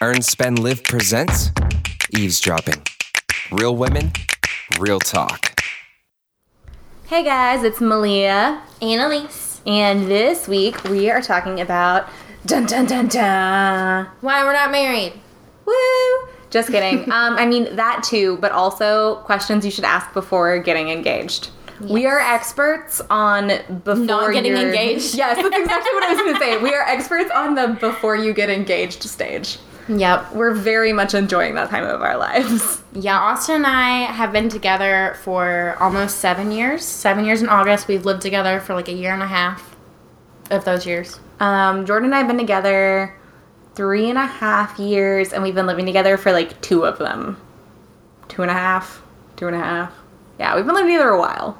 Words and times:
Earn, 0.00 0.22
Spend, 0.22 0.58
Live 0.58 0.82
presents 0.84 1.50
Eavesdropping. 2.16 2.82
Real 3.50 3.74
women, 3.76 4.12
real 4.78 5.00
talk. 5.00 5.60
Hey 7.06 7.24
guys, 7.24 7.64
it's 7.64 7.80
Malia, 7.80 8.60
and 8.82 9.00
Elise. 9.00 9.60
and 9.66 10.06
this 10.06 10.46
week 10.46 10.82
we 10.84 11.10
are 11.10 11.20
talking 11.22 11.60
about 11.60 12.08
dun 12.46 12.66
dun 12.66 12.86
dun 12.86 13.08
dun. 13.08 14.06
Why 14.20 14.44
we're 14.44 14.52
not 14.52 14.70
married? 14.70 15.14
Woo! 15.64 16.28
Just 16.50 16.70
kidding. 16.70 17.04
um, 17.12 17.34
I 17.36 17.46
mean 17.46 17.74
that 17.76 18.02
too, 18.04 18.36
but 18.40 18.52
also 18.52 19.16
questions 19.24 19.64
you 19.64 19.70
should 19.70 19.84
ask 19.84 20.12
before 20.12 20.58
getting 20.58 20.90
engaged. 20.90 21.50
We 21.80 22.06
are 22.06 22.18
experts 22.18 23.00
on 23.08 23.48
before 23.84 23.94
Not 23.96 24.32
getting 24.32 24.52
you're- 24.52 24.66
engaged. 24.66 25.14
Yes, 25.16 25.36
that's 25.36 25.56
exactly 25.56 25.90
what 25.94 26.02
I 26.04 26.08
was 26.12 26.18
going 26.18 26.34
to 26.34 26.40
say. 26.40 26.58
We 26.62 26.74
are 26.74 26.82
experts 26.86 27.30
on 27.30 27.54
the 27.54 27.76
before 27.80 28.16
you 28.16 28.32
get 28.34 28.50
engaged 28.50 29.02
stage. 29.04 29.58
Yep. 29.88 30.32
We're 30.34 30.54
very 30.54 30.92
much 30.92 31.14
enjoying 31.14 31.54
that 31.54 31.70
time 31.70 31.84
of 31.84 32.02
our 32.02 32.16
lives. 32.16 32.82
Yeah, 32.92 33.18
Austin 33.18 33.56
and 33.56 33.66
I 33.66 33.90
have 34.10 34.32
been 34.32 34.48
together 34.48 35.16
for 35.22 35.76
almost 35.78 36.18
seven 36.18 36.50
years. 36.50 36.84
Seven 36.84 37.24
years 37.24 37.42
in 37.42 37.48
August. 37.48 37.86
We've 37.86 38.04
lived 38.04 38.22
together 38.22 38.60
for 38.60 38.74
like 38.74 38.88
a 38.88 38.92
year 38.92 39.12
and 39.12 39.22
a 39.22 39.26
half 39.26 39.76
of 40.50 40.64
those 40.64 40.86
years. 40.86 41.20
Um, 41.38 41.86
Jordan 41.86 42.06
and 42.06 42.14
I 42.14 42.18
have 42.18 42.26
been 42.26 42.38
together 42.38 43.14
three 43.74 44.08
and 44.08 44.18
a 44.18 44.26
half 44.26 44.78
years, 44.78 45.32
and 45.32 45.42
we've 45.42 45.54
been 45.54 45.66
living 45.66 45.86
together 45.86 46.16
for 46.16 46.32
like 46.32 46.60
two 46.60 46.84
of 46.84 46.98
them. 46.98 47.36
Two 48.28 48.42
and 48.42 48.50
a 48.50 48.54
half, 48.54 49.02
two 49.36 49.46
and 49.46 49.54
a 49.54 49.60
half. 49.60 49.92
Yeah, 50.40 50.56
we've 50.56 50.66
been 50.66 50.74
living 50.74 50.90
together 50.90 51.10
a 51.10 51.18
while. 51.18 51.56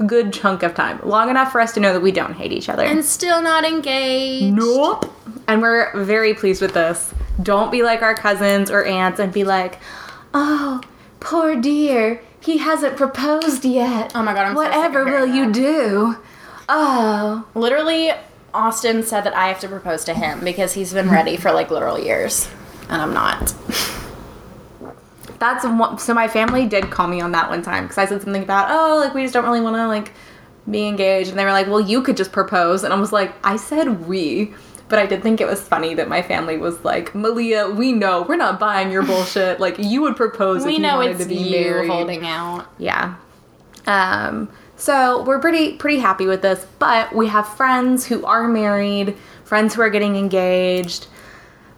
A 0.00 0.04
good 0.04 0.32
chunk 0.32 0.62
of 0.64 0.74
time. 0.74 0.98
Long 1.04 1.30
enough 1.30 1.52
for 1.52 1.60
us 1.60 1.72
to 1.74 1.80
know 1.80 1.92
that 1.92 2.00
we 2.00 2.10
don't 2.10 2.34
hate 2.34 2.50
each 2.52 2.68
other. 2.68 2.82
And 2.82 3.04
still 3.04 3.40
not 3.40 3.64
engaged. 3.64 4.52
nope. 4.56 5.12
And 5.46 5.62
we're 5.62 5.92
very 6.04 6.34
pleased 6.34 6.60
with 6.60 6.74
this. 6.74 7.14
Don't 7.42 7.70
be 7.70 7.82
like 7.82 8.02
our 8.02 8.14
cousins 8.14 8.70
or 8.70 8.84
aunts 8.84 9.18
and 9.18 9.32
be 9.32 9.44
like, 9.44 9.78
oh, 10.32 10.80
poor 11.20 11.56
dear, 11.56 12.22
he 12.40 12.58
hasn't 12.58 12.96
proposed 12.96 13.64
yet. 13.64 14.12
Oh 14.14 14.22
my 14.22 14.34
God, 14.34 14.46
I'm 14.46 14.54
so 14.54 14.62
Whatever 14.62 15.04
will 15.04 15.26
hearing 15.26 15.34
you 15.34 15.52
do? 15.52 16.16
Oh. 16.68 17.46
Literally, 17.54 18.12
Austin 18.52 19.02
said 19.02 19.22
that 19.22 19.34
I 19.34 19.48
have 19.48 19.60
to 19.60 19.68
propose 19.68 20.04
to 20.04 20.14
him 20.14 20.44
because 20.44 20.74
he's 20.74 20.92
been 20.92 21.10
ready 21.10 21.36
for 21.36 21.52
like 21.52 21.70
literal 21.70 21.98
years. 21.98 22.48
And 22.88 23.02
I'm 23.02 23.12
not. 23.12 23.54
That's 25.38 25.64
one, 25.64 25.98
so 25.98 26.14
my 26.14 26.28
family 26.28 26.66
did 26.66 26.90
call 26.90 27.08
me 27.08 27.20
on 27.20 27.32
that 27.32 27.50
one 27.50 27.62
time 27.62 27.84
because 27.84 27.98
I 27.98 28.06
said 28.06 28.22
something 28.22 28.42
about 28.42 28.70
oh 28.70 28.98
like 28.98 29.12
we 29.12 29.22
just 29.22 29.34
don't 29.34 29.44
really 29.44 29.60
want 29.60 29.76
to 29.76 29.88
like 29.88 30.12
be 30.70 30.86
engaged 30.86 31.28
and 31.28 31.38
they 31.38 31.44
were 31.44 31.50
like 31.50 31.66
well 31.66 31.80
you 31.80 32.00
could 32.00 32.16
just 32.16 32.32
propose 32.32 32.84
and 32.84 32.94
I 32.94 33.00
was 33.00 33.12
like 33.12 33.34
I 33.44 33.56
said 33.56 34.06
we 34.06 34.54
but 34.88 34.98
I 34.98 35.06
did 35.06 35.22
think 35.22 35.40
it 35.40 35.46
was 35.46 35.60
funny 35.60 35.94
that 35.94 36.08
my 36.08 36.22
family 36.22 36.56
was 36.58 36.84
like 36.84 37.14
Malia 37.14 37.68
we 37.70 37.92
know 37.92 38.22
we're 38.28 38.36
not 38.36 38.60
buying 38.60 38.90
your 38.90 39.02
bullshit. 39.02 39.60
Like 39.60 39.76
you 39.78 40.02
would 40.02 40.16
propose 40.16 40.64
We 40.64 40.72
if 40.72 40.76
you 40.78 40.82
know 40.82 40.96
wanted 40.96 41.12
it's 41.12 41.22
to 41.24 41.28
be 41.28 41.36
you 41.36 41.60
married. 41.60 41.90
holding 41.90 42.26
out. 42.26 42.66
yeah. 42.78 43.16
Um 43.86 44.50
so 44.76 45.22
we're 45.22 45.38
pretty 45.38 45.76
pretty 45.76 45.98
happy 45.98 46.26
with 46.26 46.42
this 46.42 46.66
but 46.78 47.14
we 47.14 47.28
have 47.28 47.46
friends 47.56 48.06
who 48.06 48.24
are 48.26 48.48
married 48.48 49.16
friends 49.44 49.74
who 49.74 49.82
are 49.82 49.90
getting 49.90 50.16
engaged 50.16 51.06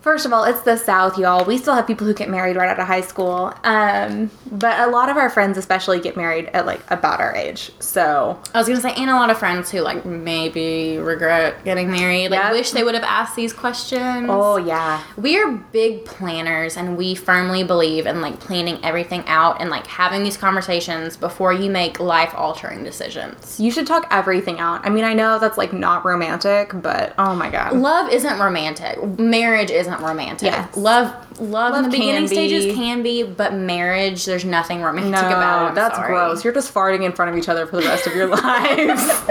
First 0.06 0.24
of 0.24 0.32
all, 0.32 0.44
it's 0.44 0.60
the 0.60 0.76
South, 0.76 1.18
y'all. 1.18 1.44
We 1.44 1.58
still 1.58 1.74
have 1.74 1.84
people 1.84 2.06
who 2.06 2.14
get 2.14 2.30
married 2.30 2.54
right 2.54 2.68
out 2.68 2.78
of 2.78 2.86
high 2.86 3.00
school. 3.00 3.52
Um, 3.64 4.30
but 4.52 4.78
a 4.78 4.88
lot 4.88 5.08
of 5.08 5.16
our 5.16 5.28
friends, 5.28 5.58
especially, 5.58 5.98
get 5.98 6.16
married 6.16 6.46
at 6.52 6.64
like 6.64 6.80
about 6.92 7.18
our 7.18 7.34
age. 7.34 7.72
So 7.80 8.40
I 8.54 8.58
was 8.58 8.68
gonna 8.68 8.80
say, 8.80 8.94
and 8.94 9.10
a 9.10 9.14
lot 9.14 9.30
of 9.30 9.38
friends 9.38 9.68
who 9.72 9.80
like 9.80 10.04
maybe 10.04 10.98
regret 10.98 11.64
getting 11.64 11.90
married, 11.90 12.28
like 12.30 12.40
Yep. 12.40 12.52
wish 12.52 12.70
they 12.70 12.84
would 12.84 12.94
have 12.94 13.02
asked 13.02 13.34
these 13.34 13.52
questions. 13.52 14.28
Oh 14.30 14.58
yeah. 14.58 15.02
We 15.16 15.38
are 15.42 15.50
big 15.50 16.04
planners 16.04 16.76
and 16.76 16.96
we 16.96 17.16
firmly 17.16 17.64
believe 17.64 18.06
in 18.06 18.20
like 18.20 18.38
planning 18.38 18.78
everything 18.84 19.24
out 19.26 19.60
and 19.60 19.70
like 19.70 19.88
having 19.88 20.22
these 20.22 20.36
conversations 20.36 21.16
before 21.16 21.52
you 21.52 21.68
make 21.68 21.98
life 21.98 22.32
altering 22.36 22.84
decisions. 22.84 23.58
You 23.58 23.72
should 23.72 23.88
talk 23.88 24.06
everything 24.12 24.60
out. 24.60 24.86
I 24.86 24.88
mean, 24.88 25.02
I 25.02 25.14
know 25.14 25.40
that's 25.40 25.58
like 25.58 25.72
not 25.72 26.04
romantic, 26.04 26.70
but 26.80 27.12
oh 27.18 27.34
my 27.34 27.50
god. 27.50 27.72
Love 27.72 28.12
isn't 28.12 28.38
romantic. 28.38 29.02
Marriage 29.18 29.72
isn't 29.72 29.95
romantic. 30.02 30.46
Yes. 30.52 30.76
Love 30.76 31.40
love, 31.40 31.74
in 31.76 31.82
the 31.82 31.88
beginning 31.90 32.22
be. 32.22 32.28
stages 32.28 32.74
can 32.74 33.02
be, 33.02 33.22
but 33.22 33.54
marriage 33.54 34.24
there's 34.24 34.44
nothing 34.44 34.82
romantic 34.82 35.12
No, 35.12 35.26
about 35.28 35.72
it. 35.72 35.74
That's 35.74 35.96
sorry. 35.96 36.08
gross. 36.08 36.44
You're 36.44 36.54
just 36.54 36.72
farting 36.72 37.04
in 37.04 37.12
front 37.12 37.30
of 37.30 37.36
each 37.38 37.48
other 37.48 37.66
for 37.66 37.76
the 37.76 37.82
rest 37.82 38.06
of 38.06 38.14
your 38.14 38.28
lives. 38.28 39.22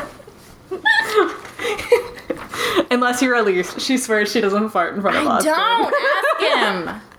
Unless 2.92 3.22
you're 3.22 3.36
Elise. 3.36 3.82
She 3.84 3.98
swears 3.98 4.32
she 4.32 4.42
doesn't 4.42 4.70
fart 4.70 4.96
in 4.96 5.02
front 5.02 5.18
of 5.18 5.28
I 5.28 5.38
us. 5.38 5.44
don't 5.44 5.94
ask 5.94 6.88
him. 6.88 7.02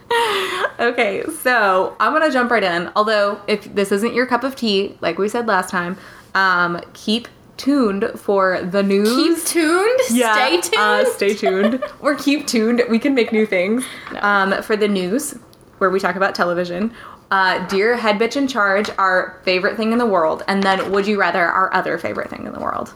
Okay, 0.79 1.25
so 1.43 1.97
I'm 1.99 2.13
gonna 2.13 2.31
jump 2.31 2.51
right 2.51 2.63
in. 2.63 2.93
Although, 2.95 3.41
if 3.49 3.75
this 3.75 3.91
isn't 3.91 4.15
your 4.15 4.27
cup 4.27 4.45
of 4.45 4.55
tea, 4.55 4.97
like 5.01 5.19
we 5.19 5.29
said 5.29 5.47
last 5.49 5.69
time, 5.71 5.97
um, 6.35 6.81
keep 6.93 7.27
tuned 7.57 8.11
for 8.17 8.63
the 8.63 8.83
news. 8.83 9.09
Keep 9.15 9.45
tuned. 9.47 10.01
Yeah. 10.11 10.35
Stay 10.35 10.61
tuned. 10.61 10.77
Uh, 10.77 11.05
stay 11.13 11.35
tuned. 11.35 11.85
or 12.01 12.15
keep 12.15 12.47
tuned. 12.47 12.83
We 12.89 12.99
can 12.99 13.15
make 13.15 13.33
new 13.33 13.47
things. 13.47 13.85
Um, 14.21 14.63
for 14.63 14.77
the 14.77 14.89
news, 14.89 15.33
where 15.79 15.91
we 15.91 16.01
talk 16.01 16.17
about 16.17 16.35
television. 16.35 16.93
Uh, 17.31 17.67
Dear 17.67 17.97
Head 17.97 18.19
Bitch 18.19 18.37
in 18.37 18.47
Charge, 18.47 18.89
our 18.99 19.41
favorite 19.45 19.77
thing 19.77 19.93
in 19.93 19.99
the 19.99 20.07
world. 20.07 20.45
And 20.47 20.63
then 20.63 20.93
Would 20.93 21.07
You 21.07 21.19
Rather, 21.19 21.45
our 21.45 21.73
other 21.75 21.99
favorite 21.99 22.31
thing 22.31 22.47
in 22.47 22.53
the 22.53 22.61
world. 22.61 22.93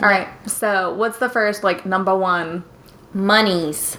All 0.00 0.08
right, 0.08 0.28
so 0.48 0.94
what's 0.94 1.18
the 1.18 1.28
first, 1.28 1.64
like, 1.64 1.84
number 1.84 2.16
one? 2.16 2.62
Monies. 3.12 3.98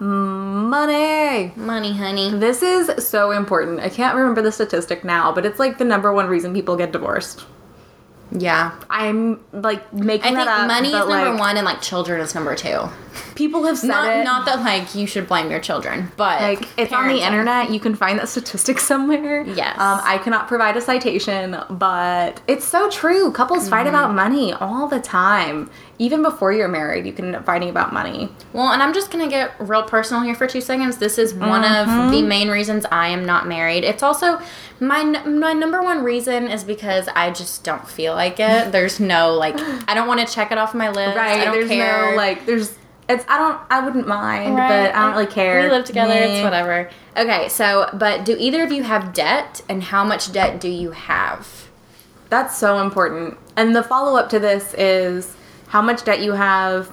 Money. 0.00 1.52
Money, 1.56 1.92
honey. 1.92 2.30
This 2.30 2.62
is 2.62 3.06
so 3.06 3.32
important. 3.32 3.80
I 3.80 3.88
can't 3.88 4.16
remember 4.16 4.42
the 4.42 4.52
statistic 4.52 5.04
now, 5.04 5.32
but 5.32 5.44
it's 5.44 5.58
like 5.58 5.78
the 5.78 5.84
number 5.84 6.12
one 6.12 6.28
reason 6.28 6.54
people 6.54 6.76
get 6.76 6.92
divorced. 6.92 7.44
Yeah. 8.36 8.72
I'm 8.90 9.40
like 9.52 9.92
making 9.92 10.36
I 10.36 10.44
that 10.44 10.46
think 10.46 10.60
up. 10.60 10.66
money 10.66 10.88
is 10.88 10.94
but, 10.94 11.08
number 11.08 11.30
like, 11.30 11.40
one 11.40 11.56
and 11.56 11.64
like 11.64 11.80
children 11.80 12.20
is 12.20 12.34
number 12.34 12.54
two. 12.56 12.88
People 13.34 13.64
have 13.64 13.78
said 13.78 13.88
Not 13.88 14.16
it. 14.16 14.24
not 14.24 14.46
that 14.46 14.60
like 14.60 14.94
you 14.94 15.06
should 15.06 15.26
blame 15.28 15.50
your 15.50 15.60
children, 15.60 16.12
but 16.16 16.40
like 16.40 16.68
it's 16.78 16.92
on 16.92 17.08
the 17.08 17.20
internet. 17.24 17.70
You 17.70 17.80
can 17.80 17.94
find 17.94 18.18
that 18.18 18.28
statistic 18.28 18.78
somewhere. 18.90 19.42
Yes. 19.42 19.78
Um, 19.78 20.00
I 20.04 20.18
cannot 20.18 20.48
provide 20.48 20.76
a 20.76 20.80
citation, 20.80 21.56
but 21.70 22.40
it's 22.48 22.64
so 22.66 22.90
true. 22.90 23.32
Couples 23.32 23.68
fight 23.68 23.86
Mm-hmm. 23.86 23.88
about 23.94 24.14
money 24.14 24.52
all 24.52 24.88
the 24.88 25.00
time. 25.00 25.70
Even 25.98 26.22
before 26.22 26.52
you're 26.52 26.66
married, 26.68 27.06
you 27.06 27.12
can 27.12 27.26
end 27.26 27.36
up 27.36 27.44
fighting 27.46 27.68
about 27.70 27.92
money. 27.92 28.28
Well, 28.52 28.72
and 28.72 28.82
I'm 28.82 28.92
just 28.92 29.10
gonna 29.12 29.28
get 29.28 29.52
real 29.60 29.82
personal 29.84 30.22
here 30.22 30.34
for 30.34 30.46
two 30.46 30.60
seconds. 30.60 30.96
This 30.96 31.18
is 31.18 31.32
one 31.34 31.62
Mm-hmm. 31.62 32.00
of 32.06 32.10
the 32.12 32.22
main 32.22 32.48
reasons 32.48 32.84
I 32.90 33.08
am 33.08 33.24
not 33.24 33.46
married. 33.46 33.84
It's 33.84 34.02
also 34.02 34.40
my 34.80 35.00
n- 35.00 35.38
my 35.38 35.52
number 35.52 35.82
one 35.82 36.02
reason 36.02 36.48
is 36.48 36.64
because 36.64 37.08
I 37.14 37.30
just 37.30 37.62
don't 37.62 37.86
feel 37.88 38.14
like 38.14 38.40
it. 38.40 38.72
There's 38.72 38.98
no 38.98 39.34
like 39.34 39.54
I 39.88 39.94
don't 39.94 40.08
want 40.08 40.26
to 40.26 40.32
check 40.34 40.50
it 40.50 40.58
off 40.58 40.74
my 40.74 40.88
list. 40.90 41.16
Right. 41.16 41.40
I 41.40 41.44
don't 41.44 41.54
there's 41.54 41.68
care. 41.68 42.10
no 42.10 42.16
like 42.16 42.44
there's 42.46 42.74
it's 43.08 43.24
I 43.28 43.38
don't 43.38 43.60
I 43.70 43.84
wouldn't 43.84 44.06
mind, 44.08 44.56
Right. 44.56 44.68
but 44.90 44.94
I 44.94 45.02
don't 45.06 45.12
really 45.12 45.26
care. 45.26 45.62
We 45.62 45.68
live 45.70 45.84
together. 45.84 46.14
Meh. 46.14 46.26
It's 46.26 46.44
whatever. 46.44 46.90
Okay, 47.16 47.48
so 47.48 47.88
but 47.94 48.24
do 48.24 48.36
either 48.38 48.62
of 48.62 48.72
you 48.72 48.82
have 48.82 49.12
debt, 49.12 49.60
and 49.68 49.82
how 49.82 50.04
much 50.04 50.32
debt 50.32 50.60
do 50.60 50.68
you 50.68 50.90
have? 50.92 51.68
That's 52.30 52.56
so 52.56 52.80
important. 52.80 53.36
And 53.56 53.76
the 53.76 53.82
follow 53.82 54.18
up 54.18 54.28
to 54.30 54.38
this 54.38 54.74
is 54.74 55.36
how 55.68 55.82
much 55.82 56.04
debt 56.04 56.20
you 56.20 56.32
have, 56.32 56.90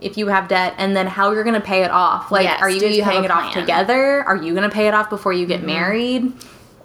if 0.00 0.16
you 0.16 0.28
have 0.28 0.48
debt, 0.48 0.74
and 0.78 0.96
then 0.96 1.06
how 1.06 1.32
you're 1.32 1.44
going 1.44 1.60
to 1.60 1.66
pay 1.66 1.82
it 1.82 1.90
off. 1.90 2.30
Like, 2.30 2.44
Yes, 2.44 2.62
are 2.62 2.70
you 2.70 2.80
do 2.80 2.86
guys 2.88 2.96
you 2.96 3.02
paying 3.02 3.24
it 3.24 3.30
off? 3.30 3.50
Mm-hmm. 3.52 3.60
together? 3.60 4.22
Are 4.24 4.36
you 4.36 4.54
going 4.54 4.68
to 4.68 4.74
pay 4.74 4.86
it 4.88 4.94
off 4.94 5.10
before 5.10 5.32
you 5.32 5.44
get 5.46 5.62
married? 5.62 6.32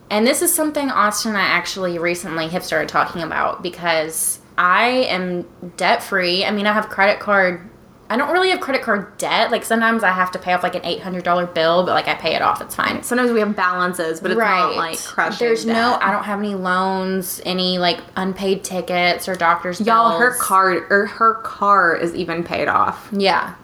And 0.09 0.27
this 0.27 0.41
is 0.41 0.53
something 0.53 0.89
Austin 0.91 1.29
and 1.29 1.37
I 1.37 1.43
actually 1.45 1.97
recently 1.97 2.47
have 2.49 2.63
started 2.63 2.89
talking 2.89 3.21
about 3.23 3.63
because 3.63 4.39
I 4.57 4.87
am 5.07 5.47
debt 5.77 6.03
free. 6.03 6.43
I 6.43 6.51
mean, 6.51 6.67
I 6.67 6.73
have 6.73 6.89
credit 6.89 7.19
card. 7.19 7.69
I 8.13 8.15
don't 8.15 8.31
really 8.31 8.51
have 8.51 8.59
credit 8.59 8.83
card 8.83 9.17
debt. 9.17 9.49
Like 9.49 9.63
sometimes 9.63 10.03
I 10.03 10.11
have 10.11 10.29
to 10.33 10.39
pay 10.39 10.53
off 10.53 10.61
like 10.61 10.75
an 10.75 10.85
eight 10.85 11.01
hundred 11.01 11.23
dollar 11.23 11.47
bill, 11.47 11.83
but 11.83 11.93
like 11.93 12.07
I 12.07 12.13
pay 12.13 12.35
it 12.35 12.43
off. 12.43 12.61
It's 12.61 12.75
fine. 12.75 13.01
Sometimes 13.01 13.31
we 13.31 13.39
have 13.39 13.55
balances, 13.55 14.19
but 14.19 14.29
it's 14.29 14.37
not 14.37 14.75
like 14.75 14.99
crushing. 14.99 15.47
There's 15.47 15.65
no. 15.65 15.97
I 15.99 16.11
don't 16.11 16.23
have 16.23 16.37
any 16.37 16.53
loans, 16.53 17.41
any 17.43 17.79
like 17.79 18.01
unpaid 18.15 18.63
tickets 18.63 19.27
or 19.27 19.33
doctor's 19.33 19.81
Y'all, 19.81 20.19
her 20.19 20.35
card 20.35 20.85
or 20.91 21.07
her 21.07 21.33
car 21.41 21.95
is 21.95 22.13
even 22.13 22.43
paid 22.43 22.67
off. 22.67 23.09
Yeah. 23.11 23.55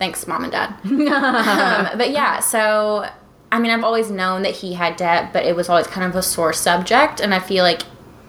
Thanks, 0.00 0.26
mom 0.26 0.42
and 0.42 0.50
dad. 0.50 0.70
um, 0.84 1.96
but 1.96 2.10
yeah, 2.10 2.40
so 2.40 3.08
I 3.52 3.60
mean, 3.60 3.70
I've 3.70 3.84
always 3.84 4.10
known 4.10 4.42
that 4.42 4.56
he 4.56 4.72
had 4.72 4.96
debt, 4.96 5.32
but 5.32 5.46
it 5.46 5.54
was 5.54 5.68
always 5.68 5.86
kind 5.86 6.04
of 6.10 6.16
a 6.16 6.22
sore 6.22 6.52
subject. 6.52 7.20
And 7.20 7.32
I 7.32 7.38
feel 7.38 7.62
like 7.62 7.82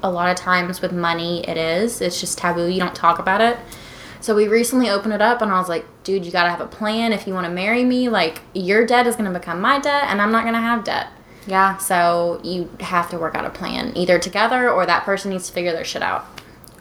a 0.04 0.12
lot 0.12 0.30
of 0.30 0.38
times 0.38 0.82
with 0.82 0.92
money, 0.92 1.44
it 1.50 1.58
is. 1.58 2.00
It's 2.00 2.20
just 2.20 2.38
taboo. 2.38 2.68
You 2.68 2.80
don't 2.80 2.94
talk 2.94 3.18
about 3.18 3.42
it. 3.42 3.58
So 4.24 4.34
we 4.34 4.48
recently 4.48 4.90
opened 4.90 5.14
it 5.14 5.22
up, 5.22 5.42
and 5.42 5.52
I 5.52 5.60
was 5.60 5.68
like, 5.68 5.86
dude, 6.06 6.26
you 6.26 6.32
gotta 6.32 6.50
have 6.50 6.62
a 6.62 6.66
plan 6.66 7.12
if 7.12 7.28
you 7.28 7.34
wanna 7.34 7.50
marry 7.50 7.84
me. 7.84 8.08
Like, 8.08 8.40
your 8.54 8.86
debt 8.86 9.06
is 9.06 9.18
gonna 9.18 9.38
become 9.38 9.60
my 9.60 9.80
debt, 9.80 10.06
and 10.08 10.22
I'm 10.22 10.32
not 10.32 10.46
gonna 10.46 10.62
have 10.62 10.86
debt. 10.86 11.08
Yeah. 11.46 11.76
So 11.76 12.40
you 12.42 12.70
have 12.80 13.10
to 13.10 13.18
work 13.18 13.36
out 13.36 13.44
a 13.44 13.50
plan, 13.50 13.92
either 13.98 14.18
together 14.20 14.70
or 14.72 14.86
that 14.86 15.04
person 15.04 15.32
needs 15.32 15.48
to 15.48 15.54
figure 15.54 15.74
their 15.74 15.84
shit 15.84 16.02
out. 16.02 16.26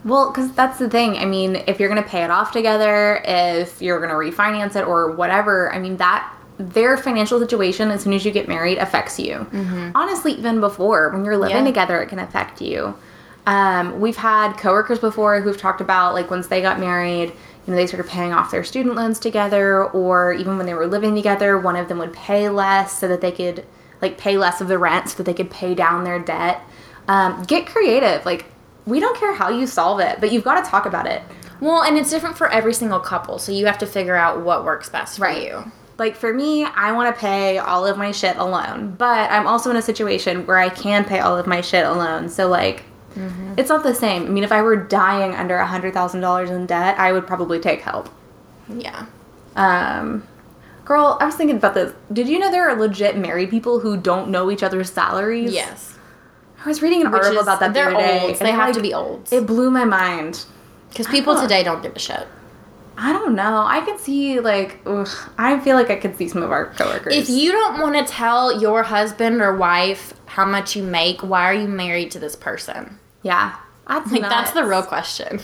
Well, 0.04 0.30
because 0.30 0.52
that's 0.52 0.78
the 0.78 0.88
thing. 0.88 1.16
I 1.18 1.24
mean, 1.24 1.64
if 1.66 1.80
you're 1.80 1.88
going 1.88 2.00
to 2.02 2.08
pay 2.08 2.22
it 2.22 2.30
off 2.30 2.52
together, 2.52 3.20
if 3.24 3.82
you're 3.82 3.98
going 3.98 4.10
to 4.10 4.14
refinance 4.16 4.76
it 4.76 4.86
or 4.86 5.10
whatever, 5.12 5.72
I 5.74 5.78
mean, 5.80 5.96
that 5.96 6.32
their 6.58 6.96
financial 6.96 7.40
situation 7.40 7.90
as 7.90 8.02
soon 8.02 8.12
as 8.12 8.24
you 8.24 8.30
get 8.30 8.46
married 8.46 8.78
affects 8.78 9.18
you. 9.18 9.46
Honestly, 9.96 10.32
even 10.34 10.60
before 10.60 11.10
when 11.10 11.24
you're 11.24 11.36
living 11.36 11.56
Mm-hmm. 11.56 11.66
Yeah. 11.66 11.70
together, 11.72 12.00
it 12.02 12.08
can 12.08 12.18
affect 12.20 12.60
you. 12.60 12.94
Um, 13.46 14.00
we've 14.00 14.16
had 14.16 14.54
coworkers 14.54 14.98
before 14.98 15.40
who've 15.40 15.56
talked 15.56 15.80
about 15.80 16.14
like 16.14 16.30
once 16.30 16.46
they 16.46 16.60
got 16.60 16.78
married, 16.78 17.30
you 17.30 17.70
know, 17.72 17.76
they 17.76 17.86
started 17.86 18.08
paying 18.10 18.32
off 18.32 18.50
their 18.50 18.64
student 18.64 18.94
loans 18.94 19.18
together, 19.18 19.84
or 19.84 20.32
even 20.32 20.56
when 20.56 20.66
they 20.66 20.74
were 20.74 20.86
living 20.86 21.14
together, 21.14 21.58
one 21.58 21.76
of 21.76 21.88
them 21.88 21.98
would 21.98 22.12
pay 22.12 22.48
less 22.48 22.98
so 22.98 23.08
that 23.08 23.20
they 23.20 23.32
could 23.32 23.64
like 24.00 24.18
pay 24.18 24.36
less 24.36 24.60
of 24.60 24.68
the 24.68 24.78
rent 24.78 25.08
so 25.08 25.16
that 25.18 25.24
they 25.24 25.34
could 25.34 25.50
pay 25.50 25.74
down 25.74 26.04
their 26.04 26.18
debt. 26.18 26.60
Um, 27.08 27.42
get 27.44 27.66
creative. 27.66 28.24
Like 28.24 28.46
we 28.86 29.00
don't 29.00 29.16
care 29.16 29.34
how 29.34 29.48
you 29.48 29.66
solve 29.66 30.00
it, 30.00 30.20
but 30.20 30.32
you've 30.32 30.44
got 30.44 30.62
to 30.62 30.70
talk 30.70 30.86
about 30.86 31.06
it. 31.06 31.22
Well, 31.60 31.82
and 31.82 31.96
it's 31.96 32.10
different 32.10 32.36
for 32.36 32.48
every 32.48 32.74
single 32.74 32.98
couple, 32.98 33.38
so 33.38 33.52
you 33.52 33.66
have 33.66 33.78
to 33.78 33.86
figure 33.86 34.16
out 34.16 34.40
what 34.40 34.64
works 34.64 34.88
best 34.88 35.18
for 35.18 35.30
you. 35.30 35.70
Like 35.98 36.16
for 36.16 36.34
me, 36.34 36.64
I 36.64 36.90
want 36.90 37.14
to 37.14 37.20
pay 37.20 37.58
all 37.58 37.86
of 37.86 37.96
my 37.96 38.10
shit 38.10 38.36
alone, 38.36 38.96
but 38.98 39.30
I'm 39.30 39.46
also 39.46 39.70
in 39.70 39.76
a 39.76 39.82
situation 39.82 40.46
where 40.46 40.58
I 40.58 40.68
can 40.68 41.04
pay 41.04 41.20
all 41.20 41.38
of 41.38 41.46
my 41.46 41.60
shit 41.60 41.86
alone. 41.86 42.28
So 42.28 42.48
like, 42.48 42.82
it's 43.56 43.68
not 43.68 43.82
the 43.82 43.94
same. 43.94 44.26
I 44.26 44.28
mean, 44.28 44.44
if 44.44 44.52
I 44.52 44.62
were 44.62 44.76
dying 44.76 45.34
under 45.34 45.56
a 45.56 45.66
hundred 45.66 45.94
thousand 45.94 46.20
dollars 46.20 46.50
in 46.50 46.66
debt, 46.66 46.98
I 46.98 47.12
would 47.12 47.26
probably 47.26 47.58
take 47.60 47.80
help. 47.82 48.08
Yeah. 48.68 49.06
Um, 49.56 50.26
girl, 50.84 51.16
I 51.20 51.26
was 51.26 51.34
thinking 51.34 51.56
about 51.56 51.74
this. 51.74 51.92
Did 52.12 52.28
you 52.28 52.38
know 52.38 52.50
there 52.50 52.68
are 52.68 52.76
legit 52.78 53.16
married 53.16 53.50
people 53.50 53.80
who 53.80 53.96
don't 53.96 54.30
know 54.30 54.50
each 54.50 54.62
other's 54.62 54.90
salaries? 54.90 55.52
Yes. 55.52 55.98
I 56.64 56.68
was 56.68 56.80
reading 56.80 57.02
an 57.02 57.10
Which 57.10 57.22
article 57.22 57.38
is- 57.40 57.42
about 57.42 57.60
that 57.60 57.74
the 57.74 57.80
other 57.82 57.96
day. 57.96 58.20
olds. 58.22 58.38
They 58.38 58.50
have 58.52 58.68
like, 58.68 58.74
to 58.74 58.80
be 58.82 58.94
old. 58.94 59.28
It 59.32 59.46
blew 59.46 59.70
my 59.70 59.84
mind. 59.84 60.44
Because 60.90 61.06
people 61.08 61.34
don't- 61.34 61.42
today 61.42 61.62
don't 61.64 61.82
give 61.82 61.96
a 61.96 61.98
shit. 61.98 62.26
I 62.96 63.12
don't 63.12 63.34
know. 63.34 63.64
I 63.66 63.80
could 63.80 63.98
see 63.98 64.38
like, 64.38 64.78
ugh, 64.86 65.08
I 65.38 65.58
feel 65.60 65.76
like 65.76 65.90
I 65.90 65.96
could 65.96 66.16
see 66.16 66.28
some 66.28 66.42
of 66.42 66.52
our 66.52 66.66
coworkers. 66.66 67.16
If 67.16 67.30
you 67.30 67.50
don't 67.50 67.80
want 67.80 67.96
to 67.96 68.04
tell 68.10 68.60
your 68.60 68.82
husband 68.82 69.40
or 69.40 69.56
wife 69.56 70.12
how 70.26 70.44
much 70.44 70.76
you 70.76 70.82
make, 70.82 71.22
why 71.22 71.44
are 71.44 71.54
you 71.54 71.68
married 71.68 72.10
to 72.12 72.18
this 72.18 72.36
person? 72.36 72.98
Yeah, 73.22 73.56
that's 73.88 74.10
Like 74.12 74.22
that's 74.22 74.52
the 74.52 74.64
real 74.64 74.82
question. 74.82 75.40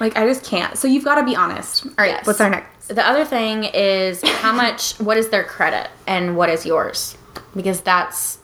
Like 0.00 0.16
I 0.16 0.26
just 0.26 0.44
can't. 0.44 0.76
So 0.76 0.88
you've 0.88 1.04
got 1.04 1.16
to 1.16 1.24
be 1.24 1.36
honest. 1.36 1.86
All 1.86 1.92
right, 1.98 2.08
Yes. 2.10 2.26
what's 2.26 2.40
our 2.40 2.50
next? 2.50 2.88
The 2.88 3.06
other 3.06 3.24
thing 3.24 3.64
is 3.64 4.22
how 4.22 4.52
much 4.64 4.94
what 5.00 5.16
is 5.16 5.28
their 5.28 5.44
credit 5.44 5.88
and 6.06 6.36
what 6.36 6.48
is 6.48 6.66
yours? 6.66 7.16
Because 7.54 7.80
that's 7.80 8.38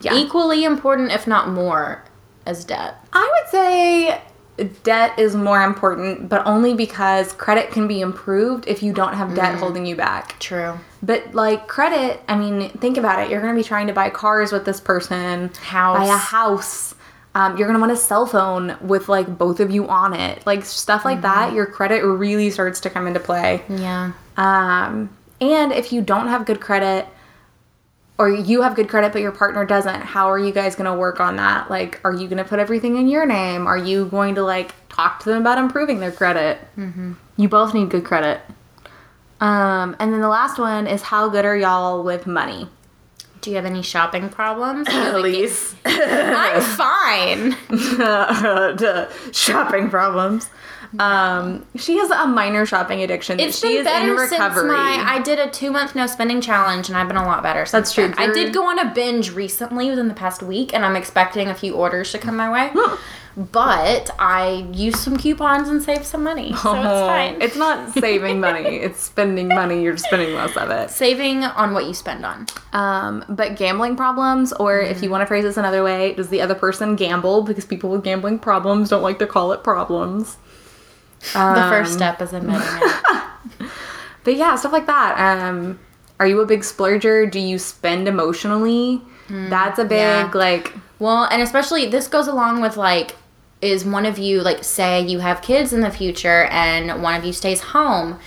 Yeah. 0.00 0.14
equally 0.14 0.64
important 0.64 1.10
if 1.12 1.26
not 1.26 1.48
more 1.48 2.04
as 2.46 2.64
debt. 2.64 2.96
I 3.12 3.30
would 3.40 3.50
say 3.50 4.20
debt 4.84 5.18
is 5.18 5.34
more 5.34 5.62
important, 5.62 6.28
but 6.28 6.46
only 6.46 6.74
because 6.74 7.32
credit 7.32 7.70
can 7.72 7.88
be 7.88 8.00
improved 8.02 8.66
if 8.68 8.82
you 8.82 8.92
don't 8.92 9.14
have 9.14 9.30
Mm. 9.30 9.36
debt 9.36 9.54
holding 9.56 9.86
you 9.86 9.96
back. 9.96 10.38
True. 10.38 10.78
But 11.02 11.34
like 11.34 11.66
credit, 11.66 12.22
I 12.28 12.36
mean, 12.36 12.68
think 12.78 12.98
about 12.98 13.18
it. 13.20 13.30
You're 13.30 13.40
going 13.40 13.54
to 13.54 13.58
be 13.58 13.66
trying 13.66 13.86
to 13.88 13.92
buy 13.94 14.10
cars 14.10 14.52
with 14.52 14.64
this 14.66 14.78
person, 14.80 15.50
House. 15.62 15.98
buy 15.98 16.04
a 16.14 16.16
house. 16.18 16.94
Um, 17.36 17.56
you're 17.56 17.66
to 17.74 17.80
want 17.80 17.90
a 17.90 17.96
cell 17.96 18.26
phone 18.26 18.76
with 18.80 19.08
like 19.08 19.38
both 19.38 19.58
of 19.58 19.70
you 19.70 19.88
on 19.88 20.14
it, 20.14 20.46
like 20.46 20.64
stuff 20.64 21.04
like 21.04 21.22
that. 21.22 21.48
Mm-hmm. 21.48 21.56
Your 21.56 21.66
credit 21.66 22.04
really 22.04 22.50
starts 22.50 22.78
to 22.80 22.90
come 22.90 23.08
into 23.08 23.18
play. 23.18 23.62
Yeah. 23.68 24.12
Um, 24.36 25.10
and 25.40 25.72
if 25.72 25.92
you 25.92 26.00
don't 26.00 26.28
have 26.28 26.46
good 26.46 26.60
credit, 26.60 27.08
or 28.18 28.30
you 28.30 28.62
have 28.62 28.76
good 28.76 28.88
credit 28.88 29.12
but 29.12 29.22
your 29.22 29.32
partner 29.32 29.64
doesn't, 29.64 30.02
how 30.02 30.30
are 30.30 30.38
you 30.38 30.52
guys 30.52 30.76
to 30.90 30.96
work 30.96 31.18
on 31.18 31.36
that? 31.36 31.68
Like, 31.68 32.00
are 32.04 32.12
you 32.12 32.28
to 32.38 32.44
put 32.44 32.60
everything 32.60 32.96
in 32.96 33.08
your 33.08 33.26
name? 33.26 33.66
Are 33.66 33.76
you 33.76 34.06
going 34.06 34.36
to 34.36 34.42
like 34.42 34.72
talk 34.88 35.20
to 35.24 35.30
them 35.30 35.40
about 35.40 35.58
improving 35.58 35.98
their 35.98 36.12
credit? 36.12 36.58
Mm-hmm. 36.76 37.14
You 37.36 37.48
both 37.48 37.74
need 37.74 37.90
good 37.90 38.04
credit. 38.04 38.40
Um, 39.40 39.96
and 39.98 40.12
then 40.12 40.20
the 40.20 40.28
last 40.28 40.58
one 40.58 40.86
is 40.86 41.02
how 41.02 41.28
good 41.28 41.44
are 41.44 41.56
y'all 41.56 42.04
with 42.04 42.26
money? 42.26 42.68
Do 43.44 43.50
you 43.50 43.56
have 43.56 43.66
any 43.66 43.82
shopping 43.82 44.30
problems? 44.30 44.88
Elise. 44.90 45.74
I'm 45.84 46.62
fine. 46.62 47.54
shopping 49.32 49.90
problems. 49.90 50.48
Um, 50.98 51.66
she 51.76 51.98
has 51.98 52.08
a 52.10 52.26
minor 52.26 52.64
shopping 52.64 53.02
addiction. 53.02 53.38
It's 53.38 53.58
she 53.58 53.68
been 53.68 53.76
is 53.80 53.84
better 53.84 54.12
in 54.12 54.16
recovery. 54.16 54.70
since 54.70 54.72
my. 54.72 55.04
I 55.06 55.20
did 55.20 55.38
a 55.38 55.50
two 55.50 55.70
month 55.70 55.94
no 55.94 56.06
spending 56.06 56.40
challenge, 56.40 56.88
and 56.88 56.96
I've 56.96 57.06
been 57.06 57.18
a 57.18 57.26
lot 57.26 57.42
better. 57.42 57.66
That's 57.70 57.92
true. 57.92 58.14
I 58.16 58.32
did 58.32 58.54
go 58.54 58.64
on 58.64 58.78
a 58.78 58.94
binge 58.94 59.32
recently 59.32 59.90
within 59.90 60.08
the 60.08 60.14
past 60.14 60.42
week, 60.42 60.72
and 60.72 60.82
I'm 60.82 60.96
expecting 60.96 61.48
a 61.48 61.54
few 61.54 61.74
orders 61.74 62.12
to 62.12 62.18
come 62.18 62.38
my 62.38 62.50
way. 62.50 62.70
But 63.36 64.10
I 64.18 64.68
used 64.72 64.98
some 64.98 65.16
coupons 65.16 65.68
and 65.68 65.82
saved 65.82 66.04
some 66.04 66.22
money, 66.22 66.54
so 66.54 66.74
it's 66.74 66.84
fine. 66.84 67.42
It's 67.42 67.56
not 67.56 67.92
saving 67.94 68.40
money; 68.40 68.76
it's 68.76 69.00
spending 69.00 69.48
money. 69.48 69.82
You're 69.82 69.96
spending 69.96 70.34
less 70.34 70.56
of 70.56 70.70
it. 70.70 70.90
saving 70.90 71.44
on 71.44 71.74
what 71.74 71.86
you 71.86 71.94
spend 71.94 72.24
on. 72.24 72.46
Um, 72.72 73.24
but 73.28 73.56
gambling 73.56 73.96
problems, 73.96 74.52
or 74.52 74.80
if 74.80 75.02
you 75.02 75.10
want 75.10 75.22
to 75.22 75.26
phrase 75.26 75.44
this 75.44 75.56
another 75.56 75.82
way, 75.82 76.14
does 76.14 76.28
the 76.28 76.40
other 76.40 76.54
person 76.54 76.96
gamble? 76.96 77.42
Because 77.42 77.64
people 77.64 77.90
with 77.90 78.04
gambling 78.04 78.38
problems 78.38 78.90
don't 78.90 79.02
like 79.02 79.18
to 79.18 79.26
call 79.26 79.52
it 79.52 79.64
problems. 79.64 80.36
the 81.32 81.66
first 81.70 81.94
step 81.94 82.20
is 82.22 82.32
admitting 82.32 82.62
it. 82.62 83.70
But 84.24 84.36
yeah, 84.36 84.56
stuff 84.56 84.72
like 84.72 84.86
that. 84.86 85.18
Um, 85.18 85.78
are 86.18 86.26
you 86.26 86.40
a 86.40 86.46
big 86.46 86.60
splurger? 86.60 87.30
Do 87.30 87.38
you 87.38 87.58
spend 87.58 88.08
emotionally? 88.08 89.02
That's 89.28 89.78
a 89.78 89.84
big 89.84 89.98
yeah. 89.98 90.30
like. 90.34 90.72
Well, 90.98 91.24
and 91.24 91.42
especially 91.42 91.86
this 91.86 92.08
goes 92.08 92.26
along 92.26 92.60
with 92.60 92.76
like, 92.76 93.16
is 93.64 93.84
one 93.84 94.06
of 94.06 94.18
you 94.18 94.42
like 94.42 94.62
say 94.62 95.00
you 95.00 95.20
have 95.20 95.42
kids 95.42 95.72
in 95.72 95.80
the 95.80 95.90
future 95.90 96.44
and 96.44 97.02
one 97.02 97.14
of 97.14 97.24
you 97.24 97.32
stays 97.32 97.60
home? 97.60 98.18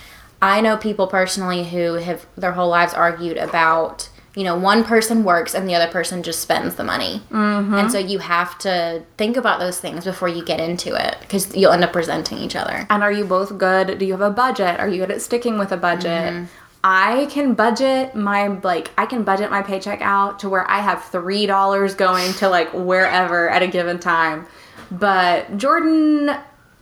I 0.42 0.60
know 0.60 0.76
people 0.76 1.06
personally 1.06 1.64
who 1.68 1.94
have 1.94 2.26
their 2.36 2.52
whole 2.52 2.68
lives 2.68 2.94
argued 2.94 3.36
about 3.36 4.08
you 4.34 4.44
know 4.44 4.56
one 4.56 4.84
person 4.84 5.24
works 5.24 5.54
and 5.54 5.68
the 5.68 5.74
other 5.74 5.90
person 5.90 6.22
just 6.22 6.40
spends 6.40 6.76
the 6.76 6.84
money, 6.84 7.22
mm-hmm. 7.30 7.74
and 7.74 7.90
so 7.90 7.98
you 7.98 8.18
have 8.18 8.58
to 8.58 9.02
think 9.16 9.36
about 9.36 9.58
those 9.58 9.80
things 9.80 10.04
before 10.04 10.28
you 10.28 10.44
get 10.44 10.60
into 10.60 10.94
it 10.94 11.16
because 11.20 11.56
you'll 11.56 11.72
end 11.72 11.82
up 11.82 11.94
resenting 11.94 12.38
each 12.38 12.54
other. 12.54 12.86
And 12.90 13.02
are 13.02 13.10
you 13.10 13.24
both 13.24 13.58
good? 13.58 13.98
Do 13.98 14.04
you 14.04 14.12
have 14.12 14.20
a 14.20 14.30
budget? 14.30 14.78
Are 14.78 14.88
you 14.88 14.98
good 14.98 15.10
at 15.10 15.22
sticking 15.22 15.58
with 15.58 15.72
a 15.72 15.76
budget? 15.76 16.48
I 16.84 17.26
can 17.30 17.54
budget 17.54 18.14
my 18.14 18.46
like 18.46 18.92
I 18.96 19.06
can 19.06 19.24
budget 19.24 19.50
my 19.50 19.62
paycheck 19.62 20.00
out 20.00 20.38
to 20.40 20.48
where 20.48 20.68
I 20.70 20.80
have 20.80 21.04
three 21.04 21.46
dollars 21.46 21.94
going 21.94 22.32
to 22.34 22.48
like 22.48 22.72
wherever 22.72 23.50
at 23.50 23.62
a 23.62 23.66
given 23.66 23.98
time. 23.98 24.46
But 24.90 25.56
Jordan 25.56 26.36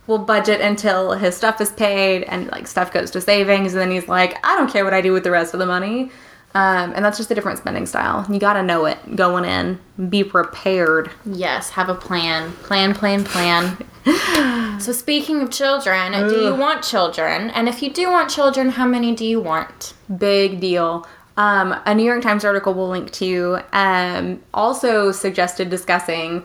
will 0.07 0.17
budget 0.17 0.61
until 0.61 1.11
his 1.11 1.35
stuff 1.35 1.59
is 1.59 1.71
paid 1.71 2.23
and 2.23 2.47
like 2.47 2.65
stuff 2.67 2.91
goes 2.93 3.11
to 3.11 3.21
savings 3.21 3.73
and 3.73 3.81
then 3.81 3.91
he's 3.91 4.07
like, 4.07 4.37
I 4.45 4.55
don't 4.55 4.71
care 4.71 4.83
what 4.83 4.93
I 4.93 5.01
do 5.01 5.11
with 5.11 5.23
the 5.23 5.31
rest 5.31 5.53
of 5.53 5.59
the 5.59 5.65
money. 5.65 6.11
Um, 6.53 6.93
and 6.95 7.03
that's 7.03 7.17
just 7.17 7.29
a 7.29 7.35
different 7.35 7.59
spending 7.59 7.85
style. 7.85 8.25
You 8.31 8.39
gotta 8.39 8.63
know 8.63 8.85
it 8.85 9.15
going 9.15 9.45
in. 9.45 9.79
Be 10.09 10.23
prepared. 10.23 11.11
Yes, 11.25 11.69
have 11.71 11.89
a 11.89 11.93
plan. 11.93 12.51
Plan, 12.63 12.95
plan, 12.95 13.23
plan. 13.25 13.77
so, 14.79 14.91
speaking 14.91 15.41
of 15.41 15.51
children, 15.51 16.13
do 16.29 16.39
you 16.39 16.55
want 16.55 16.83
children? 16.83 17.49
And 17.51 17.67
if 17.67 17.83
you 17.83 17.91
do 17.91 18.09
want 18.09 18.31
children, 18.31 18.69
how 18.69 18.87
many 18.87 19.13
do 19.13 19.25
you 19.25 19.41
want? 19.41 19.93
Big 20.17 20.59
deal. 20.59 21.05
Um, 21.35 21.75
a 21.85 21.93
New 21.93 22.03
York 22.03 22.23
Times 22.23 22.43
article 22.43 22.73
we'll 22.73 22.89
link 22.89 23.11
to 23.11 23.59
um, 23.71 24.41
also 24.53 25.11
suggested 25.11 25.69
discussing 25.69 26.43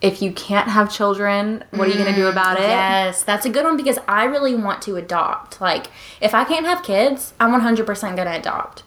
if 0.00 0.20
you 0.20 0.30
can't 0.32 0.68
have 0.68 0.92
children, 0.92 1.64
what 1.70 1.88
are 1.88 1.90
you 1.90 1.96
going 1.98 2.14
to 2.14 2.14
do 2.14 2.26
about 2.28 2.58
it? 2.58 2.62
Yes, 2.64 3.22
that's 3.22 3.46
a 3.46 3.50
good 3.50 3.64
one 3.64 3.76
because 3.76 3.98
I 4.06 4.24
really 4.24 4.54
want 4.54 4.82
to 4.82 4.96
adopt. 4.96 5.60
Like, 5.60 5.86
if 6.20 6.34
I 6.34 6.44
can't 6.44 6.66
have 6.66 6.82
kids, 6.82 7.32
I'm 7.40 7.58
100% 7.58 7.86
going 7.86 8.16
to 8.16 8.38
adopt. 8.38 8.82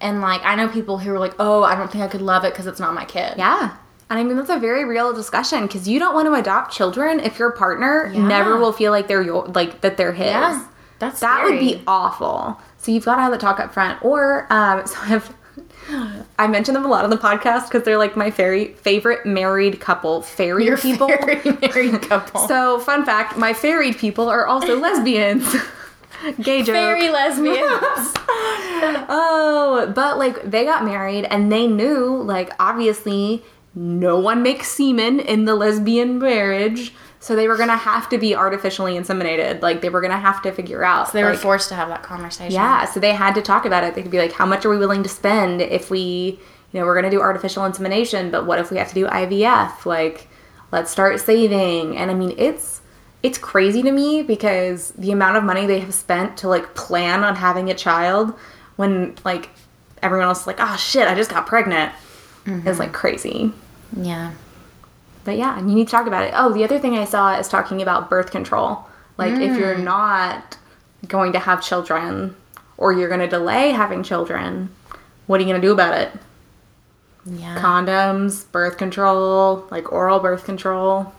And, 0.00 0.20
like, 0.20 0.42
I 0.44 0.54
know 0.54 0.68
people 0.68 0.98
who 0.98 1.12
are 1.14 1.18
like, 1.18 1.34
oh, 1.38 1.62
I 1.62 1.74
don't 1.74 1.90
think 1.90 2.02
I 2.02 2.08
could 2.08 2.22
love 2.22 2.44
it 2.44 2.52
because 2.52 2.66
it's 2.66 2.80
not 2.80 2.94
my 2.94 3.04
kid. 3.04 3.34
Yeah. 3.36 3.76
And 4.10 4.18
I 4.18 4.24
mean, 4.24 4.36
that's 4.36 4.50
a 4.50 4.58
very 4.58 4.84
real 4.84 5.12
discussion 5.12 5.62
because 5.66 5.86
you 5.88 5.98
don't 5.98 6.14
want 6.14 6.26
to 6.26 6.34
adopt 6.34 6.74
children 6.74 7.20
if 7.20 7.38
your 7.38 7.52
partner 7.52 8.10
Yeah. 8.14 8.26
never 8.26 8.58
will 8.58 8.72
feel 8.72 8.90
like 8.90 9.08
they're 9.08 9.22
your, 9.22 9.46
like 9.46 9.80
that 9.82 9.96
they're 9.96 10.12
his. 10.12 10.26
Yeah, 10.26 10.66
that's 10.98 11.20
that 11.20 11.44
would 11.44 11.58
be 11.58 11.82
awful. 11.86 12.60
So 12.78 12.92
you've 12.92 13.04
got 13.04 13.16
to 13.16 13.22
have 13.22 13.32
the 13.32 13.38
talk 13.38 13.60
up 13.60 13.72
front. 13.72 14.02
Or, 14.04 14.46
um, 14.50 14.86
so 14.86 14.96
I've, 15.02 15.34
I 16.38 16.46
mention 16.46 16.74
them 16.74 16.84
a 16.84 16.88
lot 16.88 17.04
on 17.04 17.10
the 17.10 17.16
podcast 17.16 17.64
because 17.68 17.82
they're 17.84 17.98
like 17.98 18.16
my 18.16 18.30
very 18.30 18.72
favorite 18.74 19.26
married 19.26 19.80
couple, 19.80 20.22
fairy 20.22 20.64
Your 20.64 20.78
people. 20.78 21.08
very 21.08 21.42
married 21.60 22.02
couple. 22.02 22.46
So, 22.48 22.78
fun 22.80 23.04
fact: 23.04 23.36
my 23.36 23.52
ferried 23.52 23.98
people 23.98 24.28
are 24.28 24.46
also 24.46 24.78
lesbians. 24.80 25.44
Gay 26.40 26.62
joke. 26.62 26.74
Very 26.74 27.10
lesbians. 27.10 27.58
oh, 29.08 29.92
but 29.94 30.18
like 30.18 30.42
they 30.50 30.64
got 30.64 30.84
married 30.84 31.24
and 31.24 31.52
they 31.52 31.66
knew, 31.66 32.22
like 32.22 32.50
obviously, 32.58 33.42
no 33.74 34.18
one 34.18 34.42
makes 34.42 34.68
semen 34.68 35.20
in 35.20 35.44
the 35.44 35.54
lesbian 35.54 36.18
marriage, 36.18 36.94
so 37.24 37.34
they 37.34 37.48
were 37.48 37.56
gonna 37.56 37.74
have 37.74 38.10
to 38.10 38.18
be 38.18 38.36
artificially 38.36 38.96
inseminated. 38.96 39.62
Like 39.62 39.80
they 39.80 39.88
were 39.88 40.02
gonna 40.02 40.20
have 40.20 40.42
to 40.42 40.52
figure 40.52 40.84
out. 40.84 41.06
So 41.06 41.14
they 41.14 41.24
were 41.24 41.30
like, 41.30 41.38
forced 41.38 41.70
to 41.70 41.74
have 41.74 41.88
that 41.88 42.02
conversation. 42.02 42.52
Yeah, 42.52 42.84
so 42.84 43.00
they 43.00 43.14
had 43.14 43.34
to 43.36 43.40
talk 43.40 43.64
about 43.64 43.82
it. 43.82 43.94
They 43.94 44.02
could 44.02 44.10
be 44.10 44.18
like, 44.18 44.32
how 44.32 44.44
much 44.44 44.66
are 44.66 44.68
we 44.68 44.76
willing 44.76 45.02
to 45.04 45.08
spend 45.08 45.62
if 45.62 45.90
we, 45.90 46.38
you 46.70 46.80
know, 46.80 46.84
we're 46.84 47.00
to 47.00 47.08
do 47.08 47.22
artificial 47.22 47.64
insemination, 47.64 48.30
but 48.30 48.44
what 48.44 48.58
if 48.58 48.70
we 48.70 48.76
have 48.76 48.88
to 48.88 48.94
do 48.94 49.06
IVF? 49.06 49.86
Like, 49.86 50.28
let's 50.70 50.90
start 50.90 51.18
saving. 51.18 51.96
And 51.96 52.10
I 52.10 52.14
mean, 52.14 52.34
it's 52.36 52.82
it's 53.22 53.38
crazy 53.38 53.80
to 53.80 53.90
me 53.90 54.22
because 54.22 54.90
the 54.90 55.10
amount 55.10 55.38
of 55.38 55.44
money 55.44 55.64
they 55.64 55.80
have 55.80 55.94
spent 55.94 56.36
to 56.38 56.48
like 56.48 56.74
plan 56.74 57.24
on 57.24 57.36
having 57.36 57.70
a 57.70 57.74
child 57.74 58.34
when 58.76 59.14
like 59.24 59.48
everyone 60.02 60.28
else 60.28 60.42
is 60.42 60.46
like, 60.46 60.60
oh 60.60 60.76
shit, 60.76 61.08
I 61.08 61.14
just 61.14 61.30
got 61.30 61.46
pregnant, 61.46 61.90
is 62.44 62.52
mm-hmm. 62.52 62.78
like 62.78 62.92
crazy. 62.92 63.50
Yeah. 63.96 64.32
But 65.24 65.36
yeah, 65.36 65.58
and 65.58 65.70
you 65.70 65.76
need 65.76 65.86
to 65.86 65.90
talk 65.90 66.06
about 66.06 66.24
it. 66.24 66.34
Oh, 66.36 66.52
the 66.52 66.64
other 66.64 66.78
thing 66.78 66.96
I 66.96 67.04
saw 67.04 67.38
is 67.38 67.48
talking 67.48 67.80
about 67.80 68.10
birth 68.10 68.30
control. 68.30 68.86
Like 69.16 69.32
if 69.32 69.56
you're 69.56 69.76
hmm. 69.76 69.84
not 69.84 70.56
going 71.06 71.32
to 71.32 71.38
have 71.38 71.62
children 71.62 72.36
or 72.76 72.92
you're 72.92 73.08
going 73.08 73.20
to 73.20 73.28
delay 73.28 73.70
having 73.70 74.02
children, 74.02 74.74
what 75.26 75.40
are 75.40 75.44
you 75.44 75.48
going 75.48 75.60
to 75.60 75.66
do 75.66 75.72
about 75.72 75.98
it? 75.98 76.12
Yeah. 77.26 77.56
Condoms, 77.58 78.50
birth 78.52 78.76
control, 78.76 79.66
like 79.70 79.90
oral 79.92 80.20
birth 80.20 80.44
control. 80.44 81.12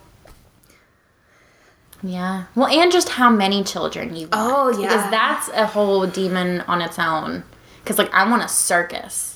Yeah. 2.03 2.45
Well, 2.53 2.67
and 2.67 2.91
just 2.91 3.09
how 3.09 3.31
many 3.31 3.63
children 3.63 4.15
you 4.15 4.29
oh, 4.31 4.65
want. 4.65 4.75
Oh, 4.75 4.81
yeah. 4.81 4.88
Because 4.88 5.12
that's 5.12 5.50
a 5.50 5.65
whole 5.65 6.05
demon 6.05 6.62
on 6.62 6.81
its 6.81 7.00
own. 7.00 7.43
Because, 7.83 7.97
like, 7.97 8.13
I 8.13 8.29
want 8.29 8.43
a 8.43 8.47
circus. 8.47 9.34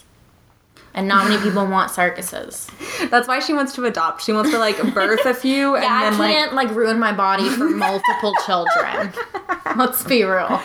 And 0.99 1.07
not 1.07 1.29
many 1.29 1.41
people 1.41 1.65
want 1.65 1.91
circuses. 1.91 2.67
That's 3.09 3.25
why 3.25 3.39
she 3.39 3.53
wants 3.53 3.73
to 3.75 3.85
adopt. 3.85 4.21
She 4.21 4.33
wants 4.33 4.51
to 4.51 4.57
like 4.57 4.93
birth 4.93 5.25
a 5.25 5.33
few 5.33 5.75
and 5.75 5.83
Yeah, 5.85 5.93
I 5.93 6.09
then 6.09 6.19
like 6.19 6.35
can't, 6.35 6.53
like, 6.53 6.69
ruin 6.71 6.99
my 6.99 7.13
body 7.13 7.47
for 7.47 7.69
multiple 7.69 8.33
children. 8.45 9.13
Let's 9.77 10.03
be 10.03 10.25
real. 10.25 10.61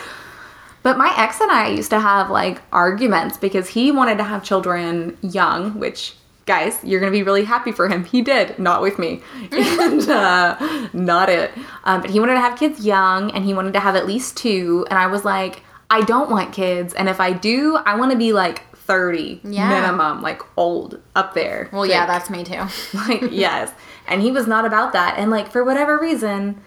But 0.82 0.98
my 0.98 1.14
ex 1.16 1.40
and 1.40 1.52
I 1.52 1.68
used 1.68 1.90
to 1.90 2.00
have 2.00 2.30
like 2.30 2.60
arguments 2.72 3.38
because 3.38 3.68
he 3.68 3.92
wanted 3.92 4.18
to 4.18 4.24
have 4.24 4.42
children 4.42 5.16
young, 5.22 5.78
which 5.78 6.16
guys, 6.46 6.80
you're 6.82 6.98
gonna 6.98 7.12
be 7.12 7.22
really 7.22 7.44
happy 7.44 7.70
for 7.70 7.88
him. 7.88 8.04
He 8.04 8.20
did, 8.20 8.58
not 8.58 8.82
with 8.82 8.98
me, 8.98 9.22
and 9.52 10.02
uh, 10.10 10.88
not 10.92 11.28
it. 11.28 11.52
Um, 11.84 12.00
but 12.00 12.10
he 12.10 12.18
wanted 12.18 12.34
to 12.34 12.40
have 12.40 12.58
kids 12.58 12.84
young, 12.84 13.30
and 13.30 13.44
he 13.44 13.54
wanted 13.54 13.72
to 13.74 13.80
have 13.80 13.94
at 13.94 14.04
least 14.04 14.36
two. 14.36 14.84
And 14.90 14.98
I 14.98 15.06
was 15.06 15.24
like, 15.24 15.62
I 15.90 16.00
don't 16.00 16.28
want 16.28 16.52
kids, 16.52 16.92
and 16.92 17.08
if 17.08 17.20
I 17.20 17.32
do, 17.32 17.76
I 17.86 17.94
want 17.96 18.10
to 18.10 18.18
be 18.18 18.32
like 18.32 18.64
30 18.86 19.40
Yeah. 19.44 19.68
minimum, 19.68 20.22
like 20.22 20.42
old 20.56 21.00
up 21.16 21.34
there. 21.34 21.68
Well, 21.72 21.86
yeah, 21.86 22.06
that's 22.06 22.28
me 22.30 22.44
too. 22.44 22.62
like 23.08 23.22
yes 23.30 23.72
and 24.06 24.20
he 24.20 24.30
was 24.30 24.46
not 24.46 24.64
about 24.66 24.92
that 24.92 25.18
and 25.18 25.30
like 25.30 25.50
for 25.50 25.64
whatever 25.64 25.98
reason 25.98 26.60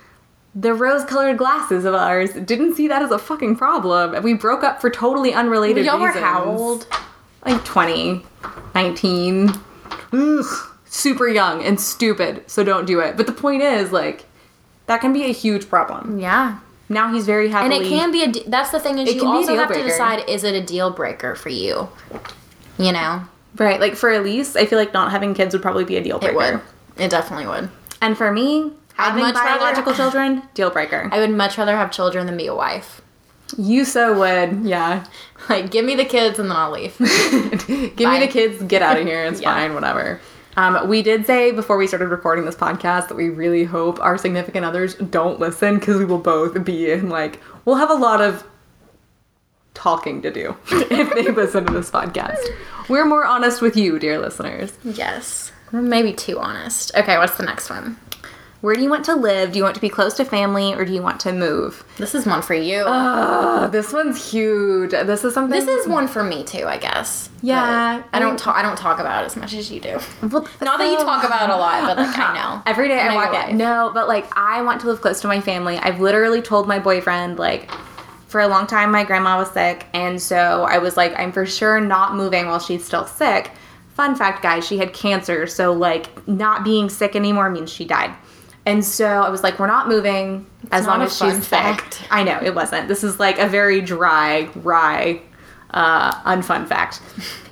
the 0.56 0.74
rose 0.74 1.04
colored 1.06 1.38
glasses 1.38 1.86
of 1.86 1.94
ours 1.94 2.32
didn't 2.34 2.74
see 2.76 2.88
that 2.88 3.04
as 3.04 3.12
a 3.12 3.20
fucking 3.20 3.56
problem 3.56 4.16
and 4.16 4.24
we 4.24 4.34
broke 4.34 4.64
up 4.64 4.82
for 4.82 4.90
totally 4.90 5.34
unrelated 5.34 5.86
Y'all 5.86 6.00
were 6.00 6.08
reasons 6.08 6.24
how 6.26 6.44
old? 6.46 6.88
like 7.46 7.64
20 7.64 8.26
19 8.74 9.52
Ugh, 10.14 10.46
super 10.86 11.28
young 11.28 11.62
and 11.64 11.80
stupid 11.80 12.44
so 12.50 12.64
don't 12.64 12.86
do 12.88 13.00
it 13.00 13.16
but 13.18 13.28
the 13.28 13.34
point 13.34 13.62
is 13.62 13.92
like 13.92 14.26
that 14.88 15.00
can 15.02 15.14
be 15.14 15.26
a 15.26 15.34
huge 15.34 15.70
problem 15.70 16.18
Yeah. 16.20 16.60
Now 16.90 17.14
he's 17.14 17.26
very 17.26 17.50
happy. 17.50 17.74
And 17.76 17.84
it 17.86 17.88
can 17.90 18.12
be 18.12 18.24
a. 18.24 18.28
de- 18.32 18.44
That's 18.50 18.72
the 18.72 18.80
thing 18.80 18.98
is 19.00 19.14
you 19.14 19.26
also 19.26 19.56
have 19.56 19.72
to 19.74 19.84
decide 19.84 20.28
is 20.30 20.44
it 20.44 20.56
a 20.56 20.62
deal 20.66 20.90
breaker 20.92 21.36
for 21.36 21.50
you? 21.50 21.90
You 22.78 22.92
know, 22.92 23.24
right 23.56 23.80
like 23.80 23.96
for 23.96 24.12
elise 24.14 24.56
i 24.56 24.66
feel 24.68 24.78
like 24.78 24.94
not 24.94 25.10
having 25.12 25.34
kids 25.34 25.54
would 25.54 25.64
probably 25.64 25.84
be 25.84 25.98
a 25.98 26.04
deal 26.04 26.20
breaker 26.20 26.34
it 26.34 26.38
would. 26.98 27.04
It 27.04 27.10
definitely 27.10 27.48
would. 27.48 27.70
and 28.02 28.16
for 28.18 28.32
me 28.32 28.72
having 28.94 29.24
much 29.24 29.34
rather- 29.36 29.58
biological 29.60 29.94
children 30.02 30.44
deal 30.54 30.70
breaker 30.70 31.10
I 31.12 31.20
would 31.20 31.32
much 31.32 31.58
rather 31.58 31.76
have 31.76 31.90
children 31.92 32.28
than 32.28 32.38
be 32.38 32.46
a 32.48 32.54
wife. 32.56 33.02
you 33.58 33.84
so 33.84 34.18
would 34.20 34.64
yeah 34.64 35.06
Like, 35.50 35.72
give 35.72 35.86
me 35.86 35.96
the 35.96 36.06
kids 36.06 36.38
and 36.40 36.50
then 36.52 36.58
I'll 36.58 36.72
leave. 36.72 36.96
Give 37.00 38.10
me 38.12 38.20
the 38.20 38.28
kids, 38.30 38.62
get 38.64 38.82
out 38.82 38.98
of 39.00 39.06
here, 39.08 39.24
it's 39.26 39.40
Yeah. 39.42 39.54
fine, 39.54 39.74
whatever. 39.74 40.20
Um, 40.58 40.88
we 40.90 41.04
did 41.04 41.26
say 41.28 41.52
before 41.52 41.78
we 41.78 41.86
started 41.86 42.08
recording 42.08 42.46
this 42.46 42.56
podcast 42.56 43.10
that 43.10 43.16
we 43.16 43.30
really 43.30 43.64
hope 43.64 44.00
our 44.00 44.18
significant 44.18 44.66
others 44.66 44.96
don't 44.96 45.40
listen 45.40 45.78
because 45.78 45.98
we 45.98 46.06
will 46.06 46.18
both 46.18 46.64
be 46.66 46.92
in 46.92 47.10
like, 47.10 47.40
we'll 47.64 47.76
have 47.76 47.92
a 47.92 47.96
lot 47.96 48.22
of 48.22 48.44
talking 49.76 50.24
to 50.24 50.32
do 50.32 50.58
if 50.72 51.14
they 51.14 51.32
listen 51.32 51.66
to 51.68 51.74
this 51.74 51.92
podcast. 51.92 52.44
We're 52.90 53.06
more 53.06 53.24
honest 53.24 53.62
with 53.62 53.78
you, 53.78 54.00
dear 54.00 54.18
listeners. 54.20 54.74
yes. 54.84 55.52
Maybe 55.72 56.14
too 56.14 56.40
honest. 56.40 56.96
Okay, 56.96 57.18
what's 57.18 57.36
the 57.38 57.44
next 57.44 57.70
one? 57.70 57.98
Where 58.62 58.74
do 58.76 58.82
you 58.82 58.90
want 58.90 59.06
to 59.06 59.16
live? 59.16 59.52
Do 59.52 59.58
you 59.60 59.64
want 59.64 59.76
to 59.76 59.82
be 59.82 59.90
close 59.90 60.16
to 60.16 60.26
family 60.26 60.74
or 60.74 60.84
do 60.84 60.92
you 60.92 61.02
want 61.04 61.20
to 61.22 61.32
move? 61.32 61.86
This 61.98 62.16
is 62.16 62.26
one 62.26 62.42
for 62.42 62.56
you. 62.56 62.80
Uh, 62.80 63.68
this 63.68 63.94
one's 63.94 64.32
huge. 64.32 64.92
This 64.92 65.24
is 65.24 65.36
something. 65.36 65.52
this 65.60 65.68
is 65.68 65.88
one 65.88 66.08
for 66.08 66.24
me 66.24 66.44
too, 66.44 66.66
I 66.66 66.78
guess. 66.78 67.30
Yeah, 67.44 68.02
But 68.12 68.18
I 68.18 68.20
don't 68.20 68.38
talk. 68.40 68.56
I 68.56 68.64
don't 68.64 68.78
talk 68.78 69.00
about 69.00 69.24
it 69.24 69.28
as 69.28 69.36
much 69.36 69.54
as 69.54 69.72
you 69.72 69.80
do. 69.80 70.00
Well, 70.24 70.48
Not 70.60 70.80
that 70.80 70.90
you 70.90 70.98
talk 70.98 71.24
about 71.24 71.50
it 71.50 71.54
a 71.54 71.56
lot, 71.58 71.84
but 71.84 71.98
like 71.98 72.18
I 72.18 72.34
know. 72.56 72.64
Every 72.66 72.88
day 72.88 73.00
I 73.00 73.10
know 73.10 73.16
walk 73.16 73.50
it. 73.50 73.54
No, 73.54 73.92
but 73.94 74.08
like 74.08 74.26
I 74.36 74.64
want 74.64 74.82
to 74.82 74.88
live 74.88 75.02
close 75.02 75.22
to 75.22 75.28
my 75.28 75.40
family. 75.40 75.78
I've 75.78 76.00
literally 76.00 76.42
told 76.42 76.68
my 76.68 76.80
boyfriend 76.80 77.38
like 77.38 77.70
for 78.28 78.42
a 78.42 78.48
long 78.48 78.66
time 78.66 78.92
my 78.92 79.04
grandma 79.04 79.38
was 79.38 79.50
sick 79.52 79.86
and 79.94 80.22
so 80.22 80.64
I 80.70 80.80
was 80.80 80.98
like 80.98 81.18
I'm 81.18 81.32
for 81.32 81.46
sure 81.46 81.80
not 81.80 82.16
moving 82.16 82.48
while 82.48 82.60
she's 82.60 82.84
still 82.84 83.06
sick. 83.06 83.52
Fun 83.94 84.16
fact 84.16 84.42
guys, 84.44 84.66
she 84.68 84.78
had 84.80 84.94
cancer, 84.94 85.46
so 85.48 85.74
like 85.74 86.28
not 86.28 86.64
being 86.64 86.90
sick 86.90 87.16
anymore 87.16 87.50
means 87.52 87.72
she 87.72 87.86
died. 87.86 88.14
And 88.68 88.84
so 88.84 89.22
I 89.22 89.30
was 89.30 89.44
like 89.44 89.60
we're 89.60 89.68
not 89.68 89.88
moving 89.88 90.46
as 90.72 90.86
not 90.86 91.00
long 91.00 91.08
as 91.08 91.18
she's 91.18 91.48
fact. 91.48 91.94
sick. 91.94 92.08
I 92.12 92.24
know 92.24 92.38
it 92.44 92.54
wasn't. 92.54 92.90
This 92.90 93.02
is 93.02 93.18
like 93.18 93.40
a 93.40 93.48
very 93.48 93.80
dry, 93.80 94.50
wry, 94.56 95.22
uh, 95.72 96.12
unfun 96.24 96.68
fact. 96.68 97.02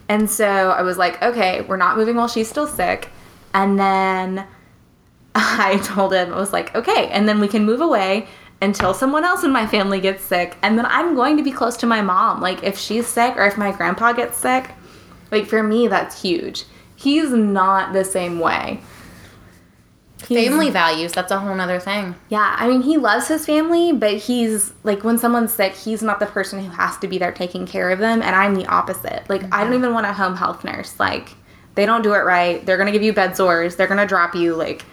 And 0.09 0.29
so 0.29 0.45
I 0.45 0.81
was 0.81 0.97
like, 0.97 1.23
okay, 1.23 1.61
we're 1.61 1.77
not 1.77 1.95
moving 1.95 2.17
while 2.17 2.27
she's 2.27 2.49
still 2.49 2.67
sick. 2.67 3.07
And 3.53 3.79
then 3.79 4.45
I 5.35 5.79
told 5.85 6.13
him, 6.13 6.33
I 6.33 6.37
was 6.37 6.51
like, 6.51 6.75
okay, 6.75 7.07
and 7.07 7.29
then 7.29 7.39
we 7.39 7.47
can 7.47 7.63
move 7.63 7.79
away 7.79 8.27
until 8.61 8.93
someone 8.93 9.23
else 9.23 9.45
in 9.45 9.51
my 9.51 9.65
family 9.65 10.01
gets 10.01 10.21
sick. 10.21 10.57
And 10.63 10.77
then 10.77 10.85
I'm 10.85 11.15
going 11.15 11.37
to 11.37 11.43
be 11.43 11.51
close 11.51 11.77
to 11.77 11.85
my 11.85 12.01
mom. 12.01 12.41
Like, 12.41 12.61
if 12.61 12.77
she's 12.77 13.07
sick 13.07 13.37
or 13.37 13.45
if 13.45 13.57
my 13.57 13.71
grandpa 13.71 14.11
gets 14.11 14.37
sick, 14.37 14.71
like, 15.31 15.45
for 15.45 15.63
me, 15.63 15.87
that's 15.87 16.21
huge. 16.21 16.65
He's 16.97 17.31
not 17.31 17.93
the 17.93 18.03
same 18.03 18.39
way. 18.39 18.81
He's- 20.27 20.47
Family 20.47 20.69
values. 20.69 21.11
That's 21.13 21.31
a 21.31 21.39
whole 21.39 21.55
nother 21.55 21.79
thing. 21.79 22.15
yeah, 22.29 22.55
I 22.59 22.67
mean, 22.67 22.81
he 22.81 22.97
loves 22.97 23.27
his 23.27 23.45
family, 23.45 23.91
but 23.93 24.13
he's 24.15 24.73
like, 24.83 25.03
when 25.03 25.17
someone's 25.17 25.53
sick, 25.53 25.73
he's 25.73 26.01
not 26.01 26.19
the 26.19 26.25
person 26.25 26.63
who 26.63 26.69
has 26.71 26.97
to 26.97 27.07
be 27.07 27.17
there 27.17 27.31
taking 27.31 27.65
care 27.65 27.89
of 27.91 27.99
them. 27.99 28.21
And 28.21 28.35
I'm 28.35 28.55
the 28.55 28.65
opposite. 28.67 29.23
Like, 29.29 29.43
I 29.53 29.63
don't 29.63 29.73
even 29.73 29.93
want 29.93 30.05
a 30.05 30.13
home 30.13 30.35
health 30.35 30.63
nurse. 30.63 30.99
Like, 30.99 31.29
they 31.75 31.85
don't 31.85 32.01
do 32.01 32.13
it 32.13 32.19
right. 32.25 32.65
They're 32.65 32.77
gonna 32.77 32.91
give 32.91 33.03
you 33.03 33.13
bed 33.13 33.35
sores. 33.37 33.75
They're 33.75 33.87
gonna 33.87 34.07
drop 34.07 34.33
you. 34.35 34.55
Like, 34.55 34.85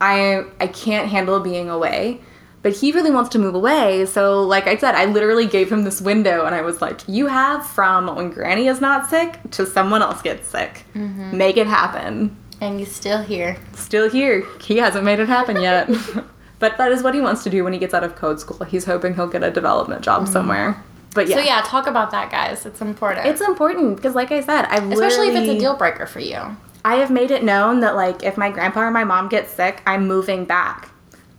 I 0.00 0.44
I 0.60 0.66
can't 0.66 1.08
handle 1.08 1.40
being 1.40 1.68
away. 1.70 2.20
But 2.62 2.72
he 2.74 2.90
really 2.90 3.12
wants 3.12 3.30
to 3.30 3.38
move 3.38 3.54
away. 3.54 4.06
So, 4.06 4.42
like 4.42 4.66
I 4.66 4.76
said, 4.76 4.96
I 4.96 5.04
literally 5.04 5.46
gave 5.46 5.70
him 5.70 5.84
this 5.84 6.00
window, 6.00 6.46
and 6.46 6.52
I 6.54 6.62
was 6.62 6.82
like, 6.82 7.00
"You 7.06 7.28
have 7.28 7.64
from 7.64 8.12
when 8.16 8.30
Granny 8.30 8.66
is 8.66 8.80
not 8.80 9.08
sick 9.08 9.38
to 9.52 9.64
someone 9.64 10.02
else 10.02 10.20
gets 10.20 10.48
sick. 10.48 10.84
Mm-hmm. 10.94 11.36
Make 11.36 11.56
it 11.58 11.68
happen." 11.68 12.36
And 12.60 12.78
he's 12.78 12.94
still 12.94 13.22
here. 13.22 13.58
still 13.74 14.08
here. 14.08 14.46
He 14.60 14.78
hasn't 14.78 15.04
made 15.04 15.20
it 15.20 15.28
happen 15.28 15.60
yet. 15.60 15.90
but 16.58 16.78
that 16.78 16.92
is 16.92 17.02
what 17.02 17.14
he 17.14 17.20
wants 17.20 17.42
to 17.44 17.50
do 17.50 17.64
when 17.64 17.72
he 17.72 17.78
gets 17.78 17.92
out 17.92 18.04
of 18.04 18.16
code 18.16 18.40
school. 18.40 18.64
He's 18.64 18.84
hoping 18.84 19.14
he'll 19.14 19.26
get 19.26 19.42
a 19.42 19.50
development 19.50 20.02
job 20.02 20.22
mm-hmm. 20.22 20.32
somewhere. 20.32 20.82
But 21.14 21.28
yeah. 21.28 21.36
So 21.36 21.42
yeah, 21.42 21.62
talk 21.62 21.86
about 21.86 22.10
that, 22.10 22.30
guys. 22.30 22.66
It's 22.66 22.80
important. 22.80 23.26
It's 23.26 23.40
important 23.40 23.96
because 23.96 24.14
like 24.14 24.32
I 24.32 24.40
said, 24.40 24.66
I 24.66 24.76
especially 24.76 25.28
if 25.28 25.36
it's 25.36 25.48
a 25.48 25.58
deal 25.58 25.76
breaker 25.76 26.06
for 26.06 26.20
you. 26.20 26.56
I 26.84 26.96
have 26.96 27.10
made 27.10 27.30
it 27.30 27.42
known 27.42 27.80
that 27.80 27.96
like 27.96 28.22
if 28.22 28.36
my 28.36 28.50
grandpa 28.50 28.82
or 28.82 28.90
my 28.90 29.04
mom 29.04 29.28
gets 29.28 29.52
sick, 29.52 29.82
I'm 29.86 30.06
moving 30.06 30.44
back. 30.44 30.90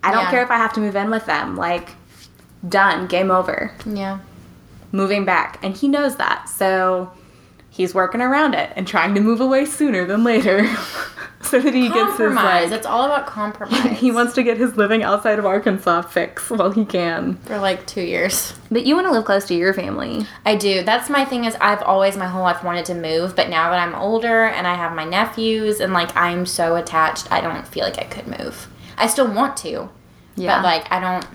I 0.03 0.12
don't 0.12 0.24
Yeah. 0.24 0.31
care 0.31 0.43
if 0.43 0.51
I 0.51 0.57
have 0.57 0.74
to 0.74 0.79
move 0.79 0.95
in 0.95 1.09
with 1.09 1.25
them. 1.25 1.55
Like 1.55 1.89
done, 2.67 3.07
game 3.07 3.31
over. 3.31 3.71
Yeah. 3.86 4.19
Moving 4.91 5.25
back. 5.25 5.59
And 5.63 5.75
he 5.75 5.88
knows 5.88 6.15
that. 6.17 6.50
So 6.50 7.12
he's 7.77 7.93
working 7.93 8.19
around 8.22 8.53
it 8.55 8.72
and 8.75 8.88
trying 8.88 9.15
to 9.15 9.22
move 9.22 9.39
away 9.39 9.65
sooner 9.65 10.05
than 10.05 10.24
later. 10.24 10.67
so 11.43 11.60
that 11.62 11.74
he 11.74 11.84
gets 11.88 11.93
his 11.93 12.17
Compromise. 12.17 12.72
like 12.72 12.77
it's 12.77 12.88
all 12.88 13.05
about 13.05 13.27
compromise. 13.27 13.91
he 14.00 14.12
wants 14.12 14.34
to 14.34 14.43
get 14.43 14.57
his 14.57 14.75
living 14.75 15.03
outside 15.03 15.38
of 15.39 15.46
Arkansas 15.46 16.01
fix 16.01 16.50
while 16.50 16.72
he 16.72 16.84
can. 16.84 17.36
for 17.46 17.57
like 17.60 17.86
two 17.88 18.01
years. 18.01 18.53
But 18.72 18.86
you 18.86 18.96
want 18.96 19.07
to 19.07 19.12
live 19.13 19.24
close 19.24 19.46
to 19.46 19.53
your 19.55 19.74
family. 19.74 20.25
I 20.46 20.55
do. 20.55 20.84
That's 20.84 21.10
my 21.10 21.24
thing. 21.24 21.46
Is 21.46 21.55
I've 21.62 21.84
always 21.84 22.17
my 22.17 22.27
whole 22.27 22.41
life 22.43 22.63
wanted 22.63 22.86
to 22.86 22.96
move, 22.96 23.36
but 23.36 23.50
now 23.50 23.69
that 23.69 23.79
I'm 23.79 23.96
older 23.96 24.46
and 24.46 24.65
I 24.67 24.74
have 24.75 24.93
my 24.96 25.05
nephews 25.05 25.79
and 25.79 25.93
like 25.93 26.13
I'm 26.17 26.46
so 26.46 26.75
attached, 26.75 27.31
I 27.31 27.39
don't 27.39 27.65
feel 27.67 27.86
like 27.86 28.00
I 28.00 28.03
could 28.05 28.27
move. 28.27 28.67
I 28.98 29.05
still 29.07 29.31
want 29.31 29.55
to, 29.57 29.89
Yeah. 30.36 30.57
but 30.57 30.63
like 30.65 30.91
I 30.91 31.00
don't. 31.00 31.25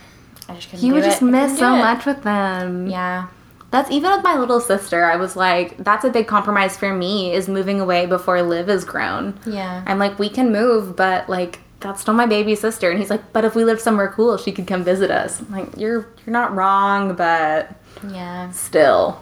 I 0.48 0.54
just 0.56 0.68
couldn't. 0.70 0.84
you 0.84 0.90
do 0.90 0.94
would 0.96 1.04
it. 1.04 1.10
just 1.10 1.22
I 1.22 1.26
miss 1.26 1.56
so 1.58 1.74
it. 1.76 1.78
much 1.78 2.04
with 2.04 2.22
them. 2.24 2.88
Yeah. 2.88 3.28
That's 3.72 3.90
even 3.90 4.10
with 4.12 4.22
my 4.22 4.36
little 4.36 4.60
sister. 4.60 5.04
I 5.04 5.16
was 5.16 5.34
like, 5.34 5.76
that's 5.82 6.04
a 6.04 6.10
big 6.10 6.28
compromise 6.28 6.76
for 6.76 6.92
me 6.94 7.32
is 7.32 7.48
moving 7.48 7.80
away 7.80 8.06
before 8.06 8.40
Liv 8.42 8.68
is 8.68 8.84
grown. 8.84 9.36
Yeah. 9.46 9.82
I'm 9.86 9.98
like, 9.98 10.18
we 10.18 10.28
can 10.28 10.52
move, 10.52 10.94
but 10.94 11.28
like 11.28 11.58
that's 11.80 12.00
still 12.02 12.14
my 12.14 12.26
baby 12.26 12.54
sister. 12.54 12.90
And 12.90 13.00
he's 13.00 13.10
like, 13.10 13.32
but 13.32 13.44
if 13.44 13.56
we 13.56 13.64
lived 13.64 13.80
somewhere 13.80 14.08
cool, 14.14 14.36
she 14.36 14.52
could 14.52 14.66
come 14.68 14.84
visit 14.84 15.10
us. 15.10 15.40
I'm 15.40 15.50
like, 15.50 15.76
you're 15.76 16.06
you're 16.24 16.32
not 16.32 16.54
wrong, 16.54 17.14
but 17.14 17.74
Yeah. 18.08 18.50
still. 18.52 19.20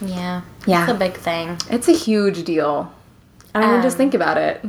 Yeah. 0.00 0.42
Yeah. 0.66 0.84
It's 0.84 0.92
a 0.92 0.94
big 0.94 1.14
thing. 1.14 1.58
It's 1.68 1.88
a 1.88 1.92
huge 1.92 2.44
deal. 2.44 2.92
I 3.54 3.60
mean, 3.72 3.82
just 3.82 3.96
Um, 3.96 3.98
think 3.98 4.14
about 4.14 4.36
it. 4.38 4.64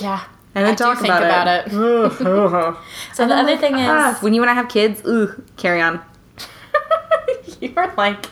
Yeah. 0.00 0.22
And 0.54 0.64
then 0.66 0.72
I 0.74 0.76
do 0.76 0.84
talk 0.84 0.98
think 0.98 1.12
about, 1.12 1.22
about 1.24 1.48
it. 1.48 1.72
it. 1.72 2.76
So 3.14 3.26
the 3.26 3.34
other 3.34 3.56
thing 3.56 3.74
is, 3.74 3.88
Ah, 3.88 4.16
when 4.20 4.34
you 4.34 4.40
want 4.40 4.50
to 4.50 4.54
have 4.54 4.68
kids, 4.68 5.02
ooh, 5.06 5.42
carry 5.56 5.80
on. 5.80 6.00
you're 7.74 7.94
like 7.96 8.26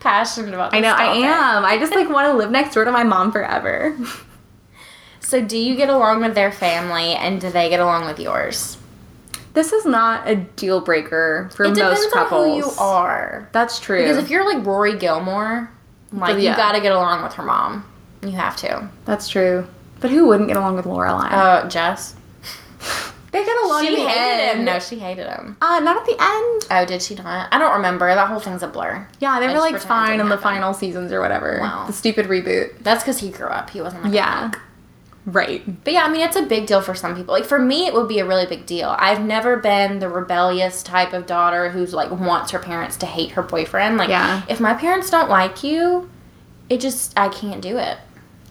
passionate 0.00 0.54
about. 0.54 0.70
This 0.72 0.78
I 0.78 0.80
know 0.80 0.92
I 0.94 1.14
am. 1.56 1.64
I 1.64 1.78
just 1.78 1.94
like 1.94 2.08
want 2.10 2.26
to 2.26 2.34
live 2.36 2.50
next 2.50 2.74
door 2.74 2.84
to 2.84 2.92
my 2.92 3.04
mom 3.04 3.32
forever. 3.32 3.96
So, 5.20 5.40
do 5.44 5.56
you 5.56 5.76
get 5.76 5.88
along 5.90 6.22
with 6.22 6.34
their 6.34 6.50
family, 6.50 7.12
and 7.14 7.40
do 7.40 7.50
they 7.50 7.68
get 7.68 7.78
along 7.80 8.06
with 8.06 8.18
yours? 8.18 8.78
This 9.52 9.72
is 9.72 9.84
not 9.84 10.28
a 10.28 10.36
deal 10.36 10.80
breaker 10.80 11.50
for 11.54 11.64
It 11.64 11.74
depends 11.74 12.00
most 12.00 12.16
on 12.16 12.22
couples. 12.24 12.46
who 12.46 12.56
you 12.56 12.70
are. 12.78 13.48
That's 13.52 13.78
true. 13.80 13.98
Because 13.98 14.16
if 14.16 14.30
you're 14.30 14.44
like 14.44 14.64
Rory 14.64 14.96
Gilmore, 14.96 15.70
like 16.12 16.36
Yeah. 16.40 16.50
you 16.50 16.56
got 16.56 16.72
to 16.72 16.80
get 16.80 16.92
along 16.92 17.22
with 17.22 17.32
her 17.34 17.42
mom. 17.44 17.84
You 18.22 18.30
have 18.32 18.56
to. 18.58 18.88
That's 19.06 19.28
true. 19.28 19.66
But 20.00 20.10
who 20.10 20.26
wouldn't 20.28 20.48
get 20.48 20.56
along 20.56 20.76
with 20.76 20.84
Lorelai? 20.84 21.30
Uh, 21.32 21.68
Jess. 21.68 22.14
they 23.32 23.44
get 23.44 23.64
along 23.64 23.84
She 23.86 23.96
hated 24.06 24.56
him. 24.58 24.64
No, 24.64 24.78
she 24.78 24.98
hated 24.98 25.26
him. 25.28 25.56
Uh, 25.60 25.80
not 25.80 25.96
at 25.98 26.04
the 26.06 26.16
end. 26.20 26.66
Oh, 26.70 26.84
did 26.86 27.00
she 27.02 27.14
not? 27.14 27.48
I 27.52 27.58
don't 27.58 27.74
remember. 27.74 28.06
That 28.14 28.28
whole 28.28 28.40
thing's 28.40 28.62
a 28.62 28.68
blur. 28.68 29.06
Yeah, 29.20 29.38
they 29.40 29.46
I 29.46 29.52
were 29.52 29.58
like 29.60 29.80
fine 29.80 30.20
in 30.20 30.28
the 30.28 30.38
final 30.38 30.74
seasons 30.74 31.12
or 31.12 31.20
whatever. 31.20 31.58
Wow. 31.60 31.84
The 31.86 31.92
stupid 31.92 32.26
reboot. 32.26 32.78
That's 32.80 33.02
because 33.02 33.20
he 33.20 33.30
grew 33.30 33.46
up. 33.48 33.70
He 33.70 33.80
wasn't 33.80 34.04
like 34.04 34.12
Yeah. 34.14 34.50
Right. 35.26 35.84
But 35.84 35.92
yeah, 35.92 36.04
I 36.04 36.10
mean, 36.10 36.22
it's 36.22 36.36
a 36.36 36.42
big 36.42 36.66
deal 36.66 36.80
for 36.80 36.94
some 36.94 37.14
people. 37.14 37.34
Like 37.34 37.44
for 37.44 37.58
me, 37.58 37.86
it 37.86 37.92
would 37.94 38.08
be 38.08 38.18
a 38.20 38.24
really 38.24 38.46
big 38.46 38.66
deal. 38.66 38.94
I've 38.98 39.20
never 39.20 39.58
been 39.58 39.98
the 39.98 40.08
rebellious 40.08 40.82
type 40.82 41.12
of 41.12 41.26
daughter 41.26 41.68
who's 41.70 41.92
like 41.92 42.10
wants 42.10 42.50
her 42.52 42.58
parents 42.58 42.96
to 42.98 43.06
hate 43.06 43.32
her 43.32 43.42
boyfriend. 43.42 43.98
Like, 43.98 44.08
Yeah. 44.08 44.42
if 44.48 44.60
my 44.60 44.74
parents 44.74 45.10
don't 45.10 45.28
like 45.28 45.62
you, 45.62 46.10
it 46.70 46.80
just 46.80 47.16
I 47.18 47.28
can't 47.28 47.60
do 47.60 47.76
it. 47.76 47.98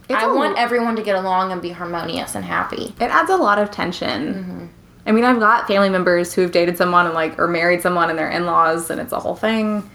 It's 0.10 0.22
I 0.24 0.26
a- 0.30 0.34
want 0.34 0.58
everyone 0.58 0.96
to 0.96 1.04
get 1.04 1.16
along 1.16 1.52
and 1.52 1.62
be 1.62 1.70
harmonious 1.70 2.36
and 2.36 2.44
happy. 2.44 2.96
It 3.00 3.04
adds 3.12 3.30
a 3.30 3.38
lot 3.38 3.60
of 3.60 3.70
tension. 3.72 4.34
Mm-hmm. 4.34 4.66
I 5.06 5.12
mean, 5.12 5.24
I've 5.24 5.40
got 5.40 5.68
family 5.68 5.90
members 5.90 6.34
who 6.34 6.42
have 6.42 6.52
dated 6.52 6.78
someone 6.78 7.06
and 7.06 7.16
like 7.16 7.40
or 7.40 7.48
married 7.48 7.82
someone 7.82 8.10
and 8.10 8.18
their 8.20 8.30
in-laws, 8.30 8.90
and 8.90 9.00
it's 9.00 9.14
a 9.14 9.20
whole 9.20 9.36
thing. 9.36 9.90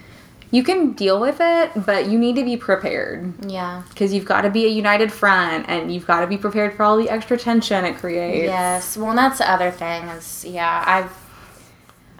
You 0.51 0.63
can 0.63 0.93
deal 0.93 1.19
with 1.21 1.39
it, 1.41 1.73
but 1.85 2.07
you 2.09 2.17
need 2.19 2.37
to 2.37 2.45
be 2.45 2.57
prepared 2.57 3.33
Yeah. 3.45 3.83
because 3.89 4.13
you've 4.15 4.25
got 4.25 4.43
to 4.43 4.51
be 4.51 4.67
a 4.67 4.69
united 4.69 5.13
front, 5.13 5.67
and 5.69 5.93
you've 5.93 6.07
got 6.07 6.21
to 6.21 6.27
be 6.29 6.37
prepared 6.39 6.75
for 6.77 6.85
all 6.85 6.97
the 6.97 7.11
extra 7.11 7.37
tension 7.37 7.85
it 7.85 7.97
creates. 7.97 8.45
Yes. 8.45 8.97
Well, 8.97 9.11
and 9.11 9.19
that's 9.19 9.39
the 9.39 9.51
other 9.51 9.71
thing 9.73 10.05
is 10.09 10.45
yeah, 10.45 10.83
I've 10.87 11.13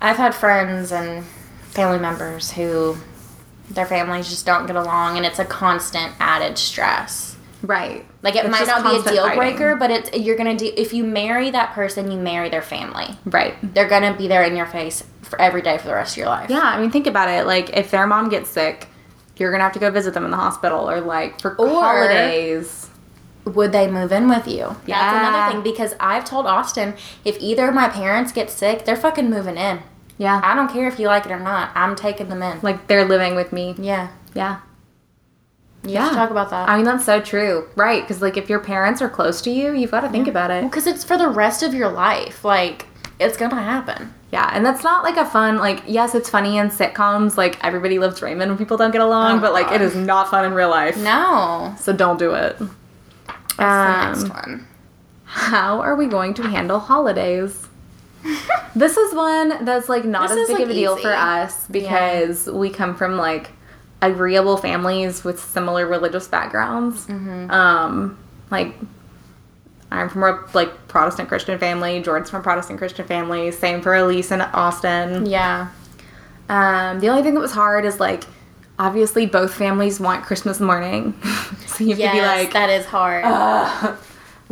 I've 0.01 0.17
had 0.17 0.35
friends 0.35 0.91
and 0.93 1.25
family 1.71 1.99
members 2.01 2.51
who 2.53 2.97
their 3.71 3.87
families 3.87 4.29
just 4.29 4.45
don't 4.47 4.67
get 4.67 4.77
along, 4.77 5.17
and 5.17 5.25
it's 5.25 5.39
a 5.39 5.45
constant 5.45 6.13
added 6.21 6.59
stress. 6.59 7.34
Right. 7.67 8.05
Like 8.23 8.37
it 8.37 8.45
It's 8.45 8.51
might 8.51 8.67
not 8.67 8.83
be 8.83 8.99
a 8.99 9.13
deal 9.13 9.23
fighting. 9.25 9.39
breaker, 9.39 9.77
but 9.77 9.91
it's 9.91 10.13
you're 10.17 10.37
gonna 10.37 10.57
do 10.57 10.71
if 10.77 10.93
you 10.93 11.03
marry 11.05 11.51
that 11.51 11.73
person, 11.73 12.11
you 12.11 12.19
marry 12.19 12.49
their 12.51 12.63
family. 12.63 13.17
Right. 13.25 13.55
They're 13.75 13.89
gonna 13.89 14.15
be 14.15 14.29
there 14.29 14.43
in 14.43 14.55
your 14.57 14.67
face 14.67 15.05
for 15.23 15.41
every 15.41 15.63
day 15.63 15.79
for 15.79 15.87
the 15.89 15.95
rest 15.95 16.13
of 16.15 16.19
your 16.19 16.27
life. 16.27 16.51
Yeah, 16.51 16.61
I 16.61 16.81
mean, 16.81 16.91
think 16.91 17.07
about 17.07 17.29
it. 17.31 17.47
Like, 17.47 17.71
if 17.77 17.91
their 17.91 18.07
mom 18.07 18.29
gets 18.29 18.51
sick, 18.51 18.89
you're 19.37 19.51
gonna 19.51 19.65
have 19.65 19.73
to 19.73 19.79
go 19.79 19.91
visit 19.91 20.13
them 20.15 20.25
in 20.25 20.31
the 20.31 20.37
hospital, 20.37 20.89
or 20.91 21.01
like 21.01 21.41
for 21.41 21.55
Or- 21.57 21.69
holidays. 21.69 22.91
Would 23.47 23.73
they 23.73 23.91
move 23.91 24.11
in 24.11 24.29
with 24.29 24.47
you? 24.49 24.75
Yeah. 24.87 25.01
That's 25.13 25.29
another 25.29 25.53
thing 25.53 25.63
because 25.63 25.95
I've 26.01 26.25
told 26.25 26.47
Austin 26.47 26.95
if 27.27 27.37
either 27.41 27.69
of 27.69 27.75
my 27.75 27.89
parents 27.91 28.33
get 28.33 28.51
sick, 28.51 28.85
they're 28.87 28.97
fucking 28.97 29.29
moving 29.29 29.57
in. 29.59 29.81
Yeah. 30.17 30.41
I 30.43 30.55
don't 30.55 30.73
care 30.73 30.89
if 30.89 30.99
you 30.99 31.09
like 31.09 31.27
it 31.27 31.33
or 31.33 31.39
not. 31.41 31.69
I'm 31.75 31.95
taking 31.95 32.29
them 32.31 32.43
in. 32.43 32.61
Like 32.63 32.87
they're 32.87 33.05
living 33.05 33.35
with 33.35 33.53
me. 33.53 33.75
yeah. 33.79 34.09
Yeah. 34.35 34.57
To 35.85 35.91
Yeah. 35.91 36.11
talk 36.11 36.31
about 36.31 36.51
that. 36.51 36.69
I 36.69 36.77
mean, 36.77 36.85
that's 36.85 37.05
so 37.05 37.21
true. 37.21 37.69
Right. 37.77 38.03
Because, 38.03 38.21
like, 38.23 38.37
if 38.37 38.49
your 38.51 38.59
parents 38.59 39.01
are 39.03 39.09
close 39.09 39.41
to 39.43 39.51
you, 39.51 39.73
you've 39.73 39.91
got 39.91 40.01
to 40.01 40.09
think 40.09 40.27
about 40.29 40.51
it. 40.51 40.65
Because 40.65 40.87
it's 40.87 41.05
for 41.05 41.17
the 41.17 41.29
rest 41.29 41.63
of 41.63 41.73
your 41.75 41.89
life. 41.91 42.45
Like, 42.45 42.87
it's 43.21 43.37
gonna 43.37 43.63
happen. 43.63 44.13
Yeah. 44.33 44.51
And 44.53 44.67
that's 44.67 44.83
not 44.83 45.05
like 45.05 45.17
a 45.17 45.25
fun, 45.25 45.59
like, 45.59 45.83
yes, 45.87 46.15
it's 46.17 46.29
funny 46.29 46.57
in 46.59 46.69
sitcoms. 46.71 47.37
Like, 47.37 47.63
everybody 47.65 47.99
loves 48.01 48.21
Raymond 48.23 48.51
when 48.51 48.59
people 48.59 48.77
don't 48.77 48.91
get 48.91 49.01
along, 49.03 49.39
Oh, 49.39 49.41
but, 49.41 49.53
like, 49.53 49.67
God. 49.67 49.77
it 49.77 49.83
is 49.83 49.95
not 49.95 50.29
fun 50.31 50.45
in 50.45 50.55
real 50.55 50.69
life. 50.71 50.97
No. 50.97 51.75
So 51.79 51.93
don't 51.93 52.19
do 52.19 52.35
it. 52.35 52.59
That's 53.57 53.57
the 53.57 54.07
next 54.07 54.23
Um, 54.25 54.29
one. 54.31 54.67
How 55.27 55.81
are 55.81 55.95
we 55.95 56.07
going 56.07 56.35
to 56.35 56.43
handle 56.43 56.79
holidays? 56.81 57.69
this 58.75 58.97
is 58.97 59.15
one 59.15 59.65
that's 59.65 59.89
like 59.89 60.05
not 60.05 60.29
This 60.31 60.39
as 60.39 60.47
big 60.49 60.55
like, 60.57 60.65
of 60.65 60.71
a 60.71 60.75
deal 60.75 60.93
easy. 60.95 61.03
for 61.03 61.13
us 61.15 61.67
because 61.71 62.47
we 62.47 62.71
come 62.71 62.95
from 62.95 63.17
like 63.17 63.51
agreeable 64.07 64.57
families 64.57 65.25
with 65.25 65.41
similar 65.41 65.87
religious 65.87 66.29
backgrounds. 66.29 67.07
Mm-hmm. 67.07 67.51
Um, 67.51 68.19
like 68.51 68.75
I'm 69.91 70.09
from 70.09 70.23
a 70.25 70.45
like 70.55 70.89
Protestant 70.89 71.29
Christian 71.29 71.59
family. 71.59 72.03
Jordan's 72.03 72.31
from 72.31 72.41
a 72.41 72.43
Protestant 72.43 72.79
Christian 72.79 73.07
family. 73.07 73.51
Same 73.51 73.81
for 73.81 73.95
Elise 73.95 74.31
and 74.31 74.43
Austin. 74.43 75.27
Yeah. 75.27 75.69
Um, 76.49 77.01
the 77.01 77.09
only 77.09 77.23
thing 77.23 77.35
that 77.35 77.41
was 77.41 77.53
hard 77.53 77.85
is 77.85 78.01
like 78.01 78.25
obviously 78.79 79.27
both 79.27 79.55
families 79.55 80.01
want 80.01 80.25
Christmas 80.25 80.61
morning, 80.61 81.15
so 81.67 81.85
you 81.85 81.91
have 81.91 81.99
Yes, 81.99 82.13
to 82.15 82.21
be 82.21 82.21
like, 82.21 82.53
that 82.53 82.71
is 82.71 82.85
hard. 82.87 83.25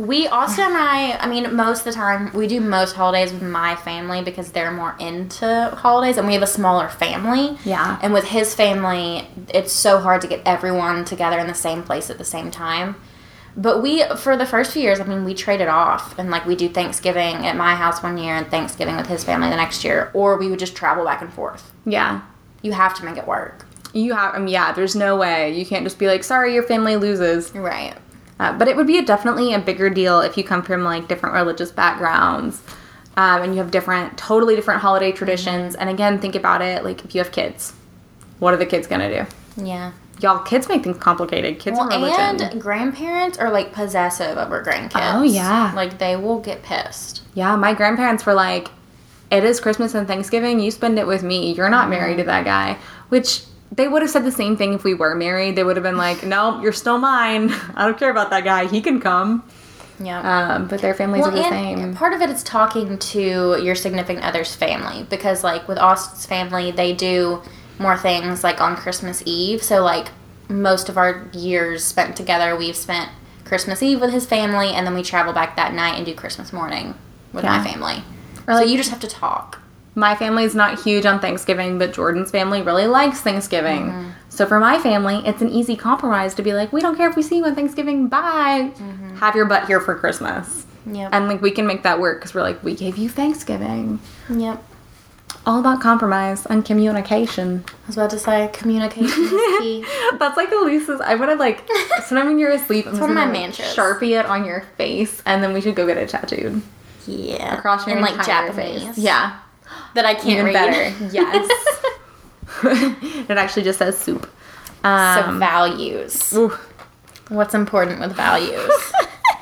We 0.05 0.27
Austin 0.27 0.65
and 0.65 0.77
I, 0.77 1.13
I 1.17 1.27
mean, 1.27 1.55
most 1.55 1.79
of 1.79 1.85
the 1.85 1.93
time 1.93 2.33
we 2.33 2.45
do 2.45 2.59
most 2.59 2.93
holidays 2.93 3.31
with 3.31 3.41
my 3.41 3.75
family 3.77 4.21
because 4.21 4.51
they're 4.51 4.71
more 4.71 4.95
into 4.99 5.73
holidays, 5.77 6.17
and 6.17 6.27
we 6.27 6.33
have 6.33 6.43
a 6.43 6.47
smaller 6.47 6.89
family. 6.89 7.57
Yeah. 7.63 7.99
And 8.01 8.11
with 8.11 8.25
his 8.25 8.53
family, 8.53 9.27
it's 9.53 9.71
so 9.71 9.99
hard 9.99 10.21
to 10.21 10.27
get 10.27 10.41
everyone 10.45 11.05
together 11.05 11.39
in 11.39 11.47
the 11.47 11.53
same 11.53 11.83
place 11.83 12.09
at 12.09 12.17
the 12.17 12.25
same 12.25 12.51
time. 12.51 12.97
But 13.55 13.81
we, 13.81 14.03
for 14.17 14.35
the 14.35 14.45
first 14.45 14.73
few 14.73 14.81
years, 14.81 14.99
I 14.99 15.05
mean, 15.05 15.23
we 15.23 15.33
traded 15.33 15.67
off, 15.69 16.19
and 16.19 16.29
like 16.29 16.45
we 16.45 16.55
do 16.55 16.67
Thanksgiving 16.67 17.45
at 17.45 17.55
my 17.55 17.75
house 17.75 18.03
one 18.03 18.17
year 18.17 18.35
and 18.35 18.47
Thanksgiving 18.47 18.97
with 18.97 19.07
his 19.07 19.23
family 19.23 19.49
the 19.49 19.55
next 19.55 19.83
year, 19.85 20.11
or 20.13 20.37
we 20.37 20.49
would 20.49 20.59
just 20.59 20.75
travel 20.75 21.05
back 21.05 21.21
and 21.21 21.31
forth. 21.31 21.71
yeah. 21.85 22.21
You 22.61 22.71
have 22.71 22.95
to 22.95 23.03
make 23.05 23.17
it 23.17 23.27
work. 23.27 23.65
You 23.93 24.13
have, 24.13 24.35
um, 24.35 24.47
yeah, 24.47 24.71
there's 24.71 24.95
no 24.95 25.17
way. 25.17 25.53
You 25.57 25.65
can't 25.65 25.83
just 25.83 25.99
be 25.99 26.07
like, 26.07 26.23
sorry, 26.23 26.53
your 26.53 26.63
family 26.63 26.95
loses. 26.95 27.53
Right. 27.53 27.93
Uh, 28.39 28.57
but 28.57 28.67
it 28.67 28.75
would 28.75 28.87
be 28.87 28.97
a, 28.97 29.01
definitely 29.05 29.53
a 29.53 29.59
bigger 29.59 29.89
deal 29.89 30.19
if 30.21 30.37
you 30.37 30.43
come 30.43 30.63
from 30.63 30.83
like 30.83 31.07
different 31.07 31.35
religious 31.35 31.71
backgrounds 31.71 32.61
um, 33.15 33.43
and 33.43 33.53
you 33.53 33.59
have 33.61 33.69
different, 33.71 34.17
totally 34.17 34.55
different 34.55 34.81
holiday 34.81 35.11
traditions. 35.11 35.75
And 35.75 35.89
again, 35.89 36.19
think 36.19 36.35
about 36.35 36.61
it 36.61 36.83
like 36.83 37.05
if 37.05 37.13
you 37.15 37.19
have 37.21 37.31
kids, 37.31 37.73
what 38.39 38.53
are 38.53 38.57
the 38.57 38.65
kids 38.65 38.87
gonna 38.87 39.25
do? 39.25 39.63
Yeah. 39.63 39.91
Y'all, 40.21 40.39
kids 40.39 40.67
make 40.69 40.83
things 40.83 40.97
complicated. 40.97 41.59
Kids 41.59 41.77
Well, 41.77 41.89
and 41.89 42.01
religion. 42.03 42.41
and 42.51 42.61
grandparents 42.61 43.37
are 43.37 43.51
like 43.51 43.73
possessive 43.73 44.37
over 44.37 44.63
grandkids. 44.63 45.13
Oh, 45.15 45.21
yeah. 45.23 45.71
Like 45.75 45.97
they 45.99 46.15
will 46.15 46.39
get 46.39 46.63
pissed. 46.63 47.21
yeah, 47.33 47.55
my 47.55 47.73
grandparents 47.73 48.25
were 48.25 48.33
like, 48.33 48.69
it 49.31 49.43
is 49.43 49.59
Christmas 49.59 49.95
and 49.95 50.07
Thanksgiving. 50.07 50.59
You 50.59 50.69
spend 50.71 50.97
it 50.99 51.07
with 51.07 51.23
me. 51.23 51.53
You're 51.53 51.69
not 51.69 51.89
married 51.89 52.17
to 52.17 52.23
that 52.25 52.45
guy. 52.45 52.77
Which 53.09 53.43
they 53.75 53.87
would 53.87 54.01
have 54.01 54.11
said 54.11 54.23
the 54.23 54.31
same 54.31 54.55
thing 54.57 54.73
if 54.73 54.83
we 54.83 54.93
were 54.93 55.15
married. 55.15 55.55
They 55.55 55.63
would 55.63 55.75
have 55.77 55.83
been 55.83 55.97
like, 55.97 56.23
no, 56.35 56.61
you're 56.61 56.73
still 56.73 56.97
mine. 56.97 57.49
I 57.75 57.85
don't 57.85 57.97
care 57.97 58.11
about 58.11 58.29
that 58.31 58.43
guy. 58.43 58.67
He 58.67 58.81
can 58.81 58.99
come. 58.99 59.43
Yeah. 59.99 60.55
Um, 60.55 60.67
but 60.67 60.81
their 60.81 60.93
families 60.93 61.23
are 61.25 61.31
the 61.31 61.45
and 61.45 61.79
same. 61.79 61.95
part 61.95 62.13
of 62.13 62.21
it 62.21 62.29
is 62.29 62.43
talking 62.43 62.97
to 62.97 63.19
your 63.61 63.75
significant 63.75 64.25
other's 64.25 64.55
family 64.55 65.03
because, 65.09 65.43
like, 65.43 65.67
with 65.67 65.77
Austin's 65.77 66.25
family, 66.25 66.71
they 66.71 66.93
do 66.93 67.41
more 67.79 67.95
things 67.97 68.43
like 68.43 68.59
on 68.59 68.75
Christmas 68.75 69.21
Eve. 69.25 69.61
So, 69.63 69.83
like, 69.83 70.07
most 70.49 70.89
of 70.89 70.97
our 70.97 71.27
years 71.33 71.83
spent 71.83 72.15
together, 72.17 72.55
we've 72.55 72.75
spent 72.75 73.11
Christmas 73.45 73.83
Eve 73.83 74.01
with 74.01 74.11
his 74.11 74.25
family, 74.25 74.69
and 74.69 74.85
then 74.85 74.93
we 74.95 75.03
travel 75.03 75.31
back 75.31 75.55
that 75.55 75.73
night 75.73 75.95
and 75.95 76.05
do 76.05 76.13
Christmas 76.15 76.51
morning 76.51 76.95
with 77.31 77.43
Yeah. 77.43 77.57
my 77.59 77.63
family. 77.63 78.03
Or, 78.47 78.55
so 78.55 78.63
you 78.63 78.77
just 78.77 78.89
have 78.89 78.99
to 79.01 79.07
talk. 79.07 79.59
My 79.95 80.15
family's 80.15 80.55
not 80.55 80.81
huge 80.81 81.05
on 81.05 81.19
Thanksgiving, 81.19 81.77
but 81.77 81.93
Jordan's 81.93 82.31
family 82.31 82.61
really 82.61 82.87
likes 82.87 83.21
Thanksgiving. 83.21 83.85
Mm-hmm. 83.87 84.09
So 84.29 84.45
for 84.47 84.59
my 84.59 84.79
family, 84.79 85.21
it's 85.25 85.41
an 85.41 85.49
easy 85.49 85.75
compromise 85.75 86.33
to 86.35 86.41
be 86.41 86.53
like, 86.53 86.73
we 86.73 86.81
don't 86.81 86.95
care 86.95 87.09
if 87.09 87.15
we 87.15 87.21
see 87.21 87.37
you 87.37 87.45
on 87.45 87.53
Thanksgiving. 87.53 88.07
Bye. 88.07 88.71
Mm-hmm. 88.75 89.17
Have 89.17 89.35
your 89.35 89.45
butt 89.45 89.67
here 89.67 89.79
for 89.79 89.93
Christmas. 89.93 90.65
Yep. 90.91 91.09
And 91.13 91.27
like 91.27 91.41
we 91.41 91.51
can 91.51 91.67
make 91.67 91.83
that 91.83 91.99
work 91.99 92.19
because 92.19 92.33
we're 92.33 92.41
like, 92.41 92.63
we 92.63 92.73
gave 92.75 92.97
you 92.97 93.07
Thanksgiving. 93.09 93.99
yep. 94.29 94.63
All 95.45 95.59
about 95.59 95.81
compromise 95.81 96.45
and 96.45 96.63
communication. 96.65 97.63
I 97.67 97.87
was 97.87 97.97
about 97.97 98.09
to 98.11 98.19
say 98.19 98.49
communication 98.53 99.07
is 99.23 99.59
key. 99.59 99.85
That's 100.17 100.37
like 100.37 100.49
Elise's. 100.51 101.01
I'm 101.01 101.17
gonna 101.19 101.35
like, 101.35 101.67
sometimes 102.05 102.27
when 102.29 102.39
you're 102.39 102.51
asleep, 102.51 102.87
I'm 102.87 102.93
of 102.93 102.99
gonna, 102.99 103.13
my 103.13 103.25
like. 103.25 103.51
Sharpie 103.53 104.17
it 104.19 104.25
on 104.25 104.45
your 104.45 104.61
face, 104.77 105.21
and 105.25 105.43
then 105.43 105.53
we 105.53 105.59
should 105.61 105.75
go 105.75 105.85
get 105.85 105.97
it 105.97 106.09
tattooed 106.09 106.61
Yeah. 107.07 107.57
across 107.57 107.85
your 107.87 107.99
like 107.99 108.11
entire 108.13 108.47
Japanese. 108.47 108.83
face. 108.85 108.97
Yeah. 108.97 109.39
That 109.95 110.05
I 110.05 110.13
can't 110.15 110.27
Even 110.27 110.45
read. 110.45 110.53
better. 110.53 111.05
Yes. 111.11 111.49
it 113.29 113.37
actually 113.37 113.63
just 113.63 113.79
says 113.79 113.97
soup. 113.97 114.29
so 114.83 114.89
Um, 114.89 115.39
values. 115.39 116.33
ooh. 116.33 116.53
What's 117.29 117.53
important 117.53 117.99
with 117.99 118.13
values? 118.15 118.69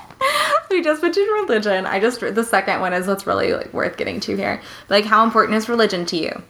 we 0.70 0.82
just 0.84 1.02
mentioned 1.02 1.28
religion. 1.28 1.86
I 1.86 2.00
just 2.00 2.20
the 2.22 2.44
second 2.44 2.80
one 2.80 2.94
is 2.94 3.08
what's 3.08 3.26
really 3.28 3.54
like 3.54 3.74
worth 3.74 3.98
getting 3.98 4.20
to 4.22 4.36
here. 4.36 4.62
Like 4.90 5.06
how 5.06 5.24
important 5.24 5.58
is 5.58 5.68
religion 5.68 6.06
to 6.08 6.18
you? 6.18 6.42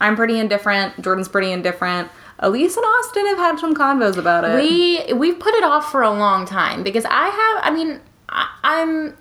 I'm 0.00 0.14
pretty 0.16 0.38
indifferent. 0.38 1.00
Jordan's 1.02 1.28
pretty 1.28 1.50
indifferent. 1.52 2.08
Elise 2.38 2.76
and 2.76 2.84
Austin 2.84 3.26
have 3.26 3.38
had 3.38 3.58
some 3.58 3.74
convos 3.74 4.16
about 4.16 4.44
it. 4.44 4.54
we 4.56 5.12
we've 5.14 5.38
put 5.40 5.54
it 5.54 5.64
off 5.64 5.90
for 5.90 6.02
a 6.02 6.10
long 6.10 6.46
time 6.46 6.82
because 6.82 7.04
I 7.06 7.28
have. 7.28 7.72
I 7.72 7.74
mean, 7.76 8.00
I, 8.28 8.48
I'm. 8.62 9.16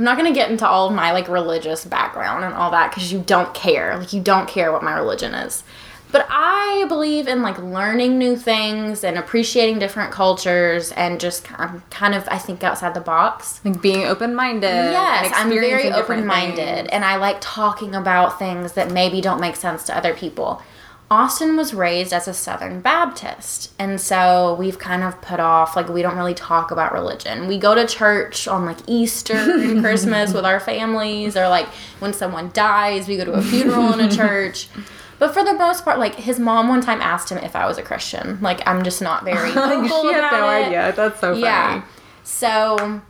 I'm 0.00 0.04
not 0.04 0.16
gonna 0.16 0.32
get 0.32 0.50
into 0.50 0.66
all 0.66 0.88
of 0.88 0.94
my 0.94 1.12
like 1.12 1.28
religious 1.28 1.84
background 1.84 2.42
and 2.42 2.54
all 2.54 2.70
that 2.70 2.90
because 2.90 3.12
you 3.12 3.18
don't 3.20 3.52
care. 3.52 3.98
Like 3.98 4.14
you 4.14 4.22
don't 4.22 4.48
care 4.48 4.72
what 4.72 4.82
my 4.82 4.94
religion 4.94 5.34
is. 5.34 5.62
But 6.10 6.26
I 6.30 6.86
believe 6.88 7.28
in 7.28 7.42
like 7.42 7.58
learning 7.58 8.16
new 8.16 8.34
things 8.34 9.04
and 9.04 9.18
appreciating 9.18 9.78
different 9.78 10.10
cultures 10.10 10.90
and 10.92 11.20
just 11.20 11.44
kind 11.44 11.82
kind 11.90 12.14
of 12.14 12.26
I 12.30 12.38
think 12.38 12.64
outside 12.64 12.94
the 12.94 13.02
box. 13.02 13.60
Like 13.62 13.82
being 13.82 14.04
open 14.04 14.34
minded. 14.34 14.68
Yes, 14.68 15.30
I'm 15.36 15.50
very 15.50 15.92
open 15.92 16.24
minded 16.24 16.86
and 16.86 17.04
I 17.04 17.16
like 17.16 17.36
talking 17.42 17.94
about 17.94 18.38
things 18.38 18.72
that 18.72 18.90
maybe 18.90 19.20
don't 19.20 19.38
make 19.38 19.54
sense 19.54 19.84
to 19.84 19.94
other 19.94 20.14
people. 20.14 20.62
Austin 21.10 21.56
was 21.56 21.74
raised 21.74 22.12
as 22.12 22.28
a 22.28 22.32
Southern 22.34 22.80
Baptist, 22.80 23.72
and 23.80 24.00
so 24.00 24.54
we've 24.54 24.78
kind 24.78 25.02
of 25.02 25.20
put 25.20 25.40
off, 25.40 25.74
like, 25.74 25.88
we 25.88 26.02
don't 26.02 26.16
really 26.16 26.34
talk 26.34 26.70
about 26.70 26.92
religion. 26.92 27.48
We 27.48 27.58
go 27.58 27.74
to 27.74 27.84
church 27.84 28.46
on 28.46 28.64
like 28.64 28.78
Easter 28.86 29.34
and 29.34 29.80
Christmas 29.82 30.32
with 30.32 30.44
our 30.44 30.60
families, 30.60 31.36
or 31.36 31.48
like 31.48 31.66
when 31.98 32.12
someone 32.12 32.50
dies, 32.52 33.08
we 33.08 33.16
go 33.16 33.24
to 33.24 33.32
a 33.32 33.42
funeral 33.42 33.92
in 33.92 34.00
a 34.00 34.08
church. 34.16 34.68
But 35.18 35.34
for 35.34 35.44
the 35.44 35.52
most 35.52 35.84
part, 35.84 35.98
like 35.98 36.14
his 36.14 36.38
mom 36.38 36.68
one 36.68 36.80
time 36.80 37.00
asked 37.02 37.30
him 37.30 37.38
if 37.38 37.54
I 37.54 37.66
was 37.66 37.76
a 37.76 37.82
Christian. 37.82 38.40
Like 38.40 38.66
I'm 38.66 38.82
just 38.84 39.02
not 39.02 39.22
very 39.24 39.50
vocal 39.52 40.02
she 40.02 40.12
had 40.14 40.30
no 40.30 40.48
it. 40.48 40.66
idea. 40.66 40.92
That's 40.96 41.20
so 41.20 41.32
funny. 41.32 41.42
Yeah. 41.42 41.82
So 42.22 43.02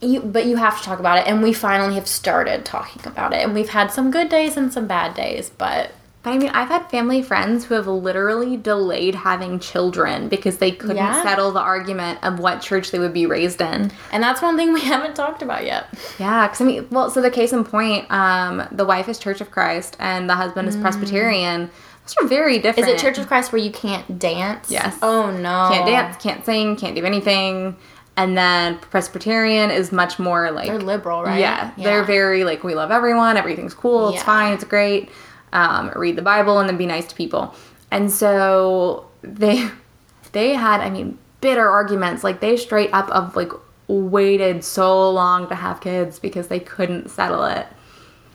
you 0.00 0.20
but 0.20 0.46
you 0.46 0.56
have 0.56 0.78
to 0.78 0.84
talk 0.84 1.00
about 1.00 1.18
it 1.18 1.26
and 1.26 1.42
we 1.42 1.52
finally 1.52 1.94
have 1.94 2.06
started 2.06 2.64
talking 2.64 3.04
about 3.06 3.32
it 3.32 3.38
and 3.38 3.54
we've 3.54 3.70
had 3.70 3.90
some 3.90 4.10
good 4.10 4.28
days 4.28 4.56
and 4.56 4.72
some 4.72 4.86
bad 4.86 5.14
days, 5.14 5.50
but 5.50 5.90
But 6.22 6.30
I 6.34 6.38
mean, 6.38 6.50
I've 6.50 6.68
had 6.68 6.88
family 6.88 7.20
friends 7.20 7.64
who 7.64 7.74
have 7.74 7.88
literally 7.88 8.56
delayed 8.56 9.16
having 9.16 9.58
children 9.58 10.28
because 10.28 10.58
they 10.58 10.70
couldn't 10.70 10.96
Yeah. 10.96 11.20
settle 11.24 11.50
the 11.50 11.60
argument 11.60 12.20
of 12.22 12.38
what 12.38 12.60
church 12.60 12.92
they 12.92 13.00
would 13.00 13.12
be 13.12 13.26
raised 13.26 13.60
in. 13.60 13.90
and 14.12 14.22
that's 14.22 14.40
one 14.40 14.56
thing 14.56 14.72
we 14.72 14.80
haven't 14.94 15.16
talked 15.16 15.42
about 15.42 15.64
yet. 15.64 15.86
Yeah, 16.20 16.46
because 16.46 16.60
I 16.60 16.64
mean, 16.64 16.86
well, 16.90 17.10
so 17.10 17.20
the 17.20 17.30
case 17.30 17.52
in 17.52 17.64
point, 17.64 18.08
um, 18.10 18.62
the 18.70 18.84
wife 18.84 19.08
is 19.08 19.18
Church 19.18 19.40
of 19.40 19.50
Christ 19.50 19.96
and 19.98 20.30
the 20.30 20.36
husband 20.36 20.68
is 20.68 20.76
Presbyterian. 20.76 21.70
Those 22.06 22.24
are 22.24 22.28
very 22.28 22.58
different. 22.60 22.88
Is 22.88 22.94
it 22.94 23.04
Church 23.04 23.18
of 23.18 23.26
Christ 23.26 23.52
where 23.52 23.60
you 23.62 23.70
can't 23.72 24.18
dance? 24.20 24.70
Yes. 24.70 24.96
Oh 25.02 25.30
no. 25.30 25.68
Can't 25.72 25.86
dance, 25.86 26.16
can't 26.22 26.44
sing, 26.44 26.76
can't 26.76 26.94
do 26.94 27.04
anything. 27.04 27.76
And 28.16 28.36
then 28.38 28.78
Presbyterian 28.78 29.70
is 29.70 29.90
much 29.90 30.18
more 30.18 30.50
like 30.52 30.66
They're 30.68 30.78
liberal, 30.78 31.24
right? 31.24 31.40
Yeah, 31.40 31.70
they're 31.78 32.04
very 32.04 32.44
like 32.44 32.62
we 32.62 32.74
love 32.74 32.90
everyone. 32.92 33.36
Everything's 33.36 33.74
cool. 33.74 34.10
It's 34.10 34.22
fine. 34.22 34.52
It's 34.52 34.64
great. 34.64 35.10
Um, 35.52 35.92
read 35.96 36.16
the 36.16 36.22
Bible 36.22 36.58
and 36.60 36.68
then 36.68 36.76
be 36.78 36.86
nice 36.86 37.06
to 37.06 37.14
people. 37.14 37.54
And 37.90 38.10
so 38.10 39.06
they 39.22 39.68
they 40.32 40.54
had 40.54 40.80
I 40.80 40.90
mean 40.90 41.18
bitter 41.40 41.68
arguments. 41.68 42.24
Like 42.24 42.40
they 42.40 42.56
straight 42.56 42.90
up 42.92 43.08
of 43.10 43.36
like 43.36 43.52
waited 43.88 44.64
so 44.64 45.10
long 45.10 45.48
to 45.48 45.54
have 45.54 45.80
kids 45.80 46.18
because 46.18 46.48
they 46.48 46.60
couldn't 46.60 47.10
settle 47.10 47.44
it. 47.44 47.66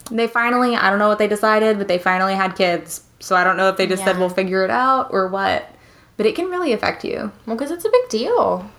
And 0.10 0.19
they 0.19 0.27
finally 0.27 0.75
I 0.75 0.89
don't 0.89 0.99
know 0.99 1.08
what 1.08 1.17
they 1.19 1.27
decided, 1.27 1.77
but 1.77 1.88
they 1.88 1.97
finally 1.97 2.36
had 2.36 2.56
kids. 2.56 3.03
So 3.19 3.36
I 3.36 3.43
don't 3.43 3.58
know 3.58 3.69
if 3.69 3.77
they 3.77 3.88
just 3.88 4.03
said 4.03 4.19
we'll 4.19 4.30
figure 4.30 4.63
it 4.63 4.69
out 4.69 5.08
or 5.12 5.27
what. 5.27 5.67
But 6.17 6.25
it 6.25 6.36
can 6.36 6.47
really 6.49 6.71
affect 6.73 7.03
you 7.06 7.32
Well, 7.45 7.56
because 7.56 7.71
it's 7.71 7.86
a 7.86 7.89
big 7.91 8.10
deal. 8.10 8.69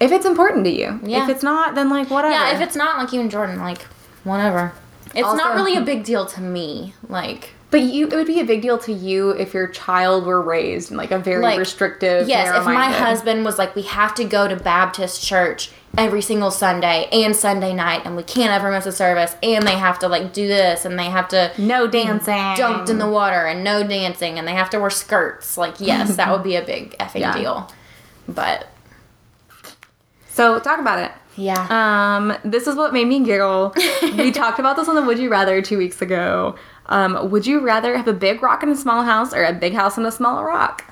if 0.00 0.10
it's 0.12 0.24
important 0.26 0.64
to 0.64 0.70
you. 0.70 1.00
Yeah. 1.02 1.24
If 1.24 1.28
it's 1.30 1.42
not, 1.42 1.74
then 1.74 1.90
like 1.90 2.10
whatever. 2.10 2.32
Yeah, 2.32 2.54
if 2.54 2.60
it's 2.62 2.76
not 2.76 2.98
like 2.98 3.12
you 3.12 3.20
and 3.20 3.30
Jordan, 3.30 3.58
like 3.58 3.82
whatever. 4.24 4.72
It's 5.14 5.24
Also- 5.26 5.36
not 5.36 5.54
really 5.54 5.76
a 5.76 5.80
big 5.82 6.04
deal 6.04 6.24
to 6.26 6.40
me. 6.40 6.94
Like 7.08 7.50
But 7.70 7.82
you, 7.82 8.06
it 8.08 8.14
would 8.14 8.26
be 8.26 8.40
a 8.40 8.44
big 8.46 8.62
deal 8.62 8.78
to 8.78 8.92
you 8.92 9.30
if 9.30 9.52
your 9.52 9.66
child 9.68 10.24
were 10.24 10.40
raised 10.40 10.90
in 10.90 10.96
like 10.96 11.10
a 11.10 11.18
very 11.18 11.42
Like, 11.42 11.58
restrictive. 11.58 12.26
Yes, 12.26 12.56
if 12.56 12.64
my 12.64 12.86
husband 12.90 13.44
was 13.44 13.58
like, 13.58 13.76
we 13.76 13.82
have 13.82 14.14
to 14.14 14.24
go 14.24 14.48
to 14.48 14.56
Baptist 14.56 15.22
church 15.22 15.70
every 15.96 16.22
single 16.22 16.50
Sunday 16.50 17.08
and 17.12 17.36
Sunday 17.36 17.74
night, 17.74 18.02
and 18.06 18.16
we 18.16 18.22
can't 18.22 18.52
ever 18.52 18.70
miss 18.70 18.86
a 18.86 18.92
service, 18.92 19.36
and 19.42 19.66
they 19.66 19.74
have 19.76 19.98
to 19.98 20.08
like 20.08 20.32
do 20.32 20.48
this, 20.48 20.86
and 20.86 20.98
they 20.98 21.04
have 21.10 21.28
to 21.28 21.52
no 21.58 21.86
dancing, 21.86 22.32
dunked 22.34 22.88
in 22.88 22.98
the 22.98 23.08
water, 23.08 23.44
and 23.46 23.62
no 23.62 23.86
dancing, 23.86 24.38
and 24.38 24.48
they 24.48 24.52
have 24.54 24.70
to 24.70 24.80
wear 24.80 24.88
skirts. 24.90 25.58
Like, 25.58 25.74
yes, 25.78 26.16
that 26.16 26.30
would 26.32 26.42
be 26.42 26.56
a 26.56 26.62
big 26.64 26.96
effing 27.00 27.20
Yeah. 27.20 27.36
deal. 27.36 27.72
But 28.26 28.66
So 30.30 30.58
talk 30.60 30.78
about 30.80 31.00
it. 31.00 31.12
yeah, 31.36 31.66
Um, 32.16 32.34
this 32.44 32.66
is 32.66 32.76
what 32.76 32.92
made 32.92 33.06
me 33.08 33.20
giggle. 33.24 33.74
we 34.16 34.30
talked 34.30 34.58
about 34.58 34.76
this 34.76 34.88
on 34.88 34.94
the 34.94 35.02
Would 35.02 35.18
You 35.18 35.30
Rather 35.30 35.60
two 35.62 35.78
weeks 35.78 36.00
ago. 36.00 36.54
Um, 36.88 37.30
would 37.30 37.46
you 37.46 37.60
rather 37.60 37.96
have 37.96 38.08
a 38.08 38.12
big 38.12 38.42
rock 38.42 38.62
in 38.62 38.68
a 38.70 38.76
small 38.76 39.02
house 39.02 39.34
or 39.34 39.44
a 39.44 39.52
big 39.52 39.74
house 39.74 39.98
in 39.98 40.06
a 40.06 40.12
small 40.12 40.42
rock? 40.44 40.84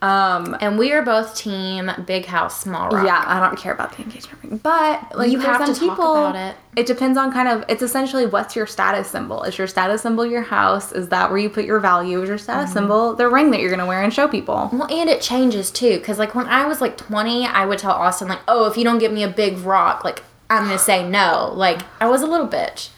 Um, 0.00 0.56
and 0.60 0.78
we 0.78 0.92
are 0.92 1.02
both 1.02 1.34
team 1.36 1.90
big 2.06 2.24
house, 2.26 2.60
small 2.60 2.88
rock. 2.90 3.04
yeah, 3.04 3.24
I 3.26 3.40
don't 3.40 3.58
care 3.58 3.72
about 3.72 3.96
the 3.96 4.04
engagement 4.04 4.40
ring, 4.44 4.56
but 4.58 5.16
like 5.16 5.32
You 5.32 5.40
have 5.40 5.56
some 5.66 5.74
to 5.74 5.80
talk 5.80 5.90
people, 5.96 6.14
about 6.26 6.36
it. 6.36 6.56
It 6.76 6.86
depends 6.86 7.18
on 7.18 7.32
kind 7.32 7.48
of. 7.48 7.64
It's 7.68 7.82
essentially 7.82 8.24
what's 8.24 8.54
your 8.54 8.68
status 8.68 9.08
symbol. 9.10 9.42
Is 9.42 9.58
your 9.58 9.66
status 9.66 10.02
symbol 10.02 10.24
your 10.24 10.42
house? 10.42 10.92
Is 10.92 11.08
that 11.08 11.30
where 11.30 11.38
you 11.40 11.50
put 11.50 11.64
your 11.64 11.80
value? 11.80 12.22
Is 12.22 12.28
your 12.28 12.38
status 12.38 12.66
Mm-hmm. 12.70 12.78
symbol 12.78 13.14
the 13.16 13.28
ring 13.28 13.50
that 13.50 13.60
you're 13.60 13.70
gonna 13.70 13.86
wear 13.86 14.00
and 14.04 14.14
show 14.14 14.28
people? 14.28 14.70
Well, 14.72 14.86
and 14.88 15.10
it 15.10 15.20
changes 15.20 15.68
too, 15.72 15.98
because 15.98 16.16
like 16.20 16.32
when 16.36 16.46
I 16.46 16.66
was 16.66 16.80
like 16.80 16.96
20, 16.96 17.46
I 17.46 17.66
would 17.66 17.80
tell 17.80 17.90
Austin 17.90 18.28
like, 18.28 18.40
"Oh, 18.46 18.70
if 18.70 18.76
you 18.76 18.84
don't 18.84 18.98
give 18.98 19.10
me 19.10 19.24
a 19.24 19.28
big 19.28 19.58
rock, 19.58 20.04
like 20.04 20.22
I'm 20.48 20.62
gonna 20.66 20.78
say 20.78 21.08
no." 21.08 21.50
Like 21.56 21.80
I 22.00 22.06
was 22.06 22.22
a 22.22 22.26
little 22.28 22.46
bitch, 22.46 22.90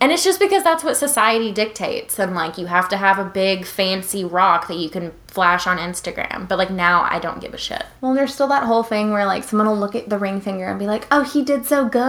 and 0.00 0.10
it's 0.10 0.24
just 0.24 0.40
because 0.40 0.64
that's 0.64 0.82
what 0.82 0.96
society 0.96 1.52
dictates, 1.52 2.18
and 2.18 2.34
like 2.34 2.56
you 2.56 2.66
have 2.66 2.88
to 2.88 2.96
have 2.96 3.18
a 3.18 3.24
big 3.24 3.66
fancy 3.66 4.24
rock 4.24 4.66
that 4.68 4.78
you 4.78 4.88
can 4.88 5.12
flash 5.26 5.66
on 5.66 5.76
Instagram. 5.76 6.48
But 6.48 6.58
like 6.58 6.70
now, 6.70 7.02
I 7.02 7.18
don't 7.18 7.40
give 7.40 7.52
a 7.52 7.58
shit. 7.58 7.84
Well, 8.00 8.14
there's 8.14 8.32
still 8.32 8.48
that 8.48 8.64
whole 8.64 8.82
thing 8.82 9.10
where 9.12 9.26
like 9.26 9.44
someone 9.44 9.68
will 9.68 9.78
look 9.78 9.94
at 9.94 10.08
the 10.08 10.18
ring 10.18 10.40
finger 10.40 10.66
and 10.66 10.78
be 10.78 10.86
like, 10.86 11.06
"Oh, 11.10 11.22
he 11.22 11.44
did 11.44 11.66
so 11.66 11.88
good." 11.88 12.00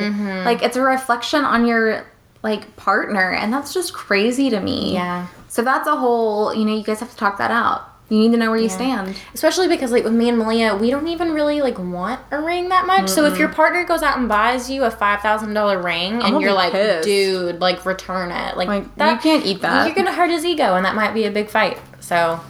Mm-hmm. 0.00 0.44
Like 0.44 0.62
it's 0.62 0.76
a 0.76 0.82
reflection 0.82 1.44
on 1.44 1.66
your 1.66 2.06
like 2.42 2.76
partner, 2.76 3.32
and 3.32 3.52
that's 3.52 3.72
just 3.72 3.92
crazy 3.92 4.50
to 4.50 4.60
me. 4.60 4.94
Yeah. 4.94 5.28
So 5.48 5.62
that's 5.62 5.86
a 5.86 5.96
whole. 5.96 6.54
You 6.54 6.64
know, 6.64 6.76
you 6.76 6.82
guys 6.82 7.00
have 7.00 7.10
to 7.10 7.16
talk 7.16 7.38
that 7.38 7.50
out. 7.50 7.89
You 8.10 8.18
need 8.18 8.32
to 8.32 8.36
know 8.36 8.50
where 8.50 8.58
you 8.58 8.68
stand. 8.68 9.14
Especially 9.34 9.68
because 9.68 9.92
like 9.92 10.02
with 10.02 10.12
me 10.12 10.28
and 10.28 10.36
Malia, 10.36 10.74
we 10.74 10.90
don't 10.90 11.06
even 11.06 11.30
really 11.30 11.62
like 11.62 11.78
want 11.78 12.20
a 12.32 12.42
ring 12.42 12.68
that 12.70 12.84
much. 12.84 13.08
So 13.08 13.24
if 13.24 13.38
your 13.38 13.48
partner 13.48 13.84
goes 13.84 14.02
out 14.02 14.18
and 14.18 14.28
buys 14.28 14.68
you 14.68 14.82
a 14.82 14.90
five 14.90 15.20
thousand 15.20 15.54
dollar 15.54 15.80
ring 15.80 16.14
and 16.14 16.22
gonna 16.22 16.40
you're 16.40 16.52
like, 16.52 16.72
pissed. 16.72 17.04
dude, 17.04 17.60
like 17.60 17.86
return 17.86 18.32
it, 18.32 18.56
like, 18.56 18.66
Like, 18.66 18.84
you 18.98 19.18
can't 19.18 19.46
eat 19.46 19.62
that. 19.62 19.86
You're 19.86 19.94
gonna 19.94 20.12
hurt 20.12 20.28
his 20.28 20.44
ego, 20.44 20.74
and 20.74 20.84
that 20.84 20.96
might 20.96 21.14
be 21.14 21.24
a 21.24 21.30
big 21.30 21.48
fight. 21.48 21.78
So 22.00 22.40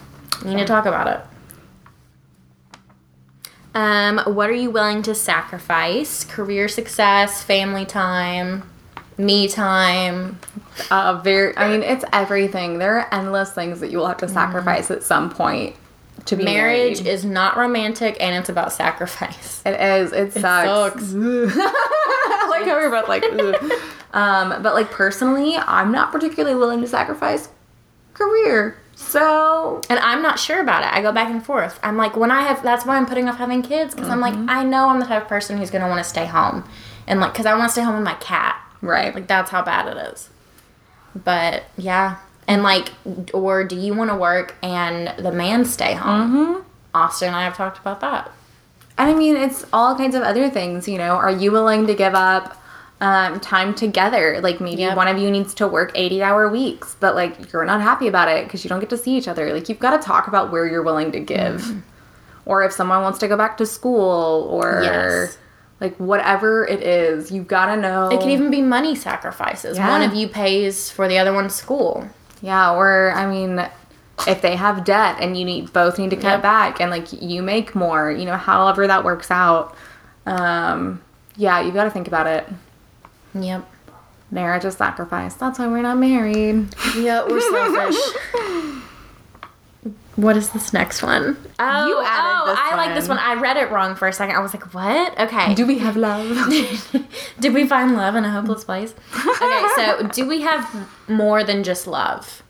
you 0.43 0.49
need 0.49 0.61
to 0.61 0.65
talk 0.65 0.87
about 0.87 1.07
it. 1.07 1.21
Um, 3.73 4.19
what 4.25 4.49
are 4.49 4.53
you 4.53 4.71
willing 4.71 5.03
to 5.03 5.13
sacrifice? 5.13 6.23
Career 6.23 6.67
success, 6.67 7.43
family 7.43 7.85
time, 7.85 8.69
me 9.17 9.47
time. 9.47 10.39
Uh, 10.89 11.19
very. 11.23 11.55
I 11.57 11.69
mean, 11.69 11.83
it's 11.83 12.05
everything. 12.13 12.79
There 12.79 12.99
are 12.99 13.13
endless 13.13 13.51
things 13.53 13.79
that 13.81 13.91
you 13.91 13.97
will 13.97 14.07
have 14.07 14.17
to 14.17 14.27
sacrifice 14.27 14.89
at 14.91 15.03
some 15.03 15.29
point 15.29 15.75
to 16.25 16.35
be 16.35 16.43
Marriage 16.43 17.01
married. 17.01 17.07
is 17.07 17.25
not 17.25 17.57
romantic, 17.57 18.17
and 18.19 18.35
it's 18.35 18.49
about 18.49 18.71
sacrifice. 18.71 19.61
It 19.65 19.79
is. 19.79 20.11
It 20.13 20.33
sucks. 20.33 21.05
sucks. 21.09 21.13
Like 22.51 22.65
how 22.65 22.75
we're 22.75 22.91
both 22.91 23.07
like, 23.07 23.23
um, 24.13 24.61
but 24.61 24.73
like 24.73 24.91
personally, 24.91 25.55
I'm 25.55 25.91
not 25.91 26.11
particularly 26.11 26.55
willing 26.55 26.81
to 26.81 26.87
sacrifice 26.87 27.47
career. 28.13 28.77
So 28.95 29.81
And 29.89 29.97
I'm 29.99 30.21
not 30.21 30.37
sure 30.37 30.59
about 30.59 30.83
it. 30.83 30.93
I 30.93 31.01
go 31.01 31.11
back 31.11 31.29
and 31.29 31.43
forth. 31.43 31.79
I'm 31.81 31.97
like, 31.97 32.15
when 32.17 32.29
I 32.29 32.41
have, 32.43 32.61
that's 32.61 32.85
why 32.85 32.97
I'm 32.97 33.05
putting 33.05 33.27
off 33.29 33.37
having 33.37 33.61
kids 33.63 33.95
because 33.95 34.09
I'm 34.09 34.19
like, 34.19 34.35
I 34.49 34.63
know 34.63 34.89
I'm 34.89 34.99
the 34.99 35.05
type 35.05 35.23
of 35.23 35.27
person 35.29 35.57
who's 35.57 35.71
gonna 35.71 35.87
want 35.87 36.03
to 36.03 36.09
stay 36.09 36.25
home, 36.25 36.63
and 37.07 37.19
like, 37.21 37.31
because 37.31 37.45
I 37.45 37.57
want 37.57 37.69
to 37.69 37.71
stay 37.71 37.83
home 37.83 37.95
with 37.95 38.03
my 38.03 38.15
cat. 38.15 38.61
Right, 38.81 39.13
Like 39.13 39.27
that's 39.27 39.49
how 39.51 39.61
bad 39.63 39.87
it 39.95 40.13
is. 40.13 40.29
But 41.15 41.63
yeah, 41.77 42.17
and 42.47 42.63
like, 42.63 42.89
or 43.33 43.63
do 43.63 43.75
you 43.75 43.93
want 43.93 44.09
to 44.09 44.15
work 44.15 44.55
and 44.63 45.13
the 45.23 45.31
man 45.31 45.65
stay 45.65 45.93
home? 45.93 46.31
Mm-hmm. 46.33 46.61
Austin 46.93 47.27
and 47.29 47.37
I 47.37 47.43
have 47.43 47.55
talked 47.55 47.77
about 47.79 48.01
that. 48.01 48.31
and 48.97 49.09
I 49.09 49.13
mean, 49.13 49.35
it's 49.35 49.65
all 49.73 49.95
kinds 49.95 50.15
of 50.15 50.23
other 50.23 50.49
things. 50.49 50.87
You 50.87 50.97
know, 50.97 51.15
are 51.15 51.31
you 51.31 51.51
willing 51.51 51.87
to 51.87 51.95
give 51.95 52.13
up? 52.15 52.57
Um, 53.03 53.39
time 53.39 53.73
together 53.73 54.39
like 54.43 54.61
maybe 54.61 54.83
Yep. 54.83 54.95
one 54.95 55.07
of 55.07 55.17
you 55.17 55.31
needs 55.31 55.55
to 55.55 55.67
work 55.67 55.91
80 55.95 56.21
hour 56.21 56.47
weeks 56.47 56.95
but 56.99 57.15
like 57.15 57.51
you're 57.51 57.65
not 57.65 57.81
happy 57.81 58.07
about 58.07 58.27
it 58.29 58.43
because 58.45 58.63
you 58.63 58.69
don't 58.69 58.79
get 58.79 58.91
to 58.91 58.97
see 58.97 59.17
each 59.17 59.27
other 59.27 59.51
like 59.55 59.67
you've 59.69 59.79
got 59.79 59.99
to 59.99 60.07
talk 60.07 60.27
about 60.27 60.51
where 60.51 60.67
you're 60.67 60.83
willing 60.83 61.11
to 61.13 61.19
give 61.19 61.61
Mm-hmm. 61.61 61.79
or 62.45 62.63
if 62.63 62.71
someone 62.71 63.01
wants 63.01 63.17
to 63.17 63.27
go 63.27 63.35
back 63.35 63.57
to 63.57 63.65
school 63.65 64.43
or 64.51 64.81
Yes. 64.83 65.39
Like 65.81 65.97
whatever 65.97 66.65
it 66.65 66.81
is 66.81 67.31
you've 67.31 67.47
got 67.47 67.65
to 67.65 67.75
know 67.75 68.07
It 68.09 68.19
can 68.21 68.29
even 68.29 68.49
be 68.51 68.61
money 68.61 68.95
sacrifices. 68.95 69.77
Yeah. 69.77 69.89
One 69.89 70.03
of 70.03 70.13
you 70.15 70.27
pays 70.29 70.89
for 70.89 71.07
the 71.09 71.17
other 71.17 71.33
one's 71.33 71.53
school. 71.55 72.07
Yeah, 72.41 72.73
or 72.73 73.11
I 73.13 73.29
mean, 73.29 73.67
if 74.27 74.41
they 74.41 74.55
have 74.55 74.85
debt 74.85 75.17
and 75.19 75.35
you 75.37 75.43
need 75.43 75.73
both 75.73 75.97
need 75.99 76.11
to 76.11 76.15
cut 76.15 76.33
Yep. 76.33 76.41
back 76.43 76.79
and 76.79 76.89
like 76.91 77.11
you 77.21 77.41
make 77.41 77.75
more, 77.75 78.09
you 78.11 78.25
know, 78.25 78.37
however 78.37 78.87
that 78.87 79.03
works 79.03 79.29
out. 79.31 79.75
Um, 80.25 81.01
yeah, 81.35 81.59
you 81.61 81.71
got 81.71 81.85
to 81.85 81.89
think 81.91 82.07
about 82.07 82.27
it. 82.27 82.47
Yep. 83.33 83.67
Marriage 84.29 84.63
is 84.65 84.75
sacrifice. 84.77 85.33
That's 85.33 85.59
why 85.59 85.67
we're 85.67 85.81
not 85.81 85.97
married. 85.97 86.67
Yeah, 86.95 87.25
we're 87.27 87.41
selfish. 87.41 87.95
what 90.15 90.35
is 90.35 90.49
this 90.49 90.73
next 90.73 91.01
one? 91.01 91.37
Oh, 91.59 91.87
You 91.87 92.01
added 92.03 92.41
oh, 92.41 92.45
this 92.47 92.59
I 92.59 92.75
like 92.75 92.95
this 92.95 93.07
one. 93.07 93.17
one. 93.17 93.25
I 93.25 93.39
read 93.39 93.57
it 93.57 93.71
wrong 93.71 93.95
for 93.95 94.07
a 94.07 94.13
second. 94.13 94.35
I 94.35 94.39
was 94.39 94.53
like, 94.53 94.73
what? 94.73 95.19
Okay. 95.19 95.53
Do 95.55 95.65
we 95.65 95.77
have 95.79 95.95
love? 95.95 96.27
Did 97.39 97.53
we 97.53 97.67
find 97.67 97.95
love 97.95 98.15
in 98.15 98.25
a 98.25 98.31
hopeless 98.31 98.63
place? 98.63 98.93
Okay, 99.13 99.67
so 99.75 100.07
do 100.13 100.27
we 100.27 100.41
have 100.41 100.89
more 101.07 101.43
than 101.43 101.63
just 101.63 101.87
love? 101.87 102.43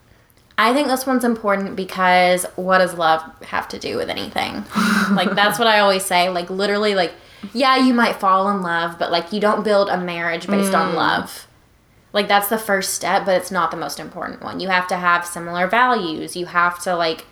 I 0.58 0.74
think 0.74 0.88
this 0.88 1.06
one's 1.06 1.24
important 1.24 1.76
because 1.76 2.46
what 2.56 2.80
does 2.80 2.94
love 2.96 3.24
have 3.46 3.68
to 3.70 3.80
do 3.80 3.98
with 3.98 4.10
anything? 4.10 4.64
like 5.12 5.34
that's 5.34 5.58
what 5.58 5.68
I 5.68 5.80
always 5.80 6.06
say. 6.06 6.30
Like 6.30 6.50
literally, 6.50 6.94
like 6.94 7.14
yeah, 7.54 7.78
you 7.78 7.94
might 7.94 8.18
fall 8.18 8.50
in 8.50 8.62
love, 8.62 9.00
but 9.00 9.12
like 9.12 9.34
you 9.34 9.40
don't 9.40 9.64
build 9.64 9.90
a 9.90 9.98
marriage 9.98 10.48
based 10.48 10.74
on 10.74 10.94
mm. 10.94 10.96
love. 10.96 11.48
Like 12.14 12.28
that's 12.28 12.50
the 12.50 12.58
first 12.58 12.94
step, 12.94 13.26
but 13.26 13.36
it's 13.38 13.52
not 13.52 13.72
the 13.72 13.78
most 13.78 14.00
important 14.00 14.42
one. 14.42 14.60
You 14.60 14.70
have 14.70 14.88
to 14.88 14.98
have 14.98 15.26
similar 15.26 15.68
values. 15.68 16.36
You 16.36 16.46
have 16.48 16.82
to 16.84 16.96
like, 16.96 17.26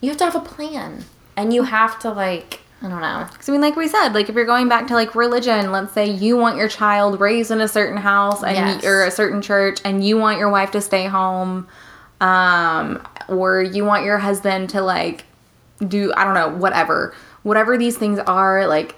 you 0.00 0.08
have 0.08 0.18
to 0.18 0.24
have 0.24 0.34
a 0.36 0.40
plan, 0.40 1.04
and 1.36 1.52
you 1.52 1.62
have 1.64 1.98
to 2.00 2.10
like, 2.10 2.60
I 2.82 2.88
don't 2.88 3.00
know. 3.00 3.26
Because 3.30 3.48
I 3.48 3.52
mean, 3.52 3.60
like 3.60 3.76
we 3.76 3.88
said, 3.88 4.10
like 4.14 4.28
if 4.28 4.34
you're 4.34 4.46
going 4.46 4.68
back 4.68 4.86
to 4.88 4.94
like 4.94 5.14
religion, 5.14 5.70
let's 5.72 5.92
say 5.92 6.08
you 6.10 6.36
want 6.36 6.56
your 6.56 6.68
child 6.68 7.20
raised 7.20 7.50
in 7.50 7.60
a 7.60 7.68
certain 7.68 7.98
house 7.98 8.42
and 8.42 8.56
Yes. 8.56 8.84
or 8.84 9.04
a 9.04 9.10
certain 9.10 9.42
church, 9.42 9.80
and 9.84 10.04
you 10.06 10.16
want 10.18 10.38
your 10.38 10.48
wife 10.48 10.70
to 10.72 10.80
stay 10.80 11.06
home, 11.06 11.68
um, 12.20 13.02
or 13.28 13.62
you 13.62 13.84
want 13.84 14.04
your 14.04 14.18
husband 14.18 14.70
to 14.70 14.82
like 14.82 15.24
do 15.86 16.12
I 16.16 16.24
don't 16.24 16.34
know 16.34 16.48
whatever, 16.50 17.14
whatever 17.42 17.78
these 17.78 17.96
things 17.96 18.18
are, 18.18 18.66
like 18.66 18.96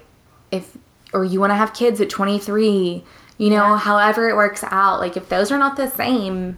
if 0.50 0.76
or 1.12 1.24
you 1.24 1.38
want 1.40 1.50
to 1.50 1.56
have 1.56 1.74
kids 1.74 2.00
at 2.00 2.08
23, 2.08 3.04
you 3.38 3.50
know, 3.50 3.56
Yeah. 3.56 3.78
however 3.78 4.28
it 4.28 4.36
works 4.36 4.64
out, 4.64 4.98
like 5.00 5.16
if 5.16 5.28
those 5.28 5.52
are 5.52 5.58
not 5.58 5.76
the 5.76 5.88
same, 5.88 6.56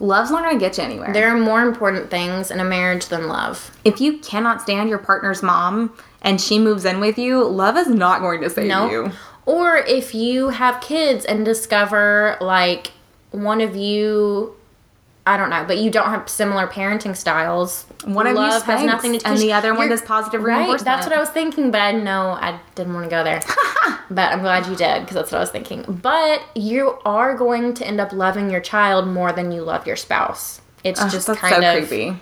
love's 0.00 0.30
not 0.30 0.42
gonna 0.44 0.58
get 0.58 0.78
you 0.78 0.84
anywhere. 0.84 1.12
There 1.12 1.28
are 1.28 1.38
more 1.38 1.62
important 1.62 2.10
things 2.10 2.50
in 2.50 2.60
a 2.60 2.64
marriage 2.64 3.06
than 3.06 3.28
love. 3.28 3.70
if 3.84 4.00
you 4.00 4.18
cannot 4.18 4.60
stand 4.62 4.88
your 4.88 4.98
partner's 4.98 5.42
mom 5.42 5.92
and 6.22 6.40
she 6.40 6.58
moves 6.58 6.84
in 6.84 7.00
with 7.00 7.18
you, 7.18 7.44
love 7.44 7.76
is 7.76 7.88
not 7.88 8.20
going 8.20 8.40
to 8.42 8.50
save 8.50 8.66
No. 8.68 8.90
you. 8.90 9.10
Or 9.44 9.76
if 9.78 10.14
you 10.14 10.50
have 10.50 10.80
kids 10.80 11.24
and 11.24 11.44
discover 11.44 12.36
like 12.40 12.92
one 13.32 13.60
of 13.60 13.74
you, 13.74 14.54
I 15.24 15.36
don't 15.36 15.50
know, 15.50 15.64
but 15.64 15.78
you 15.78 15.88
don't 15.90 16.08
have 16.10 16.28
similar 16.28 16.66
parenting 16.66 17.14
styles. 17.16 17.84
One 18.04 18.26
of 18.26 18.34
you 18.34 18.40
has 18.42 18.66
nothing 18.84 19.12
to 19.12 19.18
do 19.18 19.24
and 19.24 19.38
the 19.38 19.52
other 19.52 19.72
one 19.72 19.88
does 19.88 20.02
positive 20.02 20.42
Right, 20.42 20.56
reinforcement. 20.56 20.84
that's 20.84 21.06
what 21.06 21.14
I 21.16 21.20
was 21.20 21.28
thinking, 21.30 21.70
but 21.70 21.80
I 21.80 21.92
know 21.92 22.30
I 22.30 22.58
didn't 22.74 22.92
want 22.94 23.04
to 23.06 23.10
go 23.10 23.22
there. 23.22 23.40
but 24.10 24.32
I'm 24.32 24.40
glad 24.40 24.66
you 24.66 24.74
did 24.74 25.00
because 25.02 25.14
that's 25.14 25.30
what 25.30 25.38
I 25.38 25.40
was 25.42 25.50
thinking. 25.50 25.84
But 26.02 26.42
you 26.56 26.98
are 27.04 27.36
going 27.36 27.72
to 27.74 27.86
end 27.86 28.00
up 28.00 28.12
loving 28.12 28.50
your 28.50 28.60
child 28.60 29.06
more 29.06 29.30
than 29.32 29.52
you 29.52 29.62
love 29.62 29.86
your 29.86 29.94
spouse. 29.94 30.60
It's 30.82 31.00
just 31.12 31.28
that's 31.28 31.38
kind 31.38 31.54
so 31.62 31.78
of 31.78 31.86
creepy. 31.88 32.18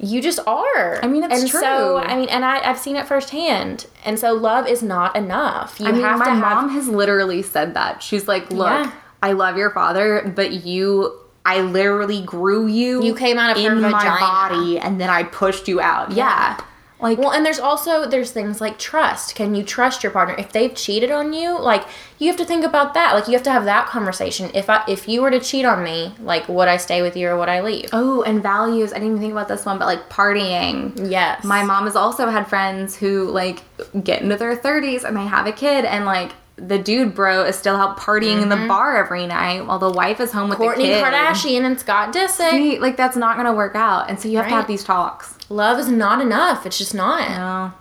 you 0.00 0.20
just 0.20 0.40
are. 0.44 0.98
I 1.04 1.06
mean, 1.06 1.22
it's 1.22 1.42
and 1.42 1.48
true. 1.48 1.60
So 1.60 1.98
I 1.98 2.16
mean, 2.16 2.28
and 2.30 2.44
I, 2.44 2.68
I've 2.68 2.78
seen 2.80 2.96
it 2.96 3.06
firsthand. 3.06 3.86
And 4.04 4.18
so 4.18 4.32
love 4.32 4.66
is 4.66 4.82
not 4.82 5.14
enough. 5.14 5.78
You 5.78 5.86
I 5.86 5.92
mean, 5.92 6.02
have 6.02 6.18
my 6.18 6.24
to 6.24 6.30
have 6.32 6.40
mom 6.40 6.70
has 6.70 6.88
literally 6.88 7.42
said 7.42 7.74
that. 7.74 8.02
She's 8.02 8.26
like, 8.26 8.50
"Look, 8.50 8.66
Yeah. 8.66 8.90
I 9.22 9.32
love 9.34 9.56
your 9.56 9.70
father, 9.70 10.32
but 10.34 10.50
you." 10.52 11.16
I 11.44 11.60
literally 11.60 12.22
grew 12.22 12.66
you. 12.66 13.02
You 13.02 13.14
came 13.14 13.38
out 13.38 13.56
of 13.56 13.62
her 13.62 13.72
in 13.72 13.80
my 13.80 13.90
vagina. 13.90 14.20
body, 14.20 14.78
and 14.78 15.00
then 15.00 15.10
I 15.10 15.22
pushed 15.22 15.68
you 15.68 15.80
out. 15.80 16.12
Yeah, 16.12 16.60
like 17.00 17.18
Well, 17.18 17.32
and 17.32 17.44
there's 17.44 17.58
also 17.58 18.06
there's 18.06 18.30
things 18.30 18.60
like 18.60 18.78
trust. 18.78 19.34
Can 19.34 19.54
you 19.54 19.62
trust 19.62 20.02
your 20.02 20.12
partner 20.12 20.34
if 20.38 20.52
they've 20.52 20.74
cheated 20.74 21.10
on 21.10 21.32
you? 21.32 21.58
Like 21.58 21.86
you 22.18 22.26
have 22.28 22.36
to 22.36 22.44
think 22.44 22.64
about 22.64 22.94
that. 22.94 23.14
Like 23.14 23.26
you 23.26 23.32
have 23.32 23.42
to 23.44 23.50
have 23.50 23.64
that 23.64 23.86
conversation. 23.86 24.50
If 24.54 24.68
I 24.68 24.84
if 24.86 25.08
you 25.08 25.22
were 25.22 25.30
to 25.30 25.40
cheat 25.40 25.64
on 25.64 25.82
me, 25.82 26.14
like 26.20 26.48
would 26.48 26.68
I 26.68 26.76
stay 26.76 27.02
with 27.02 27.16
you 27.16 27.28
or 27.28 27.38
would 27.38 27.48
I 27.48 27.62
leave? 27.62 27.88
oh, 27.92 28.22
and 28.22 28.42
values. 28.42 28.92
I 28.92 28.96
didn't 28.96 29.08
even 29.08 29.20
think 29.20 29.32
about 29.32 29.48
this 29.48 29.64
one, 29.64 29.78
but 29.78 29.86
like 29.86 30.08
partying. 30.10 31.10
Yes. 31.10 31.42
My 31.44 31.64
mom 31.64 31.84
has 31.84 31.96
also 31.96 32.28
had 32.28 32.46
friends 32.48 32.96
who 32.96 33.30
like 33.30 33.62
get 34.04 34.22
into 34.22 34.36
their 34.36 34.56
30s 34.56 35.04
and 35.04 35.16
they 35.16 35.26
have 35.26 35.46
a 35.46 35.52
kid 35.52 35.84
and 35.84 36.04
like 36.04 36.32
the 36.66 36.78
dude 36.78 37.14
bro 37.14 37.44
is 37.44 37.56
still 37.56 37.76
out 37.76 37.96
partying 37.98 38.42
in 38.42 38.48
the 38.48 38.56
bar 38.68 38.96
every 38.96 39.26
night 39.26 39.66
while 39.66 39.78
the 39.78 39.90
wife 39.90 40.20
is 40.20 40.30
home 40.32 40.50
with 40.50 40.58
Courtney. 40.58 40.84
Kardashian 40.90 41.62
and 41.64 41.78
Scott 41.78 42.12
Disick. 42.14 42.50
See, 42.50 42.78
like 42.78 42.96
that's 42.96 43.16
not 43.16 43.36
gonna 43.36 43.54
work 43.54 43.74
out, 43.74 44.08
and 44.10 44.18
so 44.20 44.28
you 44.28 44.36
have 44.38 44.46
to 44.48 44.52
have 44.54 44.66
these 44.66 44.84
talks. 44.84 45.36
Love 45.48 45.78
is 45.78 45.88
not 45.88 46.20
enough. 46.20 46.66
It's 46.66 46.78
just 46.78 46.94
not. 46.94 47.28
No, 47.30 47.72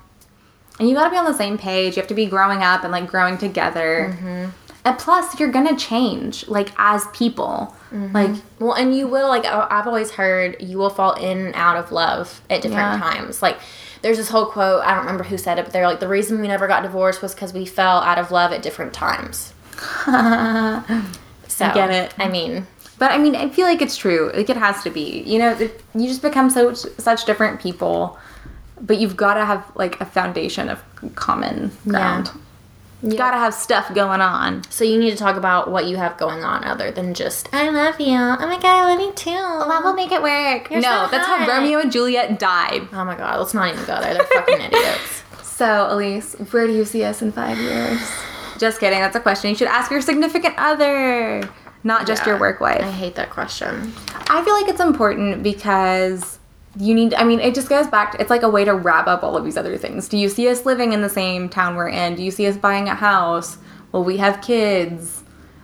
and 0.79 0.87
you 0.89 0.95
gotta 0.95 1.09
be 1.09 1.17
on 1.17 1.25
the 1.25 1.33
same 1.33 1.57
page. 1.57 1.95
You 1.95 2.01
have 2.01 2.07
to 2.09 2.15
be 2.15 2.25
growing 2.25 2.63
up 2.63 2.83
and 2.83 2.91
like 2.91 3.07
growing 3.07 3.37
together. 3.37 4.15
Mm-hmm. 4.15 4.49
And 4.85 4.97
plus, 4.97 5.37
you're 5.39 5.51
gonna 5.51 5.77
change 5.77 6.47
like 6.47 6.69
as 6.77 7.05
people. 7.13 7.75
Mm-hmm. 7.93 8.15
Like 8.15 8.31
Well, 8.59 8.73
and 8.73 8.95
you 8.95 9.07
will 9.07 9.27
like 9.27 9.45
I've 9.45 9.87
always 9.87 10.11
heard 10.11 10.55
you 10.61 10.77
will 10.77 10.89
fall 10.89 11.13
in 11.13 11.47
and 11.47 11.55
out 11.55 11.75
of 11.75 11.91
love 11.91 12.41
at 12.49 12.61
different 12.61 13.01
Yeah. 13.01 13.11
times. 13.11 13.41
Like 13.41 13.59
there's 14.01 14.17
this 14.17 14.29
whole 14.29 14.45
quote 14.45 14.83
I 14.83 14.91
don't 14.91 15.05
remember 15.05 15.23
who 15.23 15.37
said 15.37 15.59
it, 15.59 15.65
but 15.65 15.73
they're 15.73 15.87
like 15.87 15.99
the 15.99 16.07
reason 16.07 16.39
we 16.41 16.47
never 16.47 16.67
got 16.67 16.83
divorced 16.83 17.21
was 17.21 17.33
because 17.33 17.53
we 17.53 17.65
fell 17.65 17.99
out 17.99 18.17
of 18.17 18.31
love 18.31 18.51
at 18.51 18.61
different 18.61 18.93
times. 18.93 19.53
so 21.47 21.65
I 21.65 21.73
get 21.73 21.91
it. 21.91 22.13
I 22.17 22.29
mean, 22.29 22.67
But 22.97 23.11
I 23.11 23.17
mean, 23.17 23.35
I 23.35 23.49
feel 23.49 23.65
like 23.65 23.81
it's 23.81 23.95
true. 23.97 24.31
Like 24.33 24.49
it 24.49 24.57
has 24.57 24.83
to 24.83 24.89
be. 24.89 25.21
You 25.25 25.39
know, 25.39 25.51
it, 25.51 25.81
you 25.95 26.07
just 26.07 26.21
become 26.21 26.49
so 26.49 26.73
such 26.73 27.25
different 27.25 27.61
people. 27.61 28.17
But 28.81 28.99
you've 28.99 29.17
got 29.17 29.33
to 29.33 29.45
have 29.45 29.69
like 29.75 29.99
a 29.99 30.05
foundation 30.05 30.69
of 30.69 30.81
common 31.15 31.71
ground. 31.87 32.27
You 32.33 32.41
got 33.01 33.31
to 33.31 33.37
have 33.37 33.53
stuff 33.53 33.93
going 33.93 34.21
on. 34.21 34.63
so 34.69 34.83
you 34.83 34.99
need 34.99 35.11
to 35.11 35.17
talk 35.17 35.37
about 35.37 35.71
what 35.71 35.85
you 35.85 35.95
have 35.97 36.17
going 36.17 36.43
on 36.43 36.63
other 36.65 36.91
than 36.91 37.13
just 37.13 37.47
I 37.53 37.69
love 37.69 37.99
you. 37.99 38.15
Oh 38.17 38.47
my 38.47 38.59
god, 38.59 38.65
I 38.65 38.91
love 38.93 38.99
you 38.99 39.13
too. 39.13 39.29
Oh, 39.31 39.65
love 39.67 39.83
will 39.83 39.93
make 39.93 40.11
it 40.11 40.21
work. 40.21 40.69
You're 40.69 40.81
no, 40.81 41.05
so 41.05 41.11
that's 41.11 41.25
hot. 41.27 41.41
how 41.41 41.47
Romeo 41.47 41.79
and 41.79 41.91
Juliet 41.91 42.39
died. 42.39 42.87
Oh 42.91 43.05
my 43.05 43.15
god, 43.15 43.39
let's 43.39 43.53
not 43.53 43.73
even 43.73 43.85
go 43.85 43.99
there. 44.01 44.13
They're 44.15 44.23
fucking 44.25 44.61
idiots. 44.61 45.23
So, 45.59 45.87
Elise, 45.91 46.35
where 46.51 46.67
do 46.67 46.73
you 46.73 46.85
see 46.85 47.03
us 47.03 47.21
in 47.21 47.33
five 47.33 47.57
years? 47.57 47.99
Just 48.59 48.79
kidding. 48.79 48.99
That's 48.99 49.17
a 49.17 49.19
question 49.19 49.49
you 49.49 49.57
should 49.57 49.67
ask 49.67 49.91
your 49.91 49.99
significant 49.99 50.55
other, 50.57 51.43
not 51.83 52.07
just 52.07 52.25
your 52.25 52.39
work 52.39 52.61
wife. 52.61 52.79
I 52.81 52.89
hate 52.89 53.15
that 53.15 53.29
question. 53.29 53.91
I 54.29 54.41
feel 54.45 54.53
like 54.53 54.69
it's 54.69 54.79
important 54.79 55.43
because 55.43 56.38
you 56.79 56.93
need 56.95 57.13
I 57.13 57.23
mean 57.23 57.39
it 57.39 57.53
just 57.53 57.69
goes 57.69 57.87
back 57.87 58.13
to, 58.13 58.21
it's 58.21 58.29
like 58.29 58.43
a 58.43 58.49
way 58.49 58.63
to 58.65 58.73
wrap 58.73 59.07
up 59.07 59.21
all 59.23 59.35
of 59.37 59.43
these 59.43 59.57
other 59.57 59.77
things. 59.77 60.07
Do 60.07 60.17
you 60.17 60.29
see 60.29 60.47
us 60.49 60.65
living 60.65 60.93
in 60.93 61.01
the 61.01 61.09
same 61.09 61.49
town 61.49 61.75
we're 61.75 61.89
in? 61.89 62.15
Do 62.15 62.23
you 62.23 62.31
see 62.31 62.47
us 62.47 62.57
buying 62.57 62.87
a 62.87 62.95
house? 62.95 63.57
Will 63.91 64.03
we 64.03 64.17
have 64.17 64.41
kids? 64.41 65.23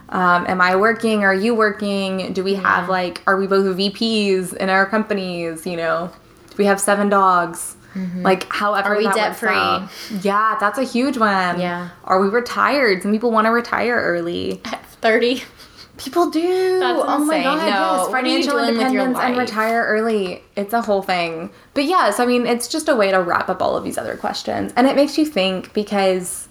Um, 0.10 0.46
am 0.48 0.62
I 0.62 0.76
working? 0.76 1.24
Are 1.24 1.34
you 1.34 1.56
working? 1.56 2.34
Do 2.34 2.44
we 2.44 2.56
have 2.56 2.90
like 2.90 3.22
are 3.28 3.38
we 3.38 3.48
both 3.48 3.66
VPs 3.78 4.54
in 4.56 4.70
our 4.70 4.86
companies, 4.86 5.66
you 5.66 5.78
know? 5.78 6.12
Do 6.50 6.56
we 6.58 6.66
have 6.66 6.80
seven 6.80 7.10
dogs? 7.10 7.76
Like 8.18 8.52
however 8.52 8.94
Are 8.96 8.98
we 8.98 9.06
debt-free? 9.06 9.50
out. 9.52 9.90
Yeah, 10.22 10.58
that's 10.60 10.78
a 10.78 10.84
huge 10.84 11.18
one. 11.18 11.62
Yeah. 11.62 11.92
Are 12.04 12.20
we 12.20 12.28
retired? 12.28 13.02
Some 13.04 13.14
people 13.14 13.32
want 13.32 13.46
to 13.46 13.52
retire 13.52 13.96
early. 13.96 14.60
At 14.66 14.86
30. 15.02 15.44
People 15.98 16.30
do. 16.30 16.80
That's 16.80 17.00
oh 17.06 17.26
my 17.26 17.42
god, 17.44 17.58
No, 17.60 17.66
yes. 17.68 18.10
what 18.10 18.24
are 18.24 18.28
you 18.28 18.44
Financial 18.44 18.52
doing 18.54 18.66
with 18.66 18.92
your 18.94 19.04
independence 19.04 19.20
and 19.20 19.38
retire 19.38 19.86
early. 19.86 20.44
It's 20.56 20.74
a 20.74 20.82
whole 20.82 21.02
thing. 21.02 21.50
But 21.74 21.86
yes, 21.86 22.20
I 22.20 22.26
mean, 22.26 22.46
it's 22.46 22.68
just 22.68 22.90
a 22.90 22.96
way 22.96 23.12
to 23.12 23.22
wrap 23.22 23.50
up 23.50 23.62
all 23.62 23.78
of 23.78 23.84
these 23.84 23.98
other 23.98 24.18
questions. 24.18 24.74
And 24.76 24.88
it 24.88 24.96
makes 24.96 25.18
you 25.18 25.26
think 25.26 25.74
because 25.74 26.48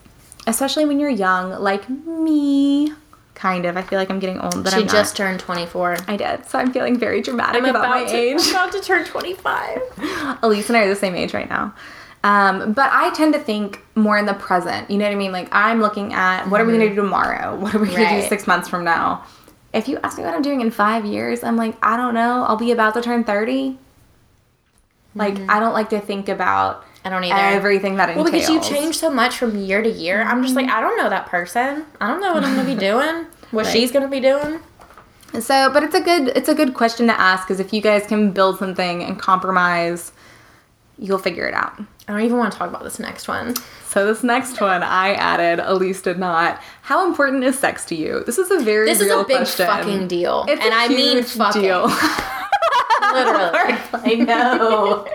especially 0.47 0.85
when 0.87 0.99
you're 1.01 1.11
young, 1.11 1.51
like 1.63 1.89
me, 1.89 2.93
kind 3.35 3.67
of. 3.67 3.77
I 3.77 3.83
feel 3.83 3.99
like 3.99 4.11
I'm 4.11 4.19
getting 4.19 4.41
old, 4.41 4.63
but 4.65 4.73
She 4.73 4.81
I'm 4.81 4.89
just 4.89 5.19
not. 5.19 5.27
turned 5.27 5.41
24. 5.41 5.97
I 6.09 6.17
did. 6.17 6.47
So 6.47 6.59
I'm 6.59 6.73
feeling 6.73 6.99
very 6.99 7.21
dramatic 7.21 7.63
I'm 7.63 7.69
about, 7.69 7.89
my 7.89 8.05
to, 8.05 8.17
age. 8.17 8.37
I'm 8.41 8.51
about 8.51 8.73
to 8.73 8.81
turn 8.81 9.05
25. 9.05 10.39
Elise 10.43 10.69
and 10.69 10.77
I 10.77 10.83
are 10.85 10.89
the 10.89 10.97
same 10.97 11.15
age 11.15 11.35
right 11.35 11.49
now. 11.49 11.75
Um, 12.25 12.73
but 12.73 12.89
I 12.91 13.11
tend 13.11 13.35
to 13.35 13.39
think 13.39 13.81
more 13.95 14.17
in 14.17 14.25
the 14.25 14.33
present. 14.33 14.91
You 14.91 14.97
know 14.97 15.05
what 15.05 15.13
I 15.13 15.17
mean? 15.17 15.31
Like 15.31 15.49
I'm 15.53 15.81
looking 15.81 16.15
at 16.15 16.49
what 16.49 16.59
are 16.59 16.65
we 16.65 16.73
gonna 16.73 16.87
mm-hmm. 16.87 16.95
do 16.95 17.03
tomorrow? 17.03 17.55
What 17.61 17.75
are 17.75 17.79
we 17.79 17.89
gonna 17.89 18.23
do 18.23 18.27
six 18.27 18.47
months 18.47 18.67
from 18.67 18.83
now? 18.83 19.25
If 19.75 19.89
you 19.89 19.99
ask 20.03 20.17
me 20.17 20.25
what 20.25 20.33
I'm 20.33 20.41
doing 20.41 20.63
in 20.63 20.71
five 20.71 21.05
years, 21.05 21.45
I'm 21.45 21.57
like, 21.57 21.77
I 21.83 21.99
don't 21.99 22.15
know. 22.15 22.45
I'll 22.45 22.57
be 22.57 22.73
about 22.73 22.95
to 22.95 23.03
turn 23.03 23.25
30. 23.25 23.79
Like 25.15 25.35
mm-hmm. 25.35 25.51
I 25.51 25.61
don't 25.61 25.75
like 25.75 25.91
to 25.91 26.01
think 26.01 26.31
about 26.31 26.85
I 27.05 27.11
don't 27.11 27.25
either. 27.25 27.37
everything 27.37 27.97
that 27.97 28.09
entails. 28.09 28.25
Well, 28.25 28.33
because 28.33 28.49
you 28.49 28.61
change 28.63 28.97
so 28.97 29.11
much 29.11 29.37
from 29.37 29.59
year 29.59 29.83
to 29.83 29.91
year. 29.91 30.23
I'm 30.23 30.43
just 30.43 30.57
like, 30.57 30.67
mm-hmm. 30.67 30.77
I 30.77 30.81
don't 30.81 30.97
know 30.97 31.11
that 31.11 31.27
person. 31.27 31.85
I 32.01 32.07
don't 32.07 32.23
know 32.23 32.33
what 32.33 32.43
I'm 32.43 32.55
going 32.55 32.67
to 32.67 32.75
be 32.75 32.81
doing, 32.91 33.27
what 33.51 33.67
Right. 33.67 33.73
she's 33.73 33.93
going 33.93 34.05
to 34.05 34.11
be 34.11 34.21
doing. 34.21 34.61
So, 35.41 35.71
but 35.73 35.83
it's 35.83 35.95
a 35.95 36.01
good 36.01 36.29
it's 36.29 36.49
a 36.49 36.55
good 36.55 36.73
question 36.73 37.07
to 37.09 37.21
ask 37.21 37.47
because 37.47 37.61
if 37.61 37.73
you 37.73 37.83
guys 37.83 38.07
can 38.07 38.31
build 38.31 38.59
something 38.59 39.03
and 39.03 39.19
compromise, 39.19 40.13
you'll 40.97 41.19
figure 41.19 41.47
it 41.47 41.55
out. 41.55 41.79
I 42.07 42.13
don't 42.13 42.23
even 42.23 42.37
want 42.37 42.53
to 42.53 42.59
talk 42.59 42.69
about 42.69 42.83
this 42.85 42.99
next 42.99 43.29
one. 43.29 43.55
So 43.89 44.05
this 44.07 44.23
next 44.23 44.61
one 44.61 44.83
I 44.83 45.15
added, 45.15 45.59
Elise 45.65 46.03
did 46.03 46.19
not. 46.19 46.61
How 46.83 47.07
important 47.07 47.45
is 47.45 47.59
sex 47.59 47.85
to 47.87 47.95
you? 47.95 48.23
This 48.25 48.37
is 48.39 48.51
a 48.51 48.59
very 48.63 48.87
This 48.87 49.01
is 49.01 49.11
a 49.11 49.25
big 49.25 49.39
question. 49.39 49.67
fucking 49.67 50.09
deal. 50.09 50.45
It's 50.49 50.63
and 50.63 50.75
I 50.75 50.89
mean 50.89 51.23
fucking. 51.23 51.63
deal. 51.63 51.87
Literally. 53.13 53.79
I 53.93 54.15
know. 54.17 55.07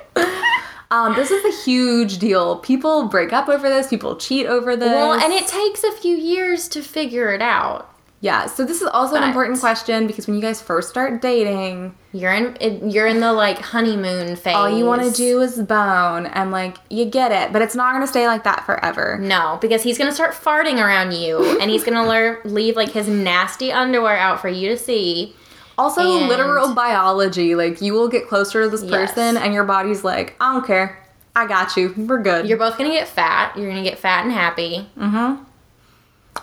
um, 0.91 1.15
this 1.15 1.29
is 1.31 1.43
a 1.45 1.63
huge 1.63 2.17
deal. 2.17 2.57
People 2.59 3.07
break 3.07 3.33
up 3.33 3.49
over 3.49 3.69
this. 3.69 3.87
People 3.87 4.15
cheat 4.15 4.47
over 4.47 4.75
this. 4.75 4.87
Well, 4.89 5.13
and 5.13 5.33
it 5.33 5.47
takes 5.47 5.83
a 5.83 5.91
few 5.91 6.15
years 6.15 6.67
to 6.69 6.81
figure 6.81 7.33
it 7.33 7.41
out. 7.41 7.88
Yeah. 8.21 8.45
So 8.47 8.65
this 8.65 8.81
is 8.81 8.87
also 8.87 9.15
an 9.15 9.23
important 9.23 9.59
question 9.59 10.07
because 10.07 10.27
when 10.27 10.35
you 10.35 10.41
guys 10.41 10.61
first 10.61 10.89
start 10.89 11.21
dating, 11.21 11.95
You're 12.11 12.33
in 12.33 12.89
you're 12.89 13.07
in 13.07 13.19
the 13.21 13.31
like 13.33 13.59
honeymoon 13.59 14.35
phase. 14.35 14.55
all 14.55 14.69
you 14.69 14.85
want 14.85 15.03
to 15.03 15.11
do 15.11 15.41
is 15.41 15.57
bone, 15.61 16.25
and 16.25 16.51
like 16.51 16.77
you 16.89 17.05
get 17.05 17.31
it, 17.31 17.53
but 17.53 17.61
it's 17.61 17.75
not 17.75 17.93
gonna 17.93 18.07
stay 18.07 18.27
like 18.27 18.43
that 18.43 18.65
forever. 18.65 19.17
No, 19.21 19.57
because 19.61 19.83
he's 19.83 19.97
gonna 19.97 20.11
start 20.11 20.33
farting 20.33 20.83
around 20.83 21.13
you, 21.13 21.59
and 21.59 21.69
he's 21.71 21.83
gonna 21.83 22.05
lear- 22.07 22.41
leave 22.45 22.75
like 22.75 22.89
his 22.91 23.07
nasty 23.07 23.71
underwear 23.71 24.17
out 24.17 24.41
for 24.41 24.49
you 24.49 24.69
to 24.69 24.77
see. 24.77 25.35
Also, 25.77 26.01
And- 26.01 26.27
literal 26.27 26.73
biology. 26.75 27.55
Like, 27.55 27.81
you 27.81 27.93
will 27.93 28.09
get 28.09 28.27
closer 28.27 28.63
to 28.63 28.69
this 28.69 28.83
Yes. 28.83 28.91
person, 29.13 29.37
and 29.37 29.53
your 29.53 29.63
body's 29.63 30.03
like, 30.03 30.35
I 30.41 30.51
don't 30.51 30.67
care. 30.67 31.01
I 31.37 31.45
got 31.47 31.77
you. 31.77 31.93
We're 31.95 32.21
good. 32.21 32.47
You're 32.49 32.57
both 32.57 32.77
gonna 32.77 32.89
get 32.89 33.07
fat. 33.07 33.55
You're 33.55 33.69
gonna 33.69 33.81
get 33.83 33.97
fat 33.97 34.25
and 34.25 34.33
happy. 34.33 34.89
Mhm. 34.99 35.39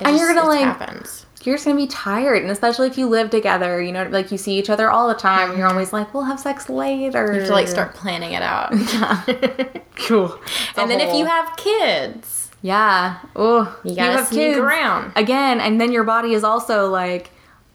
And 0.00 0.16
you're 0.16 0.32
gonna, 0.32 0.48
like, 0.48 0.60
happens. 0.64 1.25
You're 1.46 1.56
just 1.56 1.64
gonna 1.64 1.76
be 1.76 1.86
tired, 1.86 2.42
and 2.42 2.50
especially 2.50 2.88
if 2.88 2.98
you 2.98 3.08
live 3.08 3.30
together, 3.30 3.80
you 3.80 3.92
know, 3.92 4.04
like 4.04 4.32
you 4.32 4.38
see 4.38 4.58
each 4.58 4.70
other 4.70 4.90
all 4.90 5.08
the 5.08 5.14
time, 5.14 5.50
and 5.50 5.58
you're 5.58 5.68
always 5.68 5.92
like, 5.92 6.12
we'll 6.12 6.24
have 6.24 6.40
sex 6.40 6.68
later. 6.68 7.32
You 7.32 7.38
have 7.40 7.48
to 7.48 7.54
like 7.54 7.68
start 7.68 7.94
planning 7.94 8.32
it 8.32 8.42
out. 8.42 8.72
Cool. 9.96 10.38
and 10.76 10.90
then 10.90 11.00
if 11.00 11.14
you 11.14 11.24
have 11.24 11.56
kids, 11.56 12.50
yeah, 12.60 13.20
oh, 13.34 13.78
you 13.82 13.96
gotta 13.96 14.24
sneak 14.26 14.56
around. 14.56 15.12
again, 15.16 15.58
and 15.58 15.80
then 15.80 15.90
your 15.90 16.04
body 16.04 16.34
is 16.34 16.44
also 16.44 16.88
like, 16.88 17.30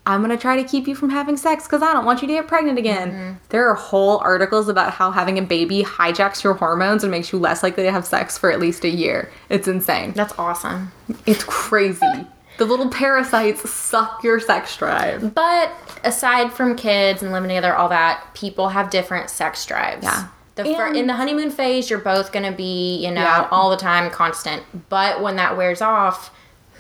I'm 0.06 0.22
gonna 0.22 0.38
try 0.38 0.62
to 0.62 0.68
keep 0.68 0.88
you 0.88 0.96
from 0.96 1.10
having 1.10 1.36
sex 1.36 1.66
because 1.66 1.82
I 1.82 1.94
don't 1.94 2.06
want 2.06 2.22
you 2.22 2.28
to 2.28 2.34
get 2.34 2.48
pregnant 2.48 2.78
again. 2.78 3.12
Mm-hmm. 3.12 3.34
There 3.50 3.68
are 3.68 3.74
whole 3.76 4.18
articles 4.20 4.68
about 4.68 4.94
how 4.94 5.12
having 5.12 5.38
a 5.40 5.42
baby 5.42 5.84
hijacks 5.84 6.44
your 6.44 6.54
hormones 6.54 7.04
and 7.04 7.12
makes 7.12 7.32
you 7.32 7.40
less 7.40 7.64
likely 7.64 7.84
to 7.84 7.92
have 7.92 8.06
sex 8.06 8.38
for 8.38 8.52
at 8.52 8.60
least 8.60 8.84
a 8.84 8.90
year. 8.90 9.32
It's 9.50 9.68
insane. 9.68 10.14
That's 10.14 10.38
awesome. 10.38 10.92
It's 11.26 11.44
crazy. 11.44 12.28
The 12.62 12.68
little 12.68 12.90
parasites 12.90 13.68
suck 13.68 14.24
your 14.24 14.40
sex 14.40 14.78
drive. 14.78 15.34
But 15.34 15.72
aside 16.04 16.54
from 16.54 16.76
kids 16.76 17.24
and 17.24 17.32
living 17.32 17.50
together, 17.50 17.74
all 17.74 17.90
that, 17.90 18.24
people 18.36 18.70
have 18.70 18.92
different 18.92 19.32
sex 19.32 19.66
drives. 19.66 20.04
Yeah. 20.04 20.28
The 20.54 20.66
fir- 20.66 20.94
in 20.94 21.08
the 21.08 21.14
honeymoon 21.16 21.50
phase, 21.50 21.90
you're 21.90 21.98
both 21.98 22.32
gonna 22.32 22.52
be, 22.52 22.98
you 23.04 23.10
know, 23.10 23.22
Yeah. 23.24 23.48
all 23.50 23.72
the 23.72 23.78
time, 23.78 24.12
constant. 24.12 24.62
But 24.90 25.24
when 25.24 25.38
that 25.38 25.58
wears 25.58 25.82
off, 25.82 26.30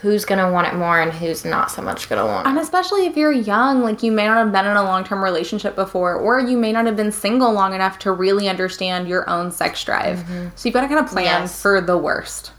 who's 0.01 0.23
gonna 0.23 0.51
want 0.51 0.67
it 0.67 0.75
more 0.75 0.99
and 0.99 1.11
who's 1.13 1.43
not 1.45 1.71
so 1.71 1.81
much 1.81 2.07
gonna 2.09 2.25
want 2.27 2.45
And 2.47 2.59
especially 2.59 3.07
if 3.07 3.17
you're 3.17 3.31
young, 3.31 3.81
like 3.81 4.03
you 4.03 4.11
may 4.11 4.27
not 4.27 4.37
have 4.37 4.51
been 4.51 4.65
in 4.67 4.77
a 4.77 4.83
long 4.83 5.03
term 5.03 5.23
relationship 5.23 5.75
before, 5.75 6.13
or 6.13 6.39
you 6.39 6.57
may 6.59 6.71
not 6.71 6.85
have 6.85 6.95
been 6.95 7.11
single 7.11 7.51
long 7.51 7.73
enough 7.73 7.97
to 7.99 8.11
really 8.11 8.47
understand 8.47 9.07
your 9.07 9.27
own 9.27 9.49
sex 9.51 9.83
drive. 9.83 10.23
So 10.55 10.67
you've 10.69 10.73
got 10.75 10.81
to 10.81 10.87
kind 10.87 10.99
of 10.99 11.07
plan 11.07 11.25
Mm-hmm. 11.25 11.41
Yes. 11.43 11.59
for 11.59 11.81
the 11.81 11.97
worst. 11.97 12.51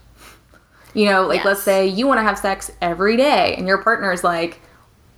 You 0.94 1.06
know, 1.06 1.26
like 1.26 1.44
let's 1.44 1.62
say 1.62 1.86
you 1.86 2.06
want 2.06 2.18
to 2.18 2.22
have 2.22 2.38
sex 2.38 2.70
every 2.80 3.16
day, 3.16 3.54
and 3.56 3.66
your 3.66 3.78
partner 3.78 4.12
is 4.12 4.22
like, 4.22 4.60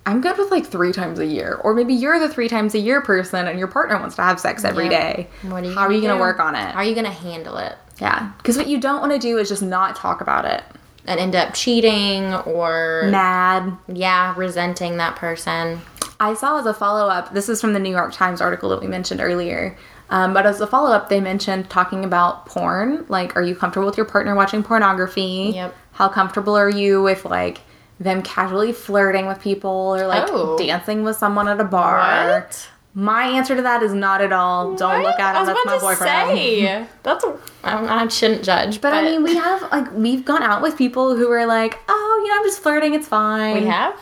I'm 0.07 0.21
good 0.21 0.37
with 0.39 0.51
like 0.51 0.67
three 0.67 0.93
times 0.93 1.19
a 1.19 1.27
year. 1.27 1.55
Or 1.65 1.75
maybe 1.75 1.95
you're 1.95 2.19
the 2.19 2.29
three 2.29 2.49
times 2.49 2.75
a 2.75 2.79
year 2.79 3.01
person 3.01 3.47
and 3.49 3.59
your 3.59 3.69
partner 3.69 3.99
wants 3.99 4.17
to 4.17 4.23
have 4.23 4.39
sex 4.39 4.63
every 4.65 4.85
Yep. 4.85 4.91
day. 4.91 5.29
What 5.43 5.65
are 5.65 5.67
you 5.67 5.75
How 5.75 5.81
are 5.87 5.93
you 5.93 6.03
going 6.03 6.15
to 6.15 6.21
work 6.21 6.39
on 6.41 6.55
it? 6.55 6.61
How 6.73 6.81
are 6.81 6.85
you 6.85 6.95
gonna 6.95 7.11
handle 7.11 7.57
it? 7.57 7.75
yeah. 8.01 8.31
Because 8.39 8.57
what 8.57 8.67
you 8.67 8.79
don't 8.79 9.01
want 9.01 9.13
to 9.13 9.19
do 9.19 9.39
is 9.39 9.49
just 9.49 9.63
not 9.63 9.97
talk 9.97 10.21
about 10.21 10.45
it. 10.45 10.63
And 11.07 11.19
end 11.21 11.35
up 11.35 11.55
cheating 11.55 12.35
or 12.35 13.09
Mad. 13.11 13.73
yeah, 13.89 14.35
resenting 14.37 14.97
that 14.99 15.17
person. 15.17 15.81
I 16.21 16.35
saw 16.35 16.59
as 16.59 16.67
a 16.67 16.73
follow 16.75 17.09
up, 17.09 17.33
this 17.35 17.49
is 17.49 17.61
from 17.61 17.73
the 17.73 17.79
New 17.79 17.91
York 17.91 18.13
Times 18.13 18.41
article 18.41 18.69
that 18.71 18.81
we 18.81 18.87
mentioned 18.87 19.21
earlier. 19.21 19.77
Um, 20.11 20.33
but 20.35 20.47
as 20.47 20.61
a 20.61 20.67
follow 20.67 20.91
up, 20.93 21.09
they 21.09 21.21
mentioned 21.21 21.71
talking 21.71 22.05
about 22.05 22.47
porn. 22.47 23.05
Like, 23.09 23.37
are 23.37 23.43
you 23.43 23.55
comfortable 23.57 23.87
with 23.87 23.97
your 23.97 24.07
partner 24.07 24.35
watching 24.35 24.63
pornography? 24.63 25.53
Yep. 25.55 25.75
How 25.93 26.09
comfortable 26.09 26.57
are 26.57 26.69
you 26.71 27.03
with 27.03 27.25
like 27.25 27.61
them 28.01 28.23
casually 28.23 28.73
flirting 28.73 29.27
with 29.27 29.41
people 29.41 29.71
or 29.71 30.07
like 30.07 30.25
Oh. 30.31 30.59
dancing 30.59 31.05
with 31.05 31.17
someone 31.17 31.49
at 31.49 31.59
a 31.61 31.65
bar? 31.65 31.99
What? 32.29 32.69
My 32.97 33.25
answer 33.25 33.57
to 33.57 33.63
that 33.63 33.83
is 33.83 33.93
not 33.93 34.21
at 34.21 34.33
all. 34.33 34.75
Don't 34.77 35.03
look 35.03 35.19
at 35.19 35.35
him. 35.41 35.47
That's 35.47 35.67
my 35.67 35.79
boyfriend. 35.79 36.39
Say, 36.39 36.87
that's 37.03 37.25
a, 37.25 37.37
I, 37.65 38.05
I 38.05 38.09
shouldn't 38.09 38.45
judge, 38.45 38.81
But, 38.81 38.95
I 38.95 39.03
mean, 39.03 39.25
we 39.25 39.35
have 39.35 39.63
like 39.73 39.93
we've 39.95 40.25
gone 40.25 40.45
out 40.45 40.63
with 40.63 40.77
people 40.79 41.17
who 41.17 41.29
are 41.33 41.45
like, 41.47 41.77
oh, 41.89 42.21
you 42.25 42.31
know, 42.31 42.37
I'm 42.39 42.45
just 42.45 42.61
flirting. 42.63 42.95
It's 42.95 43.09
fine. 43.09 43.55
we 43.55 43.67
have. 43.67 43.99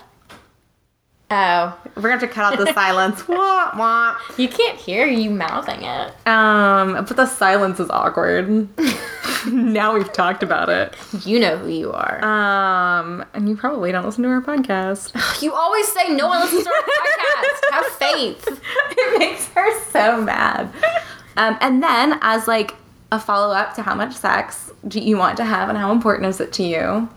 Oh, 1.34 1.78
We're 1.96 2.02
gonna 2.02 2.12
have 2.12 2.20
to 2.20 2.28
cut 2.28 2.52
out 2.52 2.58
the 2.58 2.70
silence. 2.74 3.26
wah, 3.28 3.70
wah. 3.74 4.18
you 4.36 4.48
can't 4.48 4.76
hear 4.76 5.06
you 5.06 5.30
mouthing 5.30 5.82
it. 5.82 6.26
Um, 6.26 6.92
but 7.06 7.16
the 7.16 7.24
silence 7.24 7.80
is 7.80 7.88
awkward. 7.88 8.68
now 9.50 9.94
we've 9.94 10.12
talked 10.12 10.42
about 10.42 10.68
it. 10.68 10.94
You 11.24 11.40
know 11.40 11.56
who 11.56 11.68
you 11.70 11.90
are. 11.90 12.22
Um, 12.22 13.24
and 13.32 13.48
you 13.48 13.56
probably 13.56 13.90
don't 13.92 14.04
listen 14.04 14.22
to 14.24 14.28
our 14.28 14.42
podcast. 14.42 15.42
you 15.42 15.54
always 15.54 15.88
say 15.88 16.10
no 16.10 16.28
one 16.28 16.40
listens 16.40 16.64
to 16.64 16.70
our 16.70 16.82
podcast. 16.82 17.70
Have 17.70 17.86
faith. 17.86 18.60
it 18.90 19.18
makes 19.18 19.46
her 19.48 19.84
so 19.84 20.20
mad. 20.20 20.70
Um, 21.38 21.56
and 21.62 21.82
then 21.82 22.18
as 22.20 22.46
like 22.46 22.74
a 23.10 23.18
follow 23.18 23.54
up 23.54 23.74
to 23.76 23.82
how 23.82 23.94
much 23.94 24.14
sex 24.14 24.70
do 24.86 25.00
you 25.00 25.16
want 25.16 25.38
to 25.38 25.44
have 25.44 25.70
and 25.70 25.78
how 25.78 25.92
important 25.92 26.28
is 26.28 26.40
it 26.42 26.52
to 26.54 26.62
you? 26.62 27.08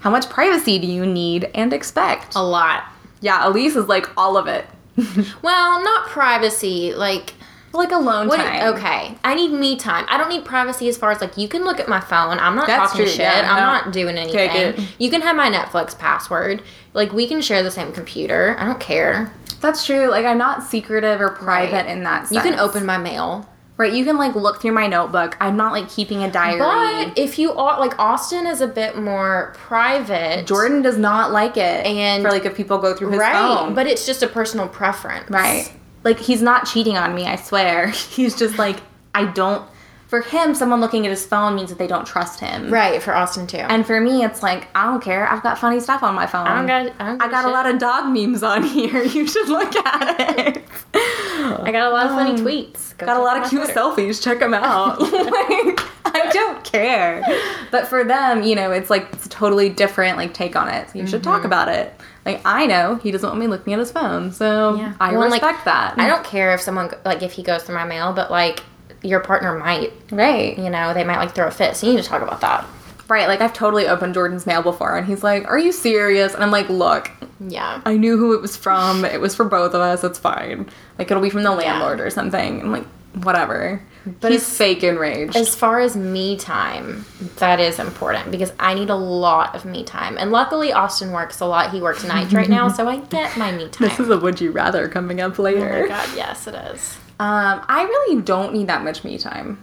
How 0.00 0.10
much 0.10 0.28
privacy 0.28 0.78
do 0.78 0.86
you 0.86 1.06
need 1.06 1.50
and 1.54 1.72
expect? 1.72 2.34
A 2.34 2.42
lot. 2.42 2.84
Yeah, 3.24 3.48
Elise 3.48 3.74
is 3.74 3.88
like 3.88 4.06
all 4.18 4.36
of 4.36 4.46
it. 4.46 4.66
Well, 5.42 5.82
not 5.82 6.08
privacy. 6.08 6.94
Like, 6.94 7.32
like 7.72 7.90
alone 7.90 8.28
what? 8.28 8.36
time. 8.36 8.74
Okay, 8.74 9.16
I 9.24 9.34
need 9.34 9.50
me 9.50 9.76
time. 9.76 10.04
I 10.08 10.18
don't 10.18 10.28
need 10.28 10.44
privacy 10.44 10.88
as 10.88 10.96
far 10.96 11.10
as 11.10 11.20
like 11.20 11.36
you 11.36 11.48
can 11.48 11.64
look 11.64 11.80
at 11.80 11.88
my 11.88 12.00
phone. 12.00 12.38
I'm 12.38 12.54
not 12.54 12.66
That's 12.66 12.92
talking 12.92 13.06
true, 13.06 13.12
shit. 13.12 13.20
yeah, 13.20 13.48
I'm 13.50 13.56
no. 13.56 13.62
not 13.72 13.92
doing 13.92 14.16
anything. 14.16 14.86
You 14.98 15.10
can 15.10 15.22
have 15.22 15.34
my 15.36 15.50
Netflix 15.50 15.98
password. 15.98 16.62
Like 16.92 17.12
we 17.12 17.26
can 17.26 17.40
share 17.40 17.62
the 17.62 17.70
same 17.70 17.92
computer. 17.92 18.56
I 18.58 18.66
don't 18.66 18.78
care. 18.78 19.32
That's 19.60 19.84
true. 19.84 20.08
Like 20.10 20.26
I'm 20.26 20.38
not 20.38 20.62
secretive 20.62 21.20
or 21.20 21.30
private 21.30 21.72
Right. 21.72 21.86
in 21.86 22.04
that 22.04 22.28
sense. 22.28 22.32
You 22.44 22.50
can 22.50 22.60
open 22.60 22.84
my 22.86 22.98
mail. 22.98 23.48
Right, 23.76 23.92
you 23.92 24.04
can 24.04 24.16
like 24.18 24.36
look 24.36 24.60
through 24.62 24.70
my 24.72 24.86
notebook. 24.86 25.36
I'm 25.40 25.56
not 25.56 25.72
like 25.72 25.88
keeping 25.88 26.22
a 26.22 26.30
diary. 26.30 26.60
But 26.60 27.18
if 27.18 27.40
you 27.40 27.52
are 27.54 27.80
like 27.80 27.98
Austin 27.98 28.46
is 28.46 28.60
a 28.60 28.68
bit 28.68 28.96
more 28.96 29.52
private. 29.56 30.46
Jordan 30.46 30.80
does 30.82 30.96
not 30.96 31.32
like 31.32 31.56
it. 31.56 31.84
And- 31.84 32.22
for 32.22 32.30
like 32.30 32.44
if 32.44 32.56
people 32.56 32.78
go 32.78 32.94
through 32.94 33.10
his 33.10 33.18
right, 33.18 33.32
phone. 33.32 33.74
but 33.74 33.86
it's 33.88 34.06
just 34.06 34.22
a 34.22 34.28
personal 34.28 34.68
preference. 34.68 35.28
right. 35.30 35.72
Like 36.04 36.20
he's 36.20 36.42
not 36.42 36.66
cheating 36.66 36.96
on 36.98 37.14
me, 37.14 37.24
I 37.24 37.36
swear. 37.36 37.88
He's 38.10 38.36
just 38.36 38.58
like 38.58 38.76
I 39.14 39.24
don't 39.24 39.66
for 40.06 40.20
him 40.20 40.54
someone 40.54 40.80
looking 40.80 41.06
at 41.06 41.10
his 41.10 41.24
phone 41.26 41.56
means 41.56 41.70
that 41.70 41.78
they 41.78 41.86
don't 41.86 42.06
trust 42.06 42.38
him. 42.40 42.70
Right 42.70 43.02
for 43.02 43.14
Austin 43.14 43.46
too. 43.46 43.56
And 43.56 43.84
for 43.86 43.98
me 44.00 44.22
it's 44.22 44.42
like 44.42 44.68
I 44.76 44.84
don't 44.84 45.02
care. 45.02 45.26
I've 45.26 45.42
got 45.42 45.58
funny 45.58 45.80
stuff 45.80 46.02
on 46.02 46.14
my 46.14 46.26
phone. 46.26 46.46
I 46.46 46.56
don't 46.58 46.66
got. 46.66 46.94
I, 47.00 47.06
don't 47.08 47.22
I 47.22 47.28
got 47.30 47.44
a 47.46 47.48
lot 47.48 47.66
of 47.66 47.78
dog 47.78 48.12
memes 48.12 48.42
on 48.42 48.62
here. 48.76 49.02
You 49.02 49.26
should 49.26 49.48
look 49.48 49.74
at 49.74 50.20
it. 50.46 50.62
I 51.64 51.72
got 51.72 51.90
a 51.90 51.94
lot 51.94 52.06
of 52.06 52.12
funny 52.12 52.32
tweets. 52.40 52.96
Go 52.98 53.06
Got 53.06 53.16
a 53.16 53.22
lot 53.22 53.42
of 53.42 53.48
cute 53.50 53.64
Twitter. 53.64 53.78
selfies. 53.80 54.22
Check 54.22 54.38
them 54.40 54.54
out. 54.54 55.00
like, 55.00 55.80
I 56.06 56.30
don't 56.32 56.62
care. 56.64 57.22
But 57.70 57.86
for 57.88 58.04
them, 58.04 58.42
you 58.42 58.54
know, 58.54 58.70
it's 58.70 58.90
like 58.90 59.08
it's 59.12 59.26
a 59.26 59.28
totally 59.28 59.68
different 59.68 60.16
like 60.16 60.32
take 60.34 60.54
on 60.56 60.68
it. 60.68 60.90
So 60.90 60.98
you 60.98 61.06
should 61.06 61.22
Mm-hmm. 61.22 61.30
talk 61.30 61.44
about 61.44 61.68
it. 61.68 61.92
Like 62.24 62.40
I 62.44 62.66
know 62.66 62.96
he 62.96 63.10
doesn't 63.10 63.28
want 63.28 63.38
me 63.40 63.46
looking 63.46 63.72
at 63.72 63.78
his 63.78 63.90
phone, 63.92 64.32
so 64.32 64.76
Yeah. 64.76 64.94
I 65.00 65.12
Well, 65.12 65.22
and, 65.22 65.30
like, 65.30 65.42
respect 65.42 65.64
that. 65.66 65.94
I 65.98 66.06
don't 66.06 66.24
care 66.24 66.54
if 66.54 66.60
someone 66.60 66.90
like 67.04 67.22
if 67.22 67.32
he 67.32 67.42
goes 67.42 67.62
through 67.64 67.74
my 67.74 67.84
mail, 67.84 68.12
but 68.12 68.30
like 68.30 68.62
your 69.02 69.20
partner 69.20 69.58
might. 69.58 69.92
right, 70.10 70.56
You 70.58 70.70
know, 70.70 70.94
they 70.94 71.04
might 71.04 71.18
like 71.18 71.34
throw 71.34 71.46
a 71.46 71.50
fit. 71.50 71.76
So 71.76 71.86
you 71.86 71.94
need 71.94 72.02
to 72.02 72.08
talk 72.08 72.22
about 72.22 72.40
that. 72.40 72.64
Right. 73.08 73.28
Like 73.28 73.40
I've 73.40 73.52
totally 73.52 73.86
opened 73.88 74.14
Jordan's 74.14 74.46
mail 74.46 74.62
before, 74.62 74.96
and 74.96 75.06
he's 75.06 75.22
like, 75.22 75.46
"Are 75.48 75.58
you 75.58 75.72
serious?" 75.72 76.34
And 76.34 76.42
I'm 76.42 76.50
like, 76.50 76.68
"Look, 76.68 77.10
Yeah. 77.40 77.80
I 77.84 77.96
knew 77.96 78.16
who 78.16 78.34
it 78.34 78.40
was 78.40 78.56
from. 78.56 79.04
It 79.04 79.20
was 79.20 79.34
for 79.34 79.44
both 79.44 79.74
of 79.74 79.80
us. 79.80 80.04
It's 80.04 80.18
fine. 80.18 80.68
Like 80.98 81.10
it'll 81.10 81.22
be 81.22 81.30
from 81.30 81.42
the 81.42 81.50
landlord 81.52 82.00
or 82.00 82.10
something." 82.10 82.60
I'm 82.62 82.72
like, 82.72 82.86
"Whatever." 83.22 83.82
But 84.20 84.32
he's 84.32 84.42
as- 84.42 84.58
fake 84.58 84.84
enraged. 84.84 85.34
As 85.34 85.54
far 85.54 85.80
as 85.80 85.96
me 85.96 86.36
time, 86.36 87.06
that 87.36 87.58
is 87.58 87.78
important 87.78 88.30
because 88.30 88.52
I 88.60 88.74
need 88.74 88.90
a 88.90 88.94
lot 88.94 89.54
of 89.54 89.64
me 89.64 89.82
time. 89.82 90.18
And 90.18 90.30
luckily, 90.30 90.74
Austin 90.74 91.10
works 91.10 91.40
a 91.40 91.46
lot. 91.46 91.70
He 91.70 91.80
works 91.80 92.04
nights 92.04 92.34
right 92.34 92.48
now, 92.48 92.68
so 92.68 92.86
I 92.86 92.98
get 92.98 93.34
my 93.38 93.50
me 93.52 93.66
time. 93.70 93.88
this 93.88 93.98
is 93.98 94.10
a 94.10 94.18
would 94.18 94.42
you 94.42 94.50
rather 94.50 94.88
coming 94.88 95.22
up 95.22 95.38
later. 95.38 95.72
oh 95.74 95.82
my 95.82 95.88
god, 95.88 96.08
yes, 96.14 96.46
it 96.46 96.54
is. 96.54 96.98
Um, 97.18 97.64
I 97.66 97.84
really 97.84 98.20
don't 98.20 98.52
need 98.52 98.66
that 98.66 98.84
much 98.84 99.04
me 99.04 99.16
time. 99.16 99.58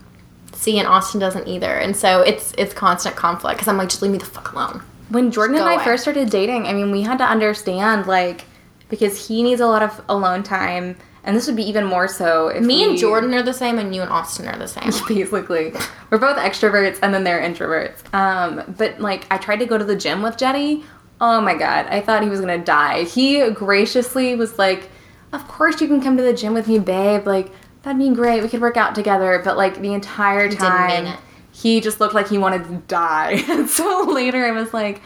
See, 0.62 0.78
and 0.78 0.88
Austin 0.88 1.20
doesn't 1.20 1.48
either, 1.48 1.74
and 1.74 1.96
so 1.96 2.22
it's 2.22 2.54
it's 2.56 2.72
constant 2.72 3.16
conflict 3.16 3.58
because 3.58 3.68
I'm 3.68 3.78
like, 3.78 3.90
just 3.90 4.04
leave 4.04 4.12
me 4.12 4.20
the 4.20 4.26
fuck 4.26 4.52
alone. 4.52 4.84
When 5.10 5.32
Jordan 5.32 5.56
and 5.56 5.66
I 5.66 5.74
away. 5.74 5.84
first 5.84 6.04
started 6.04 6.30
dating, 6.30 6.68
I 6.68 6.74
mean, 6.74 6.92
we 6.92 7.02
had 7.02 7.18
to 7.18 7.24
understand 7.24 8.06
like 8.06 8.46
because 8.88 9.28
he 9.28 9.42
needs 9.42 9.60
a 9.60 9.66
lot 9.66 9.82
of 9.82 10.00
alone 10.08 10.44
time, 10.44 10.98
and 11.24 11.36
this 11.36 11.48
would 11.48 11.56
be 11.56 11.64
even 11.64 11.86
more 11.86 12.08
so 12.08 12.50
if 12.50 12.64
Me 12.64 12.84
and 12.84 12.96
Jordan 12.96 13.34
are 13.34 13.42
the 13.42 13.56
same, 13.56 13.80
and 13.80 13.96
you 13.96 14.04
and 14.04 14.12
Austin 14.12 14.48
are 14.48 14.56
the 14.56 14.68
same. 14.68 14.92
basically 15.08 15.74
we're 16.12 16.20
both 16.20 16.38
extroverts 16.38 17.00
and 17.02 17.12
then 17.12 17.24
they're 17.24 17.42
introverts. 17.42 18.14
Um, 18.14 18.76
but 18.78 19.00
like 19.00 19.26
I 19.32 19.40
tried 19.40 19.62
to 19.62 19.66
go 19.66 19.80
to 19.80 19.84
the 19.84 19.96
gym 19.96 20.22
with 20.22 20.38
Jetty. 20.38 20.84
Oh 21.20 21.42
my 21.42 21.56
god, 21.56 21.88
I 21.88 22.02
thought 22.02 22.22
he 22.22 22.30
was 22.30 22.40
gonna 22.40 22.64
die. 22.64 23.06
He 23.06 23.50
graciously 23.50 24.36
was 24.36 24.60
like, 24.60 24.92
"Of 25.34 25.48
course 25.48 25.82
you 25.82 25.88
can 25.88 26.04
come 26.04 26.18
to 26.18 26.24
the 26.24 26.34
gym 26.34 26.54
with 26.54 26.68
me, 26.68 26.78
babe. 26.78 27.26
Like 27.26 27.52
that'd 27.84 28.00
be 28.00 28.10
great. 28.10 28.42
We 28.42 28.50
could 28.50 28.62
work 28.62 28.78
out 28.78 28.96
together." 28.96 29.42
But 29.44 29.58
like 29.58 29.82
the 29.82 29.94
entire 29.94 30.50
time, 30.50 31.18
he 31.52 31.82
just 31.82 32.00
looked 32.00 32.14
like 32.14 32.30
he 32.30 32.38
wanted 32.38 32.66
to 32.66 32.76
die. 32.88 33.44
and 33.50 33.70
so 33.70 34.04
later 34.04 34.46
I 34.46 34.52
was 34.52 34.74
like. 34.74 35.02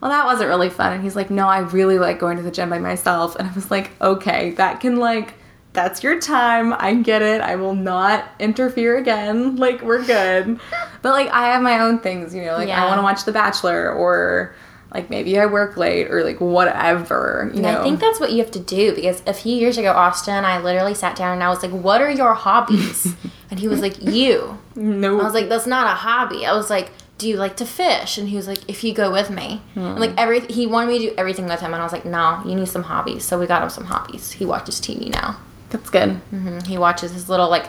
Well, 0.00 0.12
that 0.12 0.26
wasn't 0.26 0.48
really 0.48 0.70
fun. 0.70 0.92
And 0.92 1.02
he's 1.02 1.16
like, 1.16 1.28
No, 1.28 1.48
I 1.48 1.58
really 1.58 1.98
like 1.98 2.20
going 2.20 2.36
to 2.36 2.42
the 2.44 2.52
gym 2.52 2.70
by 2.70 2.78
myself. 2.78 3.34
And 3.34 3.48
I 3.48 3.52
was 3.52 3.68
like, 3.68 3.90
Okay, 4.00 4.52
that 4.52 4.78
can 4.78 4.98
like 4.98 5.34
that's 5.72 6.02
your 6.02 6.20
time. 6.20 6.72
I 6.72 6.94
get 6.94 7.22
it. 7.22 7.40
I 7.40 7.56
will 7.56 7.74
not 7.74 8.28
interfere 8.38 8.96
again. 8.96 9.56
Like 9.56 9.82
we're 9.82 10.04
good. 10.04 10.58
but 11.02 11.10
like 11.10 11.28
I 11.28 11.52
have 11.52 11.62
my 11.62 11.80
own 11.80 11.98
things, 11.98 12.34
you 12.34 12.44
know, 12.44 12.54
like 12.54 12.68
I 12.68 12.86
want 12.86 12.98
to 12.98 13.02
watch 13.02 13.24
The 13.24 13.32
Bachelor 13.32 13.92
or 13.92 14.54
like 14.92 15.10
maybe 15.10 15.38
I 15.38 15.46
work 15.46 15.76
late 15.76 16.10
or 16.10 16.24
like 16.24 16.40
whatever, 16.40 17.50
you 17.52 17.54
And 17.60 17.62
know. 17.62 17.80
I 17.80 17.82
think 17.82 18.00
that's 18.00 18.20
what 18.20 18.32
you 18.32 18.38
have 18.38 18.50
to 18.52 18.60
do 18.60 18.94
because 18.94 19.22
a 19.26 19.34
few 19.34 19.54
years 19.54 19.76
ago, 19.78 19.92
Austin, 19.92 20.44
I 20.44 20.58
literally 20.60 20.94
sat 20.94 21.16
down 21.16 21.32
and 21.34 21.42
I 21.42 21.48
was 21.48 21.62
like, 21.62 21.72
"What 21.72 22.00
are 22.00 22.10
your 22.10 22.34
hobbies?" 22.34 23.14
and 23.50 23.60
he 23.60 23.68
was 23.68 23.80
like, 23.80 24.02
"You." 24.02 24.58
no 24.74 25.20
I 25.20 25.24
was 25.24 25.34
like, 25.34 25.48
"That's 25.48 25.66
not 25.66 25.86
a 25.86 25.94
hobby." 25.94 26.46
I 26.46 26.52
was 26.54 26.70
like, 26.70 26.90
"Do 27.18 27.28
you 27.28 27.36
like 27.36 27.56
to 27.56 27.66
fish?" 27.66 28.16
And 28.18 28.28
he 28.28 28.36
was 28.36 28.46
like, 28.48 28.60
"If 28.68 28.82
you 28.84 28.94
go 28.94 29.10
with 29.12 29.28
me." 29.30 29.60
And 29.74 29.98
like 30.00 30.12
every 30.16 30.40
he 30.40 30.66
wanted 30.66 30.88
me 30.88 30.98
to 31.00 31.10
do 31.10 31.14
everything 31.18 31.46
with 31.46 31.60
him, 31.60 31.72
and 31.74 31.80
I 31.82 31.84
was 31.84 31.92
like, 31.92 32.04
"No, 32.06 32.40
you 32.46 32.54
need 32.54 32.68
some 32.68 32.84
hobbies." 32.84 33.24
So 33.24 33.38
we 33.38 33.46
got 33.46 33.62
him 33.62 33.70
some 33.70 33.84
hobbies. 33.84 34.32
He 34.32 34.44
watches 34.44 34.80
TV 34.80 35.10
now. 35.12 35.36
that's 35.70 35.90
good. 35.90 36.18
Mhm. 36.32 36.66
He 36.66 36.78
watches 36.78 37.12
his 37.12 37.28
little 37.28 37.50
like 37.50 37.66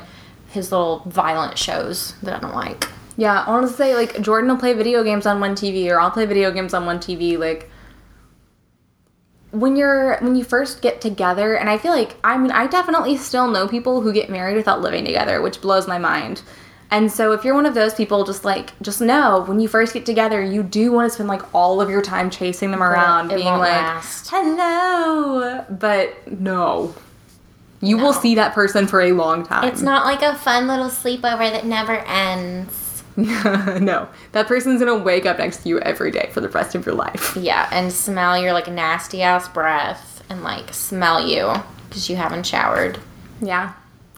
his 0.52 0.72
little 0.72 1.04
violent 1.06 1.58
shows 1.58 2.14
that 2.24 2.34
I 2.36 2.40
don't 2.40 2.56
like. 2.56 2.88
Yeah, 3.20 3.44
I 3.46 3.52
want 3.52 3.68
to 3.68 3.74
say 3.74 3.96
like 3.96 4.22
Jordan 4.22 4.50
will 4.50 4.58
play 4.58 4.72
video 4.72 5.04
games 5.04 5.26
on 5.26 5.42
one 5.42 5.54
TV 5.54 5.92
or 5.92 6.00
I'll 6.00 6.10
play 6.10 6.26
video 6.26 6.52
games 6.52 6.74
on 6.74 6.86
one 6.86 7.00
TV. 7.00 7.38
Like 7.38 7.70
when 9.52 9.76
you're 9.76 10.18
when 10.20 10.38
you 10.38 10.46
first 10.46 10.82
get 10.82 11.02
together, 11.02 11.56
and 11.56 11.70
I 11.70 11.78
feel 11.78 11.92
like 11.92 12.16
I 12.24 12.38
mean 12.38 12.52
I 12.52 12.66
definitely 12.68 13.18
still 13.18 13.50
know 13.50 13.68
people 13.68 14.00
who 14.00 14.14
get 14.14 14.30
married 14.30 14.56
without 14.56 14.80
living 14.80 15.04
together, 15.04 15.42
which 15.42 15.60
blows 15.60 15.86
my 15.86 15.98
mind. 15.98 16.44
And 16.92 17.12
so 17.12 17.34
if 17.34 17.44
you're 17.44 17.56
one 17.56 17.66
of 17.66 17.74
those 17.74 17.94
people, 17.94 18.24
just 18.24 18.46
like 18.46 18.72
just 18.82 19.02
know 19.02 19.44
when 19.46 19.60
you 19.60 19.68
first 19.68 19.94
get 19.94 20.06
together, 20.06 20.42
you 20.42 20.64
do 20.64 20.94
want 20.94 21.10
to 21.10 21.14
spend 21.14 21.28
like 21.28 21.54
all 21.54 21.82
of 21.82 21.90
your 21.90 22.02
time 22.02 22.30
chasing 22.30 22.72
them 22.72 22.82
around, 22.82 23.34
it 23.34 23.36
being 23.36 23.48
like, 23.48 23.82
last. 23.82 24.30
"Hello," 24.30 25.66
but 25.70 26.40
no. 26.40 26.96
You 27.82 27.98
will 27.98 28.14
see 28.14 28.36
that 28.36 28.54
person 28.54 28.88
for 28.88 29.02
a 29.02 29.12
long 29.12 29.46
time. 29.46 29.66
It's 29.66 29.82
not 29.82 30.06
like 30.06 30.22
a 30.22 30.36
fun 30.36 30.68
little 30.68 30.90
sleepover 30.90 31.52
that 31.52 31.66
never 31.66 31.98
ends. 31.98 32.89
no, 33.82 34.08
that 34.32 34.48
person's 34.48 34.80
gonna 34.80 34.98
wake 35.04 35.26
up 35.26 35.38
next 35.40 35.64
to 35.64 35.70
you 35.70 35.80
every 35.80 36.12
day 36.12 36.30
for 36.34 36.42
the 36.42 36.50
rest 36.50 36.76
of 36.76 36.86
your 36.86 36.96
life. 36.96 37.36
Yeah, 37.36 37.68
and 37.72 37.92
smell 37.92 38.38
your 38.42 38.54
like 38.54 38.68
nasty 38.68 39.22
ass 39.22 39.48
breath 39.48 40.24
and 40.30 40.44
like 40.44 40.74
smell 40.74 41.26
you 41.28 41.54
because 41.88 42.10
you 42.10 42.16
haven't 42.16 42.46
showered. 42.46 43.00
Yeah, 43.42 43.74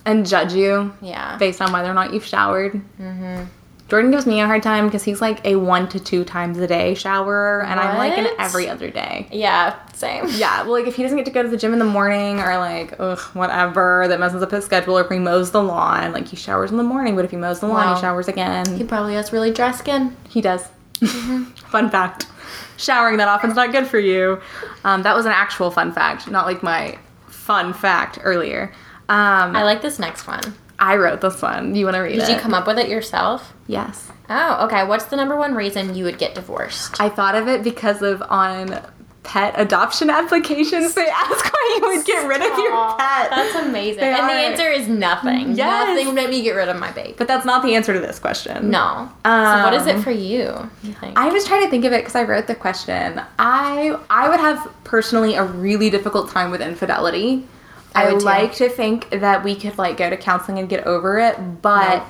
and 0.06 0.26
judge 0.28 0.54
you 0.54 0.94
Yeah. 1.02 1.38
based 1.38 1.62
on 1.62 1.72
whether 1.72 1.90
or 1.90 1.94
not 1.94 2.14
you've 2.14 2.26
showered. 2.26 2.74
Mm-hmm. 3.00 3.44
Jordan 3.92 4.10
gives 4.10 4.26
me 4.26 4.40
a 4.40 4.46
hard 4.48 4.64
time 4.64 4.86
because 4.86 5.04
he's 5.04 5.20
like 5.20 5.46
a 5.46 5.58
one 5.58 5.90
to 5.90 6.00
two 6.00 6.24
times 6.24 6.58
a 6.60 6.66
day 6.66 6.94
showerer, 6.94 7.66
and 7.66 7.78
I'm 7.78 7.98
like 7.98 8.18
an 8.18 8.26
every 8.40 8.70
other 8.70 8.90
day. 8.90 9.28
Yeah, 9.34 9.78
same. 9.92 10.28
Yeah, 10.30 10.64
well, 10.64 10.72
like 10.72 10.88
if 10.88 10.96
he 10.96 11.04
doesn't 11.04 11.18
get 11.18 11.26
to 11.26 11.32
go 11.32 11.44
to 11.44 11.50
the 11.50 11.58
gym 11.58 11.74
in 11.74 11.80
the 11.80 11.84
morning 11.84 12.40
or 12.40 12.58
like 12.58 12.98
ugh 13.02 13.20
whatever 13.34 14.06
that 14.08 14.18
messes 14.18 14.42
up 14.42 14.50
his 14.52 14.64
schedule, 14.64 14.98
or 14.98 15.02
if 15.04 15.10
he 15.12 15.20
mows 15.20 15.52
the 15.52 15.62
lawn, 15.62 16.14
like 16.14 16.26
he 16.30 16.38
showers 16.38 16.72
in 16.72 16.78
the 16.78 16.84
morning, 16.84 17.18
but 17.18 17.26
if 17.26 17.32
he 17.32 17.36
mows 17.38 17.60
the 17.60 17.68
lawn, 17.68 17.86
Wow. 17.88 17.96
he 17.96 18.00
showers 18.00 18.30
again. 18.30 18.66
He 18.78 18.86
probably 18.86 19.16
has 19.16 19.34
really 19.34 19.52
dry 19.52 19.72
skin. 19.72 20.16
He 20.30 20.40
does. 20.40 20.66
fun 21.68 21.90
fact. 21.90 22.28
Showering 22.78 23.18
that 23.18 23.28
often's 23.28 23.56
not 23.56 23.74
good 23.74 23.88
for 23.88 24.00
you. 24.00 24.40
Um, 24.86 25.04
that 25.04 25.18
was 25.18 25.26
an 25.26 25.34
actual 25.34 25.70
fun 25.70 25.92
fact, 25.92 26.32
not 26.32 26.46
like 26.46 26.64
my 26.64 26.98
fun 27.28 27.74
fact 27.74 28.20
earlier. 28.24 28.72
Um, 29.10 29.54
I 29.54 29.64
like 29.64 29.82
this 29.82 30.00
next 30.00 30.28
one. 30.28 30.42
I 30.82 30.98
wrote 30.98 31.22
this 31.22 31.42
one. 31.42 31.76
You 31.76 31.86
want 31.86 31.96
to 31.96 32.02
read 32.02 32.14
Did 32.14 32.24
it? 32.24 32.26
Did 32.26 32.34
you 32.36 32.40
come 32.42 32.54
up 32.54 32.66
with 32.68 32.80
it 32.80 32.90
yourself? 32.90 33.54
Yes. 33.68 34.12
Oh, 34.30 34.66
okay. 34.66 34.84
What's 34.86 35.06
the 35.06 35.16
number 35.16 35.38
one 35.38 35.54
reason 35.54 35.94
you 35.96 36.04
would 36.06 36.18
get 36.18 36.36
divorced? 36.36 37.00
I 37.00 37.08
thought 37.08 37.36
of 37.36 37.48
it 37.48 37.64
because 37.64 38.02
of 38.02 38.22
on 38.24 38.82
pet 39.24 39.54
adoption 39.58 40.10
applications, 40.20 40.96
they 40.96 41.08
ask 41.08 41.54
why 41.54 41.80
you 41.80 41.88
would 41.96 42.06
get 42.06 42.28
rid 42.28 42.42
of 42.42 42.58
your 42.58 42.72
pet. 42.98 43.30
That's 43.30 43.56
amazing. 43.56 44.00
They 44.00 44.12
and 44.12 44.28
the 44.28 44.34
answer 44.34 44.68
is 44.68 44.88
nothing. 44.88 45.52
Yes. 45.56 45.88
Nothing 45.90 46.08
would 46.08 46.16
make 46.16 46.30
me 46.32 46.42
get 46.42 46.54
rid 46.54 46.70
of 46.70 46.78
my 46.80 46.92
baby. 46.92 47.14
but 47.16 47.28
that's 47.28 47.46
not 47.46 47.62
the 47.62 47.76
answer 47.76 47.94
to 47.94 48.00
this 48.00 48.18
question. 48.18 48.72
No. 48.72 49.08
so 49.24 49.64
what 49.64 49.76
is 49.76 49.86
it 49.86 49.98
Um, 49.98 50.02
for 50.02 50.10
you? 50.12 50.68
You? 50.82 50.96
I 51.16 51.30
was 51.30 51.46
trying 51.46 51.64
to 51.64 51.70
think 51.70 51.86
of 51.86 51.94
it 51.94 51.98
because 52.02 52.16
I 52.16 52.24
wrote 52.24 52.48
the 52.48 52.56
question. 52.56 53.22
I 53.38 53.96
I 54.10 54.28
would 54.30 54.40
have 54.40 54.68
personally 54.84 55.36
a 55.36 55.44
really 55.44 55.92
difficult 55.92 56.32
time 56.32 56.50
with 56.50 56.62
infidelity. 56.62 57.46
I 57.96 58.04
I, 58.06 58.12
would 58.14 58.20
too. 58.20 58.26
like 58.26 58.56
to 58.56 58.70
think 58.70 59.10
that 59.12 59.44
we 59.44 59.56
could 59.56 59.78
like 59.78 59.98
go 59.98 60.10
to 60.10 60.18
counseling 60.18 60.60
and 60.60 60.70
get 60.70 60.86
over 60.86 61.20
it, 61.20 61.62
but 61.62 61.98
No. 62.00 62.06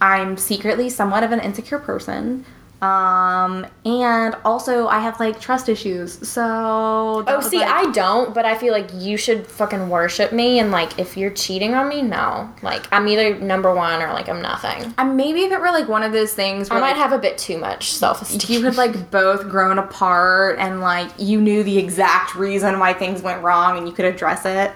I'm 0.00 0.36
secretly 0.36 0.90
somewhat 0.90 1.22
of 1.24 1.32
an 1.32 1.40
insecure 1.40 1.78
person. 1.78 2.44
Um, 2.82 3.66
and 3.86 4.36
also 4.44 4.88
I 4.88 4.98
have 4.98 5.18
like 5.18 5.40
trust 5.40 5.70
issues. 5.70 6.28
So 6.28 7.24
Oh, 7.26 7.40
see, 7.40 7.58
like- 7.60 7.68
I 7.68 7.90
don't, 7.92 8.34
but 8.34 8.44
I 8.44 8.56
feel 8.58 8.74
like 8.74 8.90
you 8.92 9.16
should 9.16 9.46
fucking 9.46 9.88
worship 9.88 10.32
me. 10.32 10.58
And 10.58 10.70
like, 10.70 10.98
if 10.98 11.16
you're 11.16 11.30
cheating 11.30 11.74
on 11.74 11.88
me, 11.88 12.02
no. 12.02 12.52
Like, 12.62 12.86
I'm 12.92 13.08
either 13.08 13.38
number 13.38 13.74
one 13.74 14.02
or 14.02 14.12
like 14.12 14.28
I'm 14.28 14.42
nothing. 14.42 14.92
I 14.98 15.04
maybe 15.04 15.44
if 15.44 15.52
it 15.52 15.60
were 15.60 15.70
like 15.70 15.88
one 15.88 16.02
of 16.02 16.12
those 16.12 16.34
things 16.34 16.68
where 16.68 16.78
I 16.78 16.82
might 16.82 16.88
like, 16.88 16.96
have 16.98 17.12
a 17.12 17.18
bit 17.18 17.38
too 17.38 17.56
much 17.56 17.90
self 17.92 18.20
esteem. 18.20 18.54
you 18.58 18.64
had 18.66 18.76
like 18.76 19.10
both 19.10 19.48
grown 19.48 19.78
apart 19.78 20.58
and 20.58 20.80
like 20.82 21.08
you 21.16 21.40
knew 21.40 21.62
the 21.62 21.78
exact 21.78 22.34
reason 22.34 22.78
why 22.78 22.92
things 22.92 23.22
went 23.22 23.42
wrong 23.42 23.78
and 23.78 23.88
you 23.88 23.94
could 23.94 24.04
address 24.04 24.44
it 24.44 24.72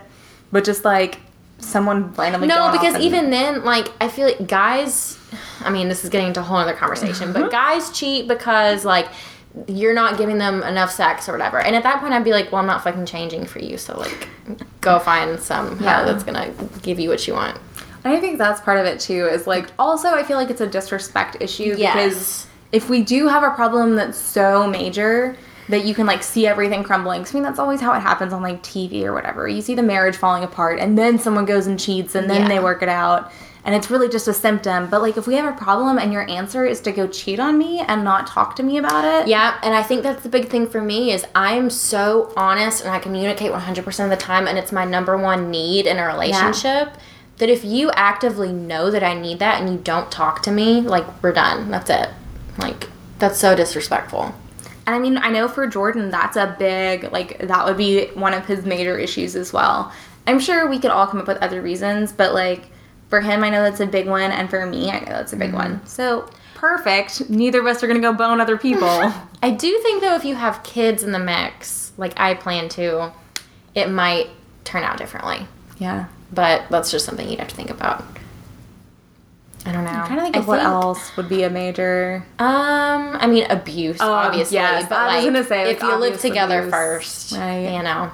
but 0.52 0.64
just 0.64 0.84
like 0.84 1.20
someone 1.58 2.12
randomly 2.14 2.48
No, 2.48 2.70
because 2.72 2.94
and- 2.94 3.02
even 3.02 3.30
then, 3.30 3.64
like, 3.64 3.88
I 4.00 4.08
feel 4.08 4.26
like 4.26 4.46
guys, 4.46 5.18
I 5.60 5.70
mean, 5.70 5.88
this 5.88 6.04
is 6.04 6.10
getting 6.10 6.28
into 6.28 6.40
a 6.40 6.42
whole 6.42 6.56
other 6.56 6.74
conversation, 6.74 7.32
but 7.32 7.42
mm-hmm. 7.42 7.50
guys 7.50 7.90
cheat 7.90 8.28
because, 8.28 8.84
like, 8.84 9.08
you're 9.66 9.94
not 9.94 10.18
giving 10.18 10.38
them 10.38 10.62
enough 10.62 10.90
sex 10.90 11.28
or 11.28 11.32
whatever. 11.32 11.58
And 11.60 11.74
at 11.74 11.82
that 11.82 12.00
point, 12.00 12.12
I'd 12.12 12.22
be 12.22 12.30
like, 12.30 12.52
well, 12.52 12.60
I'm 12.60 12.66
not 12.66 12.84
fucking 12.84 13.06
changing 13.06 13.46
for 13.46 13.58
you. 13.58 13.76
So, 13.76 13.98
like, 13.98 14.28
go 14.80 14.96
mm-hmm. 14.96 15.04
find 15.04 15.40
some 15.40 15.80
Yeah. 15.82 16.04
that's 16.04 16.22
to 16.22 16.80
give 16.82 17.00
you 17.00 17.08
what 17.08 17.26
you 17.26 17.34
want. 17.34 17.58
And 18.04 18.16
I 18.16 18.20
think 18.20 18.38
that's 18.38 18.60
part 18.60 18.78
of 18.78 18.86
it 18.86 19.00
too 19.00 19.26
is 19.26 19.46
like 19.46 19.70
also 19.78 20.08
I 20.14 20.22
feel 20.22 20.36
like 20.36 20.50
it's 20.50 20.60
a 20.60 20.66
disrespect 20.66 21.36
issue 21.40 21.74
Yes. 21.76 21.94
because 21.94 22.46
if 22.72 22.88
we 22.88 23.02
do 23.02 23.28
have 23.28 23.42
a 23.42 23.50
problem 23.50 23.96
that's 23.96 24.18
so 24.18 24.66
major 24.66 25.36
that 25.68 25.84
you 25.84 25.94
can 25.94 26.06
like 26.06 26.22
see 26.22 26.46
everything 26.46 26.82
crumbling. 26.82 27.26
I 27.28 27.32
mean 27.34 27.42
that's 27.42 27.58
always 27.58 27.80
how 27.80 27.92
it 27.92 28.00
happens 28.00 28.32
on 28.32 28.42
like 28.42 28.62
TV 28.62 29.04
or 29.04 29.12
whatever 29.12 29.46
you 29.48 29.60
see 29.60 29.74
the 29.74 29.82
marriage 29.82 30.16
falling 30.16 30.42
apart 30.44 30.78
and 30.78 30.96
then 30.96 31.18
someone 31.18 31.44
goes 31.44 31.66
and 31.66 31.78
cheats 31.78 32.14
and 32.14 32.28
then 32.30 32.42
Yeah. 32.42 32.48
they 32.48 32.58
work 32.60 32.82
it 32.82 32.88
out 32.88 33.30
and 33.64 33.74
it's 33.74 33.90
really 33.90 34.08
just 34.08 34.26
a 34.28 34.32
symptom 34.32 34.88
but 34.88 35.02
like 35.02 35.16
if 35.18 35.26
we 35.26 35.34
have 35.34 35.52
a 35.52 35.56
problem 35.56 35.98
and 35.98 36.10
your 36.12 36.28
answer 36.30 36.64
is 36.64 36.80
to 36.82 36.92
go 36.92 37.06
cheat 37.06 37.38
on 37.38 37.58
me 37.58 37.80
and 37.80 38.02
not 38.02 38.26
talk 38.26 38.56
to 38.56 38.62
me 38.62 38.78
about 38.78 39.04
it 39.04 39.28
Yeah, 39.28 39.58
and 39.62 39.74
I 39.74 39.82
think 39.82 40.02
that's 40.02 40.22
the 40.22 40.28
big 40.30 40.48
thing 40.48 40.66
for 40.66 40.80
me 40.80 41.12
is 41.12 41.26
I'm 41.34 41.68
so 41.68 42.32
honest 42.36 42.82
and 42.82 42.90
I 42.90 42.98
communicate 42.98 43.52
100% 43.52 44.04
of 44.04 44.10
the 44.10 44.16
time 44.16 44.46
and 44.48 44.56
it's 44.56 44.72
my 44.72 44.84
number 44.86 45.16
one 45.18 45.50
need 45.50 45.86
in 45.86 45.98
a 45.98 46.06
relationship 46.06 46.94
that 47.38 47.48
if 47.50 47.64
you 47.64 47.90
actively 47.92 48.52
know 48.52 48.90
that 48.90 49.02
I 49.02 49.14
need 49.14 49.38
that 49.40 49.60
and 49.60 49.70
you 49.70 49.78
don't 49.78 50.10
talk 50.10 50.42
to 50.42 50.50
me, 50.50 50.80
like 50.80 51.04
we're 51.22 51.32
done. 51.32 51.70
That's 51.70 51.88
it. 51.90 52.08
Like 52.56 52.88
that's 53.20 53.38
so 53.38 53.54
disrespectful. 53.54 54.34
And 54.88 54.94
I 54.94 55.00
mean, 55.00 55.18
I 55.18 55.28
know 55.28 55.48
for 55.48 55.66
Jordan, 55.66 56.08
that's 56.08 56.38
a 56.38 56.56
big, 56.58 57.12
like, 57.12 57.36
that 57.40 57.66
would 57.66 57.76
be 57.76 58.06
one 58.14 58.32
of 58.32 58.46
his 58.46 58.64
major 58.64 58.96
issues 58.98 59.36
as 59.36 59.52
well. 59.52 59.92
I'm 60.26 60.40
sure 60.40 60.66
we 60.66 60.78
could 60.78 60.90
all 60.90 61.06
come 61.06 61.20
up 61.20 61.26
with 61.26 61.36
other 61.42 61.60
reasons, 61.60 62.10
but 62.10 62.32
like, 62.32 62.70
for 63.10 63.20
him, 63.20 63.44
I 63.44 63.50
know 63.50 63.62
that's 63.62 63.80
a 63.80 63.86
big 63.86 64.08
one, 64.08 64.30
and 64.30 64.48
for 64.48 64.64
me, 64.64 64.90
I 64.90 65.00
know 65.00 65.10
that's 65.10 65.34
a 65.34 65.36
big 65.36 65.52
one. 65.52 65.74
Mm-hmm. 65.74 65.86
So, 65.86 66.30
perfect. 66.54 67.28
Neither 67.28 67.60
of 67.60 67.66
us 67.66 67.82
are 67.82 67.86
gonna 67.86 68.00
go 68.00 68.14
bone 68.14 68.40
other 68.40 68.56
people. 68.56 68.88
I 69.42 69.50
do 69.50 69.78
think 69.82 70.00
though 70.00 70.14
if 70.14 70.24
you 70.24 70.36
have 70.36 70.62
kids 70.62 71.02
in 71.02 71.12
the 71.12 71.18
mix, 71.18 71.92
like 71.98 72.18
I 72.18 72.32
plan 72.32 72.70
to, 72.70 73.12
it 73.74 73.90
might 73.90 74.30
turn 74.64 74.84
out 74.84 74.96
differently. 74.96 75.46
yeah. 75.76 76.06
But 76.32 76.62
that's 76.70 76.90
just 76.90 77.04
something 77.04 77.28
you'd 77.28 77.40
have 77.40 77.48
to 77.48 77.56
think 77.56 77.68
about. 77.68 78.04
I 79.66 79.72
don't 79.72 79.84
know. 79.84 79.90
I'm 79.90 80.06
trying 80.06 80.18
to 80.18 80.22
think 80.22 80.36
of 80.36 80.46
what 80.48 80.60
else 80.60 81.16
would 81.16 81.28
be 81.28 81.42
a 81.42 81.50
major. 81.50 82.24
Um, 82.38 83.16
I 83.20 83.26
mean 83.26 83.44
abuse, 83.50 83.98
Oh, 84.00 84.12
obviously. 84.12 84.54
yes, 84.56 84.86
but 84.88 84.96
I 84.98 85.16
was 85.16 85.24
gonna 85.26 85.44
say, 85.44 85.70
if 85.70 85.82
you 85.82 85.94
live 85.96 86.20
together 86.20 86.60
abuse. 86.60 86.72
first, 86.72 87.32
Right. 87.32 87.74
you 87.76 87.82
know, 87.82 88.10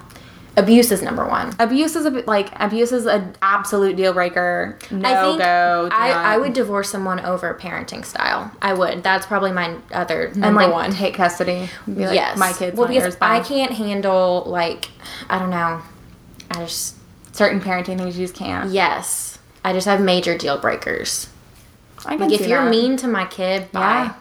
abuse 0.56 0.90
is 0.90 1.02
number 1.02 1.24
one. 1.26 1.54
Abuse 1.58 1.94
is 1.96 2.06
a 2.06 2.10
like 2.26 2.48
abuse 2.58 2.92
is 2.92 3.06
an 3.06 3.36
absolute 3.42 3.94
deal 3.96 4.12
breaker. 4.12 4.78
No 4.90 5.08
I 5.08 5.22
think 5.22 5.38
go. 5.42 5.88
I, 5.92 6.10
I 6.34 6.38
would 6.38 6.54
divorce 6.54 6.88
someone 6.90 7.20
over 7.20 7.54
parenting 7.60 8.04
style. 8.04 8.50
I 8.62 8.72
would. 8.72 9.02
That's 9.02 9.26
probably 9.26 9.52
my 9.52 9.76
other 9.92 10.26
and 10.26 10.36
number 10.38 10.62
like 10.62 10.72
one. 10.72 10.92
take 10.92 11.14
custody. 11.14 11.68
Be 11.86 12.06
like, 12.06 12.14
yes, 12.14 12.38
my 12.38 12.52
kids. 12.52 12.76
Well, 12.76 12.88
because 12.88 13.16
I 13.20 13.40
can't 13.40 13.72
handle 13.72 14.44
like 14.46 14.90
I 15.28 15.38
don't 15.38 15.50
know. 15.50 15.82
I 16.50 16.58
just 16.64 16.96
certain 17.32 17.60
parenting 17.60 17.98
things 17.98 18.18
you 18.18 18.24
just 18.26 18.34
can't. 18.34 18.70
yes. 18.70 19.38
I 19.66 19.72
just 19.72 19.86
have 19.86 20.00
major 20.00 20.36
deal 20.36 20.58
breakers. 20.58 21.28
I 22.06 22.16
Like 22.16 22.32
if 22.32 22.46
you're 22.46 22.64
that. 22.64 22.70
mean 22.70 22.96
to 22.98 23.08
my 23.08 23.24
kid, 23.26 23.70
bye. 23.72 23.80
Yeah. 23.80 24.14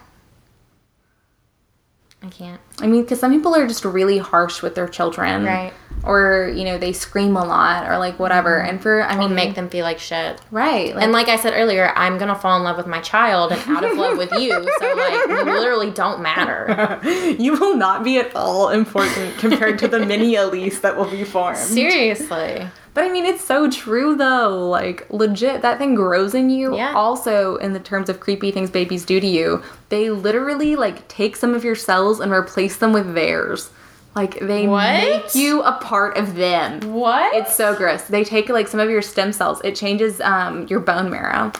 I 2.22 2.28
can't. 2.28 2.60
I 2.80 2.86
mean, 2.86 3.02
because 3.02 3.20
some 3.20 3.30
people 3.32 3.54
are 3.54 3.66
just 3.66 3.84
really 3.84 4.16
harsh 4.16 4.62
with 4.62 4.74
their 4.74 4.88
children, 4.88 5.44
Right. 5.44 5.72
Or 6.02 6.52
you 6.54 6.64
know, 6.64 6.76
they 6.76 6.92
scream 6.92 7.34
a 7.36 7.44
lot, 7.44 7.86
or 7.90 7.96
like 7.98 8.18
whatever. 8.18 8.58
Mm-hmm. 8.58 8.68
And 8.70 8.82
for 8.82 9.02
I 9.02 9.16
mean, 9.16 9.34
make 9.34 9.54
them 9.54 9.68
feel 9.70 9.84
like 9.84 9.98
shit. 9.98 10.38
right, 10.50 10.94
And 10.96 11.12
like 11.12 11.28
I 11.28 11.36
said 11.36 11.52
earlier, 11.54 11.92
I'm 11.94 12.18
gonna 12.18 12.34
fall 12.34 12.56
in 12.58 12.62
love 12.64 12.76
with 12.76 12.86
my 12.86 13.00
child 13.00 13.52
and 13.52 13.60
out 13.76 13.84
of 13.84 13.96
love 13.96 14.18
with 14.18 14.32
you. 14.32 14.50
So 14.80 14.94
like 14.94 15.26
we 15.28 15.34
literally 15.52 15.90
don't 15.90 16.20
matter. 16.20 16.98
you 17.38 17.52
will 17.58 17.76
not 17.76 18.04
be 18.04 18.18
at 18.18 18.34
all 18.34 18.68
important 18.70 19.38
compared 19.38 19.78
to 19.80 19.88
the 19.88 20.04
mini 20.04 20.34
Elise 20.42 20.80
that 20.80 20.96
will 20.96 21.10
be 21.10 21.24
formed. 21.24 21.56
Seriously. 21.58 22.66
But 22.94 23.04
I 23.04 23.10
mean, 23.10 23.24
it's 23.24 23.44
so 23.44 23.68
true 23.70 24.14
though. 24.16 24.68
Like, 24.68 25.06
legit, 25.10 25.62
that 25.62 25.78
thing 25.78 25.94
grows 25.96 26.32
in 26.34 26.48
you. 26.48 26.76
Yeah. 26.76 26.92
Also, 26.94 27.56
in 27.56 27.72
the 27.72 27.80
terms 27.80 28.08
of 28.08 28.20
creepy 28.20 28.50
things 28.52 28.70
babies 28.70 29.04
do 29.04 29.18
to 29.20 29.26
you, 29.26 29.62
they 29.88 30.10
literally 30.10 30.76
like 30.76 31.06
take 31.08 31.34
some 31.36 31.54
of 31.54 31.64
your 31.64 31.74
cells 31.74 32.20
and 32.20 32.30
replace 32.32 32.76
them 32.76 32.92
with 32.92 33.14
theirs. 33.14 33.70
Like, 34.14 34.38
they 34.38 34.68
What? 34.68 34.92
make 34.92 35.34
you 35.34 35.62
a 35.62 35.72
part 35.72 36.16
of 36.16 36.36
them. 36.36 36.92
What? 36.92 37.34
It's 37.34 37.52
so 37.56 37.74
gross. 37.74 38.02
They 38.04 38.22
take 38.22 38.48
like 38.48 38.68
some 38.68 38.78
of 38.78 38.88
your 38.88 39.02
stem 39.02 39.32
cells. 39.32 39.60
It 39.64 39.74
changes 39.74 40.20
um, 40.20 40.68
your 40.68 40.78
bone 40.78 41.10
marrow. 41.10 41.50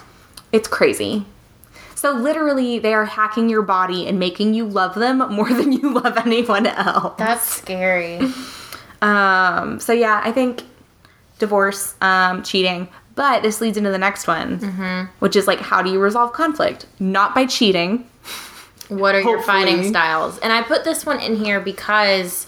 It's 0.52 0.68
crazy. 0.68 1.26
So 1.96 2.12
literally, 2.12 2.78
they 2.78 2.94
are 2.94 3.06
hacking 3.06 3.48
your 3.48 3.62
body 3.62 4.06
and 4.06 4.20
making 4.20 4.54
you 4.54 4.66
love 4.66 4.94
them 4.94 5.18
more 5.34 5.48
than 5.52 5.72
you 5.72 5.94
love 5.94 6.16
anyone 6.16 6.66
else. 6.68 7.14
That's 7.18 7.44
scary. 7.44 8.20
Um, 9.02 9.80
so 9.80 9.92
yeah, 9.92 10.22
I 10.24 10.32
think 10.32 10.62
divorce, 11.38 11.94
um, 12.00 12.42
cheating. 12.42 12.88
But 13.14 13.42
this 13.42 13.60
leads 13.60 13.76
into 13.76 13.90
the 13.90 13.98
next 13.98 14.26
one, 14.26 15.08
which 15.20 15.36
is 15.36 15.46
like, 15.46 15.60
how 15.60 15.82
do 15.82 15.90
you 15.90 16.00
resolve 16.00 16.32
conflict? 16.32 16.86
Not 16.98 17.34
by 17.34 17.46
cheating. 17.46 18.08
What 18.88 19.14
are 19.14 19.20
your 19.20 19.40
fighting 19.42 19.84
styles? 19.88 20.38
And 20.38 20.52
I 20.52 20.62
put 20.62 20.84
this 20.84 21.06
one 21.06 21.20
in 21.20 21.36
here 21.36 21.60
because 21.60 22.46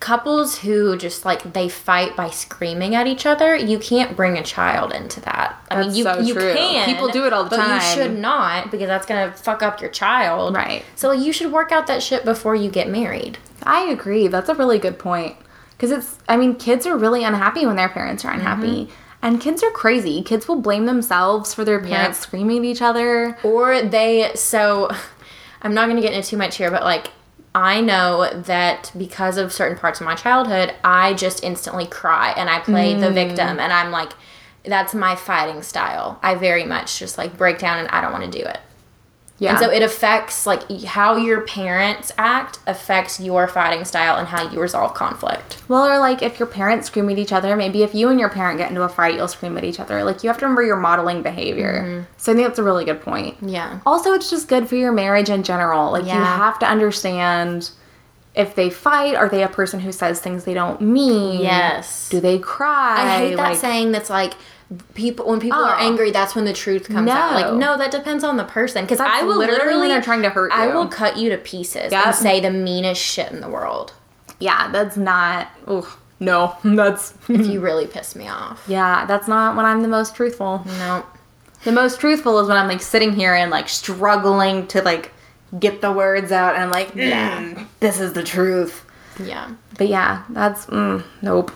couples 0.00 0.58
who 0.58 0.96
just 0.96 1.24
like 1.24 1.54
they 1.54 1.68
fight 1.68 2.14
by 2.16 2.30
screaming 2.30 2.94
at 2.94 3.06
each 3.06 3.26
other, 3.26 3.56
you 3.56 3.78
can't 3.78 4.14
bring 4.16 4.38
a 4.38 4.42
child 4.42 4.92
into 4.92 5.20
that. 5.22 5.56
I 5.70 5.76
mean, 5.76 5.86
That's 5.86 5.96
you 5.98 6.04
so 6.04 6.20
you 6.20 6.34
true. 6.34 6.54
can. 6.54 6.86
People 6.86 7.08
do 7.08 7.26
it 7.26 7.32
all 7.32 7.44
the 7.44 7.50
but 7.50 7.56
time. 7.56 7.74
you 7.74 7.80
should 7.80 8.18
not 8.18 8.70
because 8.70 8.86
that's 8.86 9.06
gonna 9.06 9.32
fuck 9.32 9.62
up 9.62 9.80
your 9.80 9.90
child. 9.90 10.54
Right. 10.54 10.84
So 10.94 11.12
you 11.12 11.32
should 11.32 11.50
work 11.50 11.72
out 11.72 11.86
that 11.88 12.02
shit 12.02 12.24
before 12.24 12.54
you 12.54 12.70
get 12.70 12.88
married. 12.88 13.38
I 13.62 13.84
agree. 13.84 14.28
That's 14.28 14.48
a 14.48 14.54
really 14.54 14.78
good 14.78 14.98
point. 14.98 15.36
Because 15.78 15.90
it's, 15.92 16.18
I 16.28 16.36
mean, 16.36 16.56
kids 16.56 16.86
are 16.86 16.96
really 16.98 17.24
unhappy 17.24 17.64
when 17.64 17.76
their 17.76 17.88
parents 17.88 18.24
are 18.26 18.32
unhappy. 18.32 18.90
And 19.22 19.40
kids 19.40 19.62
are 19.62 19.70
crazy. 19.70 20.22
Kids 20.22 20.46
will 20.48 20.60
blame 20.60 20.84
themselves 20.86 21.54
for 21.54 21.64
their 21.64 21.78
parents 21.80 22.18
Yep. 22.18 22.26
screaming 22.26 22.58
at 22.58 22.64
each 22.64 22.82
other. 22.82 23.38
Or 23.44 23.80
they 23.82 24.32
so 24.34 24.90
I'm 25.62 25.74
not 25.74 25.88
gonna 25.88 26.00
get 26.02 26.12
into 26.12 26.28
too 26.28 26.36
much 26.36 26.56
here, 26.56 26.70
but 26.70 26.82
like 26.84 27.12
I 27.54 27.80
know 27.80 28.28
that 28.32 28.92
because 28.98 29.36
of 29.38 29.52
certain 29.52 29.78
parts 29.78 30.00
of 30.00 30.04
my 30.06 30.14
childhood, 30.14 30.74
I 30.84 31.14
just 31.14 31.42
instantly 31.42 31.86
cry 31.86 32.32
and 32.36 32.50
I 32.50 32.60
play 32.60 32.94
Mm. 32.94 33.00
the 33.00 33.10
victim 33.10 33.58
and 33.58 33.72
I'm 33.72 33.90
like 33.92 34.12
that's 34.64 34.94
my 34.94 35.14
fighting 35.16 35.62
style. 35.62 36.18
I 36.22 36.34
very 36.34 36.64
much 36.64 36.98
just 36.98 37.16
like 37.16 37.38
break 37.38 37.58
down 37.58 37.78
and 37.78 37.88
I 37.88 38.00
don't 38.00 38.12
want 38.12 38.30
to 38.30 38.38
do 38.38 38.44
it. 38.44 38.58
Yeah. 39.38 39.50
And 39.50 39.58
so 39.60 39.70
it 39.70 39.82
affects 39.82 40.46
like 40.46 40.68
how 40.82 41.16
your 41.16 41.42
parents 41.42 42.10
act 42.18 42.58
affects 42.66 43.20
your 43.20 43.46
fighting 43.46 43.84
style 43.84 44.16
and 44.16 44.26
how 44.26 44.50
you 44.50 44.60
resolve 44.60 44.94
conflict. 44.94 45.62
Well, 45.68 45.86
or 45.86 45.98
like 46.00 46.22
if 46.22 46.40
your 46.40 46.48
parents 46.48 46.88
scream 46.88 47.08
at 47.08 47.18
each 47.18 47.32
other, 47.32 47.54
maybe 47.54 47.82
if 47.84 47.94
you 47.94 48.08
and 48.08 48.18
your 48.18 48.30
parent 48.30 48.58
get 48.58 48.68
into 48.68 48.82
a 48.82 48.88
fight, 48.88 49.14
you'll 49.14 49.28
scream 49.28 49.56
at 49.56 49.64
each 49.64 49.78
other. 49.78 50.02
Like 50.02 50.24
you 50.24 50.28
have 50.28 50.38
to 50.38 50.44
remember 50.44 50.64
your 50.64 50.76
modeling 50.76 51.22
behavior. 51.22 51.84
Mm-hmm. 51.84 52.12
So 52.16 52.32
I 52.32 52.34
think 52.34 52.48
that's 52.48 52.58
a 52.58 52.64
really 52.64 52.84
good 52.84 53.00
point. 53.00 53.36
Yeah. 53.40 53.78
Also, 53.86 54.12
it's 54.12 54.28
just 54.28 54.48
good 54.48 54.68
for 54.68 54.74
your 54.74 54.92
marriage 54.92 55.30
in 55.30 55.44
general. 55.44 55.92
Like 55.92 56.04
you 56.04 56.10
have 56.10 56.58
to 56.58 56.66
understand 56.66 57.70
if 58.34 58.54
they 58.54 58.70
fight, 58.70 59.14
are 59.14 59.28
they 59.28 59.42
a 59.42 59.48
person 59.48 59.80
who 59.80 59.92
says 59.92 60.20
things 60.20 60.44
they 60.44 60.54
don't 60.54 60.80
mean? 60.80 61.42
Yes. 61.42 62.08
Do 62.08 62.20
they 62.20 62.38
cry? 62.38 62.96
I 62.98 63.18
hate 63.18 63.36
that 63.36 63.50
Like, 63.50 63.58
saying 63.58 63.92
that's 63.92 64.10
like 64.10 64.34
people 64.94 65.26
when 65.26 65.40
people 65.40 65.58
are 65.58 65.76
Oh. 65.76 65.78
angry 65.86 66.10
that's 66.10 66.34
when 66.34 66.44
the 66.44 66.52
truth 66.52 66.88
comes 66.88 67.08
out 67.08 67.32
like 67.32 67.46
No. 67.46 67.56
no 67.56 67.78
that 67.78 67.90
depends 67.90 68.22
on 68.22 68.36
the 68.36 68.44
person 68.44 68.84
because 68.84 69.00
i 69.00 69.22
will 69.22 69.38
literally 69.38 69.58
literally, 69.64 69.88
they're 69.88 70.02
trying 70.02 70.20
to 70.22 70.28
hurt 70.30 70.52
you. 70.52 70.58
i 70.58 70.66
will 70.74 70.86
cut 70.88 71.16
you 71.16 71.30
to 71.30 71.38
pieces 71.38 71.90
Yep. 71.90 72.04
and 72.06 72.14
say 72.14 72.40
the 72.40 72.50
meanest 72.50 73.00
shit 73.00 73.32
in 73.32 73.40
the 73.40 73.48
world 73.48 73.94
Yeah, 74.40 74.68
that's 74.70 74.96
not. 74.96 75.48
Oh 75.66 75.96
no, 76.20 76.54
that's 76.64 77.14
if 77.28 77.46
you 77.46 77.60
really 77.60 77.86
piss 77.86 78.14
me 78.14 78.28
off 78.28 78.62
yeah, 78.68 79.06
that's 79.06 79.26
not 79.26 79.56
when 79.56 79.64
I'm 79.64 79.80
the 79.82 79.88
most 79.88 80.14
truthful. 80.14 80.62
no 80.66 81.04
The 81.64 81.72
most 81.72 81.98
truthful 81.98 82.38
is 82.40 82.48
when 82.48 82.56
I'm 82.58 82.68
like 82.68 82.82
sitting 82.82 83.12
here 83.14 83.34
and 83.34 83.50
like 83.50 83.68
struggling 83.70 84.66
to 84.68 84.82
like 84.82 85.12
get 85.58 85.80
the 85.80 85.90
words 85.90 86.30
out, 86.30 86.54
and 86.56 86.62
I'm 86.64 86.70
like, 86.70 86.94
yeah, 86.94 87.64
this 87.80 88.00
is 88.00 88.12
the 88.12 88.22
truth. 88.22 88.84
yeah 89.24 89.48
But 89.78 89.88
yeah, 89.88 90.24
that's 90.28 90.66
mm, 90.66 91.02
nope. 91.22 91.50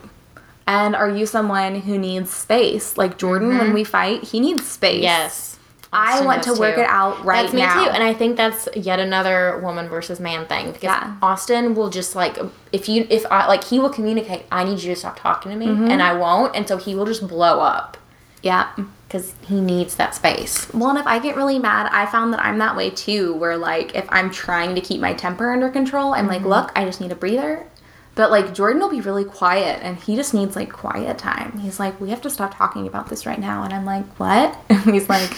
And 0.67 0.95
are 0.95 1.11
you 1.11 1.27
someone 1.27 1.75
who 1.81 1.99
needs 1.99 2.31
space? 2.33 2.97
Like 2.97 3.19
Jordan, 3.19 3.59
when 3.59 3.73
we 3.73 3.85
fight, 3.85 4.23
he 4.25 4.41
needs 4.41 4.67
space. 4.67 5.03
yes 5.03 5.59
I 5.95 6.13
Austin 6.13 6.27
want 6.27 6.43
to 6.45 6.55
work 6.55 6.77
too. 6.77 6.81
it 6.83 6.87
out 6.89 7.23
right 7.23 7.43
that's 7.43 7.53
me 7.53 7.61
now. 7.61 7.85
too 7.85 7.91
and 7.91 8.03
i 8.03 8.15
think 8.15 8.39
that's 8.39 8.67
yet 8.75 8.99
another 8.99 9.61
woman 9.63 9.91
versus 9.91 10.19
man 10.21 10.47
thing 10.47 10.69
because 10.69 10.85
Yeah. 10.85 11.17
austin 11.21 11.75
will 11.75 11.91
just 11.91 12.17
like 12.17 12.39
if 12.73 12.89
you 12.89 13.07
if 13.11 13.27
i 13.31 13.47
like 13.47 13.63
he 13.65 13.79
will 13.79 13.91
communicate 13.91 14.45
i 14.51 14.65
need 14.65 14.79
you 14.83 14.95
to 14.95 14.99
stop 14.99 15.21
talking 15.21 15.53
to 15.53 15.59
me 15.59 15.67
Mm-hmm. 15.67 15.91
and 15.91 16.01
i 16.03 16.15
won't 16.15 16.57
and 16.57 16.67
so 16.67 16.79
he 16.79 16.95
will 16.95 17.05
just 17.05 17.29
blow 17.29 17.61
up 17.61 17.99
yeah. 18.41 18.71
because 19.07 19.35
he 19.47 19.61
needs 19.61 19.97
that 19.97 20.15
space 20.15 20.67
Well, 20.73 20.89
and 20.89 20.99
if 20.99 21.07
I 21.07 21.19
get 21.19 21.37
really 21.37 21.59
mad, 21.59 21.91
I 21.93 22.07
found 22.07 22.33
that 22.33 22.41
I'm 22.41 22.57
that 22.59 22.75
way 22.75 22.89
too. 22.89 23.35
Where 23.35 23.59
like 23.59 23.95
if 23.95 24.07
I'm 24.09 24.31
trying 24.31 24.75
to 24.75 24.81
keep 24.81 24.99
my 25.01 25.13
temper 25.13 25.53
under 25.53 25.69
control, 25.69 26.15
I'm 26.15 26.27
like, 26.27 26.43
look, 26.43 26.73
I 26.75 26.85
just 26.87 27.01
need 27.03 27.13
a 27.13 27.15
breather. 27.15 27.67
But 28.15 28.31
like 28.31 28.53
Jordan 28.55 28.81
will 28.83 28.91
be 28.91 29.01
really 29.01 29.25
quiet, 29.25 29.81
and 29.83 29.97
he 29.97 30.17
just 30.17 30.35
needs 30.35 30.55
like 30.57 30.71
quiet 30.73 31.17
time. 31.19 31.59
He's 31.59 31.81
like, 31.81 32.01
we 32.01 32.11
have 32.11 32.21
to 32.23 32.31
stop 32.31 32.55
talking 32.57 32.87
about 32.87 33.09
this 33.09 33.25
right 33.27 33.39
now, 33.41 33.63
and 33.65 33.73
I'm 33.73 33.85
like, 33.87 34.05
what? 34.19 34.57
And 34.69 34.95
he's 34.95 35.09
like. 35.09 35.33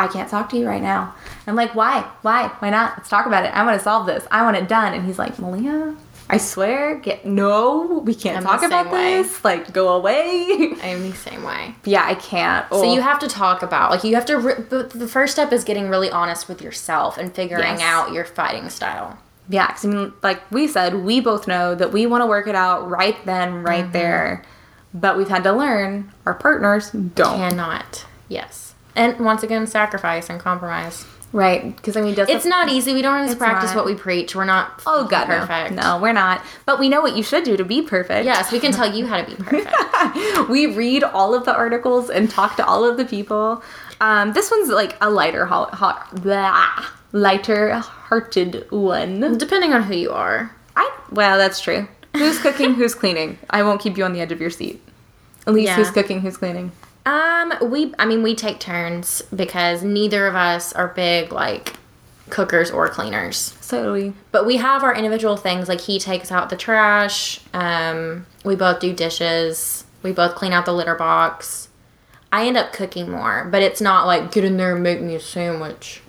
I 0.00 0.06
can't 0.06 0.30
talk 0.30 0.48
to 0.50 0.56
you 0.56 0.64
right 0.64 0.80
now. 0.80 1.12
I'm 1.48 1.56
like, 1.56 1.74
why? 1.74 2.08
Why? 2.22 2.46
Why 2.60 2.70
not? 2.70 2.92
Let's 2.96 3.08
talk 3.08 3.26
about 3.26 3.44
it. 3.44 3.48
I 3.48 3.64
want 3.64 3.76
to 3.78 3.82
solve 3.82 4.06
this. 4.06 4.24
I 4.30 4.42
want 4.42 4.56
it 4.56 4.68
done. 4.68 4.94
And 4.94 5.04
he's 5.04 5.18
like, 5.18 5.40
Malia, 5.40 5.96
I 6.30 6.36
swear, 6.36 6.94
get 7.00 7.24
no, 7.26 8.00
we 8.04 8.14
can't 8.14 8.36
I'm 8.36 8.44
talk 8.44 8.62
about 8.62 8.92
way. 8.92 9.16
this. 9.20 9.44
Like, 9.44 9.72
go 9.72 9.88
away. 9.96 10.46
i 10.82 10.86
am 10.86 11.10
the 11.10 11.16
same 11.16 11.42
way 11.42 11.74
yeah, 11.84 12.04
I 12.06 12.14
can't. 12.14 12.64
So 12.70 12.84
Oh. 12.84 12.94
you 12.94 13.00
have 13.00 13.18
to 13.18 13.26
talk 13.26 13.64
about 13.64 13.90
like 13.90 14.04
you 14.04 14.14
have 14.14 14.26
to. 14.26 14.36
Re- 14.38 14.64
but 14.70 14.90
the 14.90 15.08
first 15.08 15.32
step 15.32 15.52
is 15.52 15.64
getting 15.64 15.88
really 15.88 16.10
honest 16.12 16.48
with 16.48 16.62
yourself 16.62 17.18
and 17.18 17.34
figuring 17.34 17.64
Yes. 17.64 17.80
out 17.82 18.12
your 18.12 18.24
fighting 18.24 18.68
style. 18.70 19.18
Yeah, 19.48 19.66
because 19.68 19.84
I 19.84 19.88
mean, 19.88 20.12
like 20.22 20.50
we 20.50 20.66
said, 20.68 20.94
we 20.96 21.20
both 21.20 21.48
know 21.48 21.74
that 21.74 21.92
we 21.92 22.06
want 22.06 22.22
to 22.22 22.26
work 22.26 22.46
it 22.46 22.54
out 22.54 22.88
right 22.88 23.16
then, 23.24 23.62
right 23.62 23.84
Mm-hmm. 23.84 23.92
there. 23.92 24.44
But 24.94 25.16
we've 25.18 25.28
had 25.28 25.44
to 25.44 25.52
learn 25.52 26.12
our 26.26 26.34
partners 26.34 26.90
don't. 26.90 27.36
Cannot. 27.36 28.06
Yes. 28.28 28.74
And 28.96 29.18
once 29.20 29.42
again, 29.42 29.66
sacrifice 29.66 30.28
and 30.30 30.40
compromise. 30.40 31.04
Right? 31.30 31.76
Because 31.76 31.94
I 31.96 32.00
mean, 32.00 32.14
It's 32.16 32.46
not 32.46 32.70
easy. 32.70 32.94
We 32.94 33.02
don't 33.02 33.14
always 33.20 33.34
practice 33.34 33.70
not. 33.70 33.76
what 33.76 33.84
we 33.86 33.94
preach. 33.94 34.34
We're 34.34 34.46
not. 34.46 34.82
Oh 34.86 35.06
God, 35.06 35.26
perfect. 35.26 35.74
no, 35.74 35.82
no, 35.96 36.02
we're 36.02 36.14
not. 36.14 36.42
But 36.64 36.78
we 36.80 36.88
know 36.88 37.02
what 37.02 37.16
you 37.16 37.22
should 37.22 37.44
do 37.44 37.54
to 37.58 37.64
be 37.66 37.82
perfect. 37.82 38.24
Yes, 38.24 38.50
we 38.50 38.58
can 38.58 38.72
tell 38.72 38.90
you 38.92 39.06
how 39.06 39.22
to 39.22 39.26
be 39.30 39.36
perfect. 39.36 40.48
we 40.48 40.66
read 40.74 41.04
all 41.04 41.34
of 41.34 41.44
the 41.44 41.54
articles 41.54 42.08
and 42.08 42.30
talk 42.30 42.56
to 42.56 42.66
all 42.66 42.82
of 42.84 42.96
the 42.96 43.04
people. 43.04 43.62
Um, 44.00 44.32
this 44.32 44.50
one's 44.50 44.70
like 44.70 44.96
a 45.02 45.10
lighter, 45.10 45.44
hot, 45.44 45.74
hot 45.74 46.22
blah, 46.22 46.84
lighter-hearted 47.12 48.70
one. 48.70 49.38
Depending 49.38 49.72
on 49.72 49.84
who 49.84 49.94
you 49.94 50.10
are. 50.10 50.54
I 50.76 50.90
well, 51.10 51.38
that's 51.38 51.60
true. 51.60 51.88
Who's 52.16 52.38
cooking? 52.38 52.74
who's 52.74 52.94
cleaning? 52.94 53.38
I 53.50 53.62
won't 53.62 53.80
keep 53.80 53.96
you 53.96 54.04
on 54.04 54.12
the 54.12 54.20
edge 54.20 54.32
of 54.32 54.40
your 54.40 54.50
seat. 54.50 54.82
At 55.46 55.54
least 55.54 55.68
Yeah. 55.68 55.76
who's 55.76 55.90
cooking? 55.90 56.20
Who's 56.20 56.36
cleaning? 56.36 56.72
Um, 57.06 57.52
we. 57.70 57.94
I 57.98 58.06
mean, 58.06 58.22
we 58.22 58.34
take 58.34 58.60
turns 58.60 59.22
because 59.34 59.82
neither 59.82 60.26
of 60.26 60.34
us 60.34 60.72
are 60.72 60.88
big 60.88 61.32
like 61.32 61.74
cookers 62.28 62.70
or 62.70 62.88
cleaners. 62.88 63.54
So 63.60 63.84
do 63.84 63.92
we. 63.92 64.12
But 64.32 64.44
we 64.46 64.56
have 64.58 64.82
our 64.82 64.94
individual 64.94 65.36
things. 65.36 65.68
Like 65.68 65.80
he 65.80 65.98
takes 65.98 66.30
out 66.30 66.50
the 66.50 66.56
trash. 66.56 67.40
Um, 67.54 68.26
we 68.44 68.56
both 68.56 68.80
do 68.80 68.92
dishes. 68.92 69.84
We 70.02 70.12
both 70.12 70.34
clean 70.34 70.52
out 70.52 70.66
the 70.66 70.72
litter 70.74 70.94
box. 70.94 71.68
I 72.30 72.46
end 72.46 72.58
up 72.58 72.72
cooking 72.74 73.10
more, 73.10 73.48
but 73.50 73.62
it's 73.62 73.80
not 73.80 74.06
like 74.06 74.30
get 74.30 74.44
in 74.44 74.58
there 74.58 74.74
and 74.74 74.82
make 74.82 75.00
me 75.00 75.14
a 75.14 75.20
sandwich. 75.20 76.02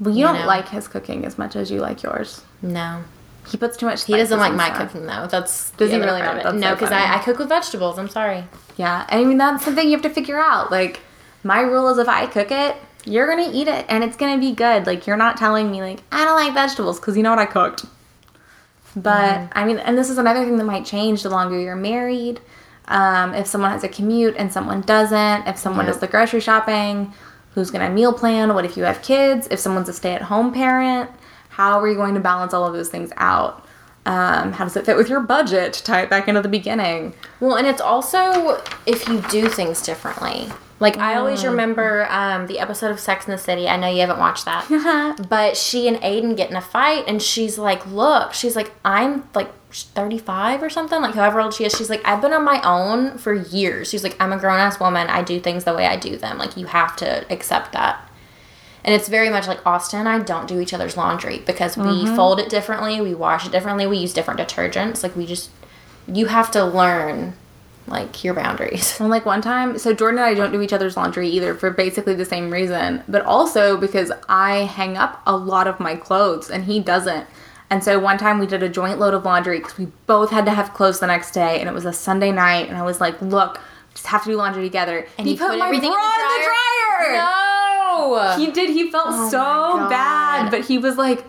Well, 0.00 0.12
you, 0.14 0.20
You 0.20 0.26
don't 0.26 0.40
know. 0.40 0.46
like 0.46 0.68
his 0.68 0.88
cooking 0.88 1.24
as 1.24 1.36
much 1.38 1.54
as 1.56 1.70
you 1.70 1.80
like 1.80 2.02
yours. 2.02 2.42
No, 2.62 3.04
He 3.48 3.56
puts 3.56 3.76
too 3.76 3.86
much. 3.86 4.04
he 4.04 4.16
doesn't 4.16 4.38
like 4.38 4.54
my 4.54 4.66
stuff. 4.72 4.92
cooking 4.92 5.06
though. 5.06 5.26
That's 5.26 5.70
Does 5.72 5.90
he 5.90 5.98
really 5.98 6.20
part 6.22 6.36
not? 6.36 6.42
That's 6.44 6.56
No, 6.56 6.74
because 6.74 6.88
funny. 6.88 7.04
I, 7.04 7.16
I 7.16 7.18
cook 7.18 7.38
with 7.38 7.48
vegetables. 7.50 7.98
I'm 7.98 8.08
sorry. 8.08 8.44
Yeah, 8.76 9.06
I 9.08 9.22
mean 9.24 9.36
that's 9.38 9.64
something 9.64 9.84
you 9.86 9.92
have 9.92 10.02
to 10.02 10.10
figure 10.10 10.38
out. 10.38 10.70
Like 10.70 11.00
my 11.44 11.60
rule 11.60 11.88
is 11.90 11.98
if 11.98 12.08
I 12.08 12.26
cook 12.26 12.50
it, 12.50 12.76
you're 13.04 13.26
gonna 13.28 13.50
eat 13.52 13.68
it 13.68 13.84
and 13.88 14.02
it's 14.04 14.16
gonna 14.16 14.38
be 14.38 14.52
good. 14.52 14.86
Like 14.86 15.06
you're 15.06 15.16
not 15.16 15.36
telling 15.36 15.70
me 15.70 15.82
like 15.82 16.00
I 16.12 16.24
don't 16.24 16.36
like 16.36 16.54
vegetables 16.54 16.98
because 17.00 17.16
you 17.16 17.22
know 17.22 17.30
what 17.30 17.38
I 17.38 17.46
cooked. 17.46 17.84
But 18.96 19.34
Mm-hmm. 19.34 19.58
I 19.58 19.64
mean, 19.66 19.78
and 19.78 19.96
this 19.96 20.10
is 20.10 20.18
another 20.18 20.44
thing 20.44 20.56
that 20.56 20.64
might 20.64 20.84
change 20.84 21.22
the 21.22 21.30
longer 21.30 21.58
you're 21.58 21.76
married. 21.76 22.40
Um, 22.88 23.34
if 23.34 23.46
someone 23.46 23.70
has 23.70 23.84
a 23.84 23.88
commute 23.88 24.34
and 24.36 24.52
someone 24.52 24.80
doesn't, 24.80 25.46
if 25.46 25.56
someone 25.58 25.84
Yep. 25.86 25.94
does 25.94 26.00
the 26.00 26.08
grocery 26.08 26.40
shopping, 26.40 27.12
who's 27.60 27.70
gonna 27.70 27.90
meal 27.90 28.12
plan? 28.12 28.54
What 28.54 28.64
if 28.64 28.76
you 28.76 28.84
have 28.84 29.02
kids? 29.02 29.46
If 29.50 29.58
someone's 29.58 29.88
a 29.88 29.92
stay-at-home 29.92 30.52
parent, 30.52 31.10
how 31.50 31.78
are 31.78 31.86
you 31.86 31.94
going 31.94 32.14
to 32.14 32.20
balance 32.20 32.54
all 32.54 32.66
of 32.66 32.72
those 32.72 32.88
things 32.88 33.12
out? 33.18 33.66
Um, 34.06 34.52
how 34.52 34.64
does 34.64 34.76
it 34.76 34.86
fit 34.86 34.96
with 34.96 35.08
your 35.08 35.20
budget? 35.20 35.82
Tie 35.84 36.02
it 36.02 36.10
back 36.10 36.26
into 36.26 36.40
the 36.40 36.48
beginning. 36.48 37.14
Well, 37.38 37.56
and 37.56 37.66
it's 37.66 37.80
also 37.80 38.62
if 38.86 39.06
you 39.08 39.20
do 39.30 39.48
things 39.48 39.82
differently. 39.82 40.48
Like 40.80 40.96
I 40.96 41.16
always 41.16 41.44
remember 41.44 42.06
um, 42.10 42.46
the 42.46 42.58
episode 42.58 42.90
of 42.90 42.98
Sex 42.98 43.26
in 43.26 43.32
the 43.32 43.38
City. 43.38 43.68
I 43.68 43.76
know 43.76 43.86
you 43.86 44.00
haven't 44.00 44.18
watched 44.18 44.46
that, 44.46 45.26
but 45.28 45.54
she 45.54 45.86
and 45.86 45.98
Aiden 45.98 46.34
get 46.34 46.48
in 46.50 46.56
a 46.56 46.62
fight, 46.62 47.04
and 47.06 47.20
she's 47.20 47.58
like, 47.58 47.86
"Look," 47.86 48.32
she's 48.32 48.56
like, 48.56 48.72
"I'm 48.82 49.28
like 49.34 49.52
35 49.70 50.62
or 50.62 50.70
something, 50.70 51.02
like 51.02 51.14
however 51.14 51.42
old 51.42 51.52
she 51.52 51.64
is." 51.66 51.76
She's 51.76 51.90
like, 51.90 52.00
"I've 52.06 52.22
been 52.22 52.32
on 52.32 52.44
my 52.46 52.62
own 52.62 53.18
for 53.18 53.34
years." 53.34 53.90
She's 53.90 54.02
like, 54.02 54.16
"I'm 54.18 54.32
a 54.32 54.38
grown 54.38 54.58
ass 54.58 54.80
woman. 54.80 55.08
I 55.08 55.22
do 55.22 55.38
things 55.38 55.64
the 55.64 55.74
way 55.74 55.86
I 55.86 55.96
do 55.96 56.16
them. 56.16 56.38
Like 56.38 56.56
you 56.56 56.64
have 56.64 56.96
to 56.96 57.30
accept 57.30 57.72
that." 57.72 58.09
And 58.84 58.94
it's 58.94 59.08
very 59.08 59.30
much 59.30 59.46
like 59.46 59.64
Austin 59.66 60.00
and 60.00 60.08
I 60.08 60.18
don't 60.20 60.48
do 60.48 60.60
each 60.60 60.72
other's 60.72 60.96
laundry 60.96 61.42
because 61.46 61.76
we 61.76 61.84
mm-hmm. 61.84 62.16
fold 62.16 62.40
it 62.40 62.48
differently, 62.48 63.00
we 63.00 63.14
wash 63.14 63.46
it 63.46 63.52
differently, 63.52 63.86
we 63.86 63.98
use 63.98 64.12
different 64.12 64.40
detergents. 64.40 65.02
Like 65.02 65.16
we 65.16 65.26
just, 65.26 65.50
you 66.06 66.26
have 66.26 66.50
to 66.52 66.64
learn 66.64 67.34
like 67.86 68.24
your 68.24 68.34
boundaries. 68.34 68.98
And 69.00 69.10
like 69.10 69.26
one 69.26 69.42
time, 69.42 69.78
so 69.78 69.92
Jordan 69.92 70.18
and 70.18 70.26
I 70.26 70.34
don't 70.34 70.52
do 70.52 70.62
each 70.62 70.72
other's 70.72 70.96
laundry 70.96 71.28
either 71.28 71.54
for 71.54 71.70
basically 71.70 72.14
the 72.14 72.24
same 72.24 72.50
reason, 72.50 73.02
but 73.08 73.24
also 73.24 73.76
because 73.76 74.12
I 74.28 74.58
hang 74.64 74.96
up 74.96 75.22
a 75.26 75.36
lot 75.36 75.66
of 75.66 75.80
my 75.80 75.96
clothes 75.96 76.50
and 76.50 76.64
he 76.64 76.80
doesn't. 76.80 77.26
And 77.70 77.84
so 77.84 78.00
one 78.00 78.18
time 78.18 78.40
we 78.40 78.46
did 78.46 78.62
a 78.62 78.68
joint 78.68 78.98
load 78.98 79.14
of 79.14 79.24
laundry 79.24 79.58
because 79.58 79.78
we 79.78 79.86
both 80.06 80.30
had 80.30 80.44
to 80.46 80.50
have 80.50 80.74
clothes 80.74 80.98
the 80.98 81.06
next 81.06 81.30
day, 81.30 81.60
and 81.60 81.68
it 81.68 81.72
was 81.72 81.84
a 81.84 81.92
Sunday 81.92 82.32
night, 82.32 82.68
and 82.68 82.76
I 82.76 82.82
was 82.82 83.00
like, 83.00 83.22
"Look, 83.22 83.60
just 83.94 84.08
have 84.08 84.24
to 84.24 84.30
do 84.30 84.36
laundry 84.36 84.64
together." 84.64 85.06
And 85.16 85.28
you 85.28 85.36
put 85.36 85.52
everything 85.52 85.84
in 85.84 85.90
the 85.92 85.96
bra 85.96 86.34
in 86.34 86.40
the 86.40 86.48
dryer. 86.48 87.16
No! 87.16 87.49
He 88.38 88.50
did. 88.50 88.70
He 88.70 88.90
felt 88.90 89.06
Oh 89.08 89.30
so 89.30 89.88
bad, 89.88 90.50
but 90.50 90.64
he 90.64 90.78
was 90.78 90.96
like, 90.96 91.24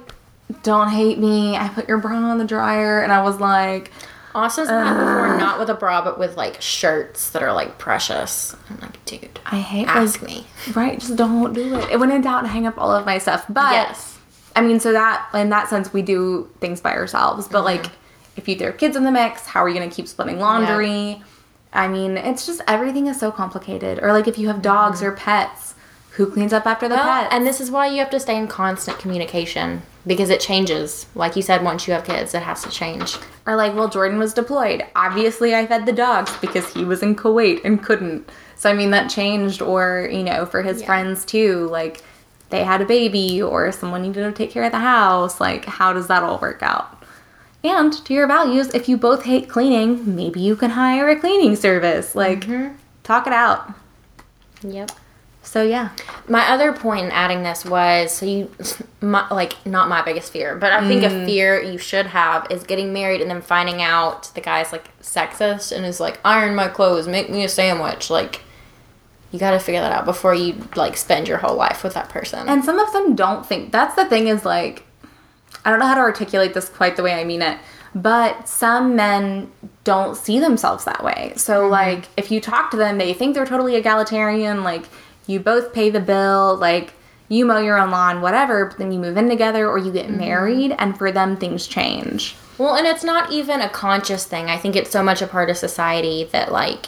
"Don't 0.63 0.89
hate 0.89 1.19
me. 1.19 1.55
I 1.55 1.69
put 1.69 1.87
your 1.87 1.97
bra 1.97 2.15
on 2.15 2.37
the 2.37 2.45
dryer," 2.45 3.01
and 3.01 3.11
I 3.11 3.21
was 3.23 3.39
like, 3.39 3.91
Austin's 4.33 4.69
done 4.69 4.83
that 4.83 4.99
before, 4.99 5.37
not 5.37 5.59
with 5.59 5.69
a 5.69 5.73
bra, 5.73 6.03
but 6.03 6.17
with 6.17 6.37
like 6.37 6.61
shirts 6.61 7.31
that 7.31 7.43
are 7.43 7.53
like 7.53 7.77
precious. 7.77 8.55
I'm 8.69 8.79
like, 8.79 9.03
dude, 9.05 9.39
"I 9.45 9.59
hate 9.59 9.87
ask 9.87 10.21
like, 10.21 10.29
me. 10.29 10.47
Right, 10.73 10.99
just 10.99 11.15
don't 11.15 11.53
do 11.53 11.75
it. 11.75 11.89
It 11.91 11.99
went 11.99 12.11
in 12.11 12.21
doubt, 12.21 12.47
hang 12.47 12.65
up 12.65 12.77
all 12.77 12.91
of 12.91 13.05
my 13.05 13.17
stuff. 13.17 13.45
But 13.49 13.71
Yes. 13.71 14.17
I 14.55 14.61
mean, 14.61 14.79
so 14.79 14.91
that 14.91 15.29
in 15.33 15.49
that 15.49 15.69
sense, 15.69 15.93
we 15.93 16.01
do 16.01 16.49
things 16.59 16.81
by 16.81 16.93
ourselves. 16.93 17.47
But 17.47 17.59
mm-hmm. 17.59 17.83
like, 17.83 17.91
if 18.35 18.47
you 18.47 18.55
throw 18.57 18.71
kids 18.71 18.95
in 18.95 19.03
the 19.03 19.11
mix, 19.11 19.45
how 19.45 19.63
are 19.63 19.69
you 19.69 19.75
going 19.75 19.89
to 19.89 19.95
keep 19.95 20.07
splitting 20.07 20.39
laundry? 20.39 21.21
I 21.73 21.87
mean, 21.87 22.17
it's 22.17 22.45
just 22.45 22.61
everything 22.67 23.07
is 23.07 23.19
so 23.19 23.31
complicated. 23.31 23.99
Or 24.01 24.11
like, 24.11 24.27
if 24.27 24.37
you 24.37 24.47
have 24.47 24.61
dogs 24.61 24.99
mm-hmm. 24.99 25.07
or 25.07 25.11
pets, 25.13 25.75
who 26.11 26.29
cleans 26.29 26.51
up 26.53 26.65
after 26.67 26.87
the 26.89 26.95
Well, 26.95 27.21
pets? 27.21 27.33
and 27.33 27.45
this 27.47 27.61
is 27.61 27.71
why 27.71 27.87
you 27.87 27.97
have 27.99 28.09
to 28.09 28.19
stay 28.19 28.35
in 28.37 28.47
constant 28.47 28.99
communication 28.99 29.81
because 30.05 30.29
it 30.29 30.39
changes. 30.41 31.05
Like 31.15 31.35
you 31.35 31.41
said, 31.41 31.63
once 31.63 31.87
you 31.87 31.93
have 31.93 32.03
kids, 32.03 32.33
it 32.33 32.41
has 32.43 32.61
to 32.63 32.69
change. 32.69 33.15
Or 33.47 33.55
like, 33.55 33.73
well, 33.75 33.87
Jordan 33.87 34.19
was 34.19 34.33
deployed. 34.33 34.83
Obviously, 34.95 35.55
I 35.55 35.65
fed 35.67 35.85
the 35.85 35.93
dogs 35.93 36.35
because 36.41 36.73
he 36.73 36.83
was 36.83 37.01
in 37.01 37.15
Kuwait 37.15 37.61
and 37.63 37.81
couldn't. 37.81 38.29
So 38.55 38.69
I 38.69 38.73
mean, 38.73 38.91
that 38.91 39.09
changed. 39.09 39.61
Or 39.61 40.07
you 40.11 40.23
know, 40.23 40.45
for 40.45 40.61
his 40.61 40.81
Yeah. 40.81 40.87
friends 40.87 41.23
too, 41.25 41.67
like 41.71 42.01
they 42.49 42.63
had 42.65 42.81
a 42.81 42.85
baby 42.85 43.41
or 43.41 43.71
someone 43.71 44.01
needed 44.01 44.23
to 44.23 44.31
take 44.33 44.51
care 44.51 44.63
of 44.65 44.71
the 44.73 44.79
house. 44.79 45.39
Like, 45.39 45.65
how 45.65 45.93
does 45.93 46.07
that 46.07 46.23
all 46.23 46.37
work 46.39 46.61
out? 46.61 46.97
And 47.63 47.93
to 48.05 48.13
your 48.13 48.27
values, 48.27 48.69
if 48.73 48.89
you 48.89 48.97
both 48.97 49.23
hate 49.23 49.47
cleaning, 49.47 50.15
maybe 50.15 50.41
you 50.41 50.55
can 50.57 50.71
hire 50.71 51.07
a 51.09 51.15
cleaning 51.19 51.55
service. 51.55 52.15
Like, 52.15 52.41
mm-hmm. 52.41 52.75
talk 53.03 53.27
it 53.27 53.33
out. 53.33 53.71
Yep. 54.63 54.91
So 55.43 55.63
yeah, 55.63 55.89
My 56.27 56.49
other 56.49 56.71
point 56.71 57.05
in 57.05 57.11
adding 57.11 57.43
this 57.43 57.65
was 57.65 58.11
so 58.11 58.25
you, 58.25 58.49
my, 59.01 59.27
like, 59.29 59.65
not 59.65 59.89
my 59.89 60.01
biggest 60.01 60.31
fear, 60.31 60.55
but 60.55 60.71
I 60.71 60.87
think 60.87 61.03
a 61.03 61.07
mm. 61.07 61.25
fear 61.25 61.61
you 61.61 61.77
should 61.77 62.05
have 62.05 62.47
is 62.49 62.63
getting 62.63 62.93
married 62.93 63.21
and 63.21 63.29
then 63.29 63.41
finding 63.41 63.81
out 63.81 64.33
the 64.35 64.41
guy's 64.41 64.71
like 64.71 64.97
sexist 65.01 65.75
and 65.75 65.85
is 65.85 65.99
like, 65.99 66.19
iron 66.23 66.55
my 66.55 66.67
clothes, 66.67 67.07
make 67.07 67.29
me 67.29 67.43
a 67.43 67.49
sandwich. 67.49 68.09
Like, 68.09 68.41
you 69.31 69.39
got 69.39 69.51
to 69.51 69.59
figure 69.59 69.81
that 69.81 69.91
out 69.91 70.05
before 70.05 70.33
you 70.33 70.55
like 70.75 70.95
spend 70.95 71.27
your 71.27 71.39
whole 71.39 71.55
life 71.55 71.83
with 71.83 71.95
that 71.95 72.09
person. 72.09 72.47
And 72.47 72.63
some 72.63 72.79
of 72.79 72.93
them 72.93 73.15
don't 73.15 73.45
think. 73.45 73.71
That's 73.71 73.95
the 73.95 74.05
thing 74.05 74.27
is 74.27 74.45
like, 74.45 74.85
I 75.65 75.69
don't 75.69 75.79
know 75.79 75.87
how 75.87 75.95
to 75.95 76.01
articulate 76.01 76.53
this 76.53 76.69
quite 76.69 76.95
the 76.95 77.03
way 77.03 77.13
I 77.13 77.23
mean 77.23 77.41
it, 77.41 77.57
but 77.95 78.47
some 78.47 78.95
men 78.95 79.51
don't 79.83 80.15
see 80.15 80.39
themselves 80.39 80.85
that 80.85 81.03
way. 81.03 81.33
So, 81.35 81.63
mm-hmm. 81.63 81.71
like, 81.71 82.05
if 82.15 82.31
you 82.31 82.39
talk 82.39 82.71
to 82.71 82.77
them, 82.77 82.99
they 82.99 83.13
think 83.13 83.33
they're 83.35 83.45
totally 83.45 83.75
egalitarian. 83.75 84.63
Like, 84.63 84.85
you 85.27 85.39
both 85.39 85.73
pay 85.73 85.89
the 85.89 85.99
bill, 85.99 86.55
like, 86.55 86.93
you 87.27 87.45
mow 87.45 87.59
your 87.59 87.79
own 87.79 87.91
lawn, 87.91 88.21
whatever, 88.21 88.65
but 88.65 88.77
then 88.77 88.91
you 88.91 88.99
move 88.99 89.15
in 89.15 89.29
together 89.29 89.67
or 89.67 89.77
you 89.77 89.91
get 89.91 90.07
mm-hmm. 90.07 90.17
married, 90.17 90.75
and 90.77 90.97
for 90.97 91.11
them, 91.11 91.37
things 91.37 91.65
change. 91.65 92.35
Well, 92.57 92.75
and 92.75 92.85
it's 92.85 93.03
not 93.03 93.31
even 93.31 93.61
a 93.61 93.69
conscious 93.69 94.25
thing. 94.25 94.47
I 94.47 94.57
think 94.57 94.75
it's 94.75 94.91
so 94.91 95.01
much 95.01 95.21
a 95.21 95.27
part 95.27 95.49
of 95.49 95.57
society 95.57 96.25
that 96.31 96.51
like 96.51 96.87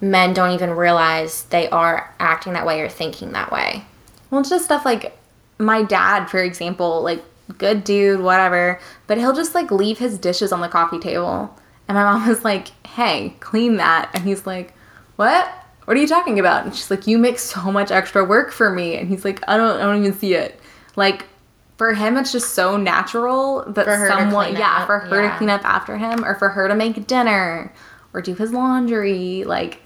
men 0.00 0.32
don't 0.32 0.52
even 0.52 0.70
realize 0.70 1.44
they 1.44 1.68
are 1.70 2.14
acting 2.18 2.54
that 2.54 2.64
way 2.64 2.80
or 2.80 2.88
thinking 2.88 3.32
that 3.32 3.52
way. 3.52 3.84
Well, 4.30 4.40
it's 4.40 4.50
just 4.50 4.64
stuff 4.64 4.84
like 4.84 5.18
my 5.58 5.82
dad, 5.82 6.26
for 6.26 6.42
example, 6.42 7.02
like 7.02 7.22
good 7.58 7.84
dude, 7.84 8.20
whatever, 8.20 8.80
but 9.06 9.18
he'll 9.18 9.34
just 9.34 9.54
like 9.54 9.70
leave 9.70 9.98
his 9.98 10.18
dishes 10.18 10.52
on 10.52 10.60
the 10.60 10.68
coffee 10.68 10.98
table. 10.98 11.54
And 11.88 11.96
my 11.96 12.04
mom 12.04 12.28
was 12.28 12.44
like, 12.44 12.68
hey, 12.86 13.36
clean 13.40 13.76
that. 13.76 14.10
And 14.14 14.24
he's 14.24 14.46
like, 14.46 14.74
what? 15.16 15.52
What 15.84 15.96
are 15.96 16.00
you 16.00 16.06
talking 16.06 16.38
about? 16.38 16.64
And 16.64 16.74
she's 16.74 16.90
like, 16.90 17.06
you 17.06 17.18
make 17.18 17.38
so 17.38 17.72
much 17.72 17.90
extra 17.90 18.24
work 18.24 18.52
for 18.52 18.70
me. 18.70 18.96
And 18.96 19.08
he's 19.08 19.24
like, 19.24 19.40
I 19.48 19.56
don't, 19.56 19.80
I 19.80 19.82
don't 19.82 20.04
even 20.04 20.16
see 20.16 20.34
it. 20.34 20.60
Like, 20.96 21.26
for 21.76 21.94
him, 21.94 22.16
it's 22.16 22.30
just 22.30 22.54
so 22.54 22.76
natural 22.76 23.64
that 23.66 23.86
someone, 24.08 24.54
yeah, 24.54 24.82
up, 24.82 24.86
for 24.86 25.00
her 25.00 25.22
yeah. 25.22 25.32
to 25.32 25.38
clean 25.38 25.50
up 25.50 25.64
after 25.64 25.98
him 25.98 26.24
or 26.24 26.36
for 26.36 26.50
her 26.50 26.68
to 26.68 26.74
make 26.74 27.06
dinner 27.06 27.72
or 28.12 28.22
do 28.22 28.34
his 28.34 28.52
laundry. 28.52 29.42
Like, 29.44 29.80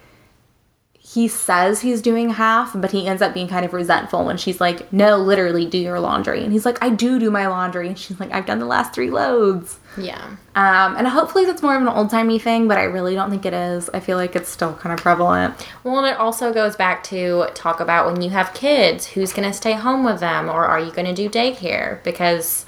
he 0.93 1.29
says 1.29 1.81
he's 1.81 2.03
doing 2.03 2.31
half, 2.31 2.73
but 2.75 2.91
he 2.91 3.07
ends 3.07 3.23
up 3.23 3.33
being 3.33 3.47
kind 3.49 3.65
of 3.65 3.73
resentful 3.73 4.25
when 4.25 4.37
she's 4.37 4.61
like, 4.61 4.93
No, 4.93 5.17
literally 5.17 5.65
do 5.65 5.79
your 5.79 6.01
laundry. 6.01 6.43
And 6.43 6.53
he's 6.53 6.67
like, 6.67 6.83
I 6.83 6.91
do 6.91 7.19
do 7.19 7.31
my 7.31 7.47
laundry. 7.47 7.87
And 7.87 7.99
she's 7.99 8.19
like, 8.19 8.33
I've 8.33 8.45
done 8.45 8.59
the 8.59 8.67
last 8.67 8.93
three 8.93 9.11
loads. 9.11 9.79
Yeah. 9.99 10.37
Um, 10.55 10.97
and 10.97 11.07
hopefully 11.09 11.45
that's 11.47 11.63
more 11.63 11.75
of 11.77 11.83
an 11.83 11.89
old 11.89 12.11
timey 12.11 12.39
thing, 12.39 12.69
but 12.69 12.79
I 12.79 12.85
really 12.85 13.15
don't 13.15 13.31
think 13.31 13.47
it 13.47 13.53
is. 13.55 13.89
I 13.95 14.01
feel 14.01 14.17
like 14.17 14.37
it's 14.37 14.49
still 14.49 14.75
kind 14.75 14.93
of 14.93 15.01
prevalent. 15.01 15.55
Well, 15.85 15.99
and 15.99 16.07
it 16.07 16.17
also 16.19 16.53
goes 16.53 16.77
back 16.77 17.03
to 17.05 17.47
talk 17.55 17.81
about 17.81 18.07
when 18.07 18.21
you 18.23 18.31
have 18.31 18.53
kids, 18.55 19.07
who's 19.07 19.33
going 19.33 19.49
to 19.49 19.55
stay 19.57 19.73
home 19.73 20.05
with 20.05 20.21
them 20.21 20.49
or 20.49 20.65
are 20.67 20.81
you 20.81 20.93
going 20.93 21.07
to 21.07 21.15
do 21.15 21.29
daycare? 21.29 22.03
Because, 22.05 22.65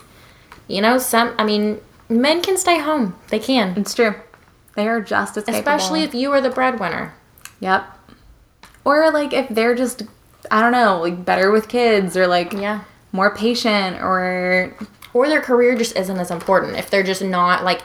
you 0.68 0.80
know, 0.80 0.98
some, 0.98 1.34
I 1.38 1.44
mean, 1.44 1.80
men 2.08 2.42
can 2.42 2.56
stay 2.56 2.78
home. 2.78 3.14
They 3.28 3.38
can. 3.38 3.76
It's 3.76 3.94
true. 3.94 4.14
They 4.74 4.86
are 4.88 5.00
just 5.00 5.36
as 5.36 5.44
capable. 5.44 5.58
Especially 5.58 6.02
if 6.02 6.14
you 6.14 6.30
are 6.32 6.40
the 6.40 6.50
breadwinner. 6.50 7.12
Yep. 7.60 7.84
Or 8.84 9.10
like 9.10 9.32
if 9.32 9.48
they're 9.48 9.74
just, 9.74 10.02
I 10.50 10.62
don't 10.62 10.72
know, 10.72 11.00
like 11.00 11.24
better 11.24 11.50
with 11.50 11.68
kids 11.68 12.16
or 12.16 12.26
like 12.26 12.52
Yeah. 12.52 12.84
more 13.12 13.34
patient 13.34 14.00
or 14.00 14.74
or 15.14 15.28
their 15.28 15.40
career 15.40 15.76
just 15.76 15.96
isn't 15.96 16.18
as 16.18 16.30
important 16.30 16.76
if 16.76 16.90
they're 16.90 17.02
just 17.02 17.22
not 17.22 17.64
like 17.64 17.82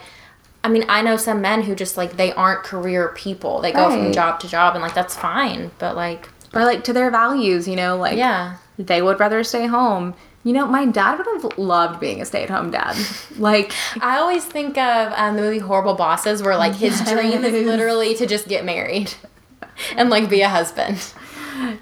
i 0.64 0.70
mean 0.70 0.86
i 0.90 1.02
know 1.02 1.18
some 1.18 1.42
men 1.42 1.62
who 1.64 1.76
just 1.76 1.98
like 1.98 2.18
they 2.18 2.32
aren't 2.34 2.64
career 2.64 3.10
people 3.16 3.62
they 3.62 3.72
go 3.72 3.90
from 3.90 4.12
job 4.12 4.40
to 4.40 4.48
job 4.48 4.76
and 4.76 4.82
like 4.82 4.94
that's 4.94 5.16
fine 5.16 5.72
but 5.80 5.96
like 5.96 6.30
or 6.54 6.64
like 6.64 6.84
to 6.86 6.94
their 6.94 7.10
values, 7.10 7.68
you 7.68 7.76
know, 7.76 7.98
like 7.98 8.18
yeah 8.18 8.58
they 8.78 9.02
would 9.02 9.20
rather 9.20 9.44
stay 9.44 9.68
home. 9.68 10.16
You 10.44 10.52
know, 10.52 10.66
my 10.68 10.86
dad 10.86 11.18
would 11.18 11.28
have 11.28 11.58
loved 11.58 12.02
being 12.02 12.22
a 12.22 12.26
stay-at-home 12.26 12.72
dad. 12.72 12.98
Like 13.38 13.74
i 14.02 14.18
always 14.18 14.46
think 14.46 14.78
of 14.78 15.14
um, 15.16 15.36
the 15.36 15.42
movie 15.42 15.60
horrible 15.60 15.96
bosses 15.96 16.44
where 16.44 16.56
like 16.56 16.76
his 16.76 17.02
dream 17.02 17.44
is 17.44 17.66
literally 17.66 18.14
to 18.16 18.26
just 18.26 18.48
get 18.48 18.64
married 18.64 19.14
and 19.98 20.10
like 20.10 20.30
be 20.30 20.42
a 20.42 20.50
husband 20.50 21.14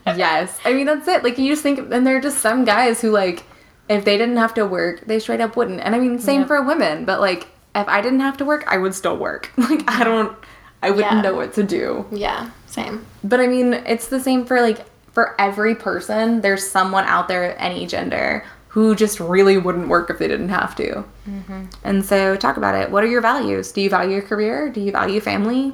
yes. 0.05 0.59
I 0.65 0.73
mean, 0.73 0.85
that's 0.85 1.07
it. 1.07 1.23
Like, 1.23 1.37
you 1.37 1.49
just 1.49 1.63
think, 1.63 1.79
and 1.91 2.05
there 2.05 2.17
are 2.17 2.21
just 2.21 2.39
some 2.39 2.65
guys 2.65 2.99
who, 2.99 3.09
like, 3.09 3.43
if 3.91 4.05
they 4.05 4.17
didn't 4.17 4.37
have 4.37 4.53
to 4.55 4.65
work, 4.65 5.01
they 5.05 5.19
straight 5.19 5.41
up 5.41 5.55
wouldn't. 5.55 5.81
And 5.81 5.95
I 5.95 5.99
mean, 5.99 6.19
same 6.19 6.41
Yep. 6.41 6.47
for 6.47 6.61
women, 6.63 7.05
but 7.05 7.19
like, 7.19 7.47
if 7.75 7.87
I 7.87 8.01
didn't 8.01 8.19
have 8.21 8.37
to 8.37 8.45
work, 8.45 8.63
I 8.67 8.77
would 8.77 8.93
still 8.95 9.17
work. 9.17 9.51
Like, 9.57 9.83
I 9.89 10.03
don't, 10.03 10.35
I 10.81 10.89
wouldn't 10.91 11.13
Yeah. 11.13 11.21
know 11.21 11.35
what 11.35 11.53
to 11.55 11.63
do. 11.63 12.05
yeah 12.11 12.49
same 12.67 13.05
But 13.23 13.39
I 13.39 13.47
mean, 13.47 13.73
it's 13.73 14.07
the 14.07 14.19
same 14.19 14.45
for 14.45 14.61
like, 14.61 14.85
for 15.13 15.35
every 15.39 15.75
person, 15.75 16.39
there's 16.41 16.65
someone 16.67 17.03
out 17.05 17.27
there, 17.27 17.55
any 17.61 17.85
gender, 17.85 18.45
who 18.69 18.95
just 18.95 19.19
really 19.19 19.57
wouldn't 19.57 19.89
work 19.89 20.09
if 20.09 20.17
they 20.19 20.27
didn't 20.29 20.47
have 20.49 20.73
to. 20.77 21.03
Mm-hmm. 21.29 21.65
And 21.83 22.05
so, 22.05 22.37
talk 22.37 22.55
about 22.55 22.75
it. 22.75 22.89
What 22.89 23.03
are 23.03 23.07
your 23.07 23.19
values? 23.19 23.73
Do 23.73 23.81
you 23.81 23.89
value 23.89 24.13
your 24.13 24.21
career? 24.21 24.69
Do 24.69 24.79
you 24.79 24.93
value 24.93 25.19
family? 25.19 25.73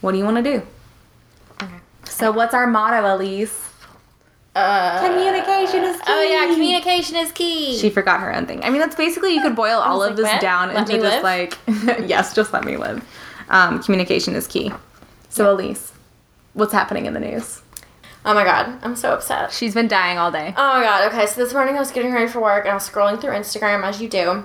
What 0.00 0.12
do 0.12 0.18
you 0.18 0.24
want 0.24 0.38
to 0.38 0.42
do? 0.42 0.62
okay 1.62 1.74
So, 2.04 2.30
what's 2.32 2.54
our 2.54 2.66
motto, 2.66 3.14
Elise? 3.14 3.67
Uh, 4.58 5.06
Communication 5.08 5.84
is 5.84 5.96
key. 5.96 6.02
oh 6.08 6.22
yeah 6.22 6.52
communication 6.52 7.16
is 7.16 7.32
key 7.32 7.76
She 7.78 7.90
forgot 7.90 8.20
her 8.20 8.34
own 8.34 8.46
thing. 8.46 8.62
I 8.64 8.70
mean, 8.70 8.80
that's 8.80 8.96
basically 8.96 9.34
you 9.34 9.42
could 9.42 9.54
boil 9.56 9.78
all 9.78 10.02
of 10.02 10.10
like, 10.10 10.16
this 10.16 10.26
what? 10.32 10.40
down 10.40 10.68
Let 10.74 10.90
into 10.90 11.02
just 11.02 11.22
live? 11.22 11.22
like, 11.22 11.58
yes, 12.08 12.34
just 12.34 12.52
let 12.52 12.64
me 12.64 12.76
live. 12.76 13.02
Um, 13.48 13.82
communication 13.82 14.34
is 14.34 14.46
key. 14.46 14.72
So, 15.30 15.52
Elise, 15.52 15.92
what's 16.54 16.72
happening 16.72 17.06
in 17.06 17.14
the 17.14 17.20
news? 17.20 17.62
oh 18.24 18.34
my 18.34 18.42
god 18.42 18.76
i'm 18.82 18.96
so 18.96 19.12
upset 19.14 19.52
She's 19.52 19.74
been 19.74 19.86
dying 19.88 20.18
all 20.18 20.32
day. 20.32 20.52
Oh 20.56 20.74
my 20.78 20.82
god. 20.82 21.10
Okay, 21.12 21.24
so 21.26 21.40
this 21.42 21.54
morning 21.54 21.76
I 21.76 21.78
was 21.78 21.92
getting 21.92 22.12
ready 22.12 22.26
for 22.26 22.40
work 22.40 22.64
and 22.64 22.72
I 22.72 22.74
was 22.74 22.86
scrolling 22.90 23.20
through 23.20 23.30
Instagram 23.30 23.84
as 23.84 24.02
you 24.02 24.08
do. 24.08 24.42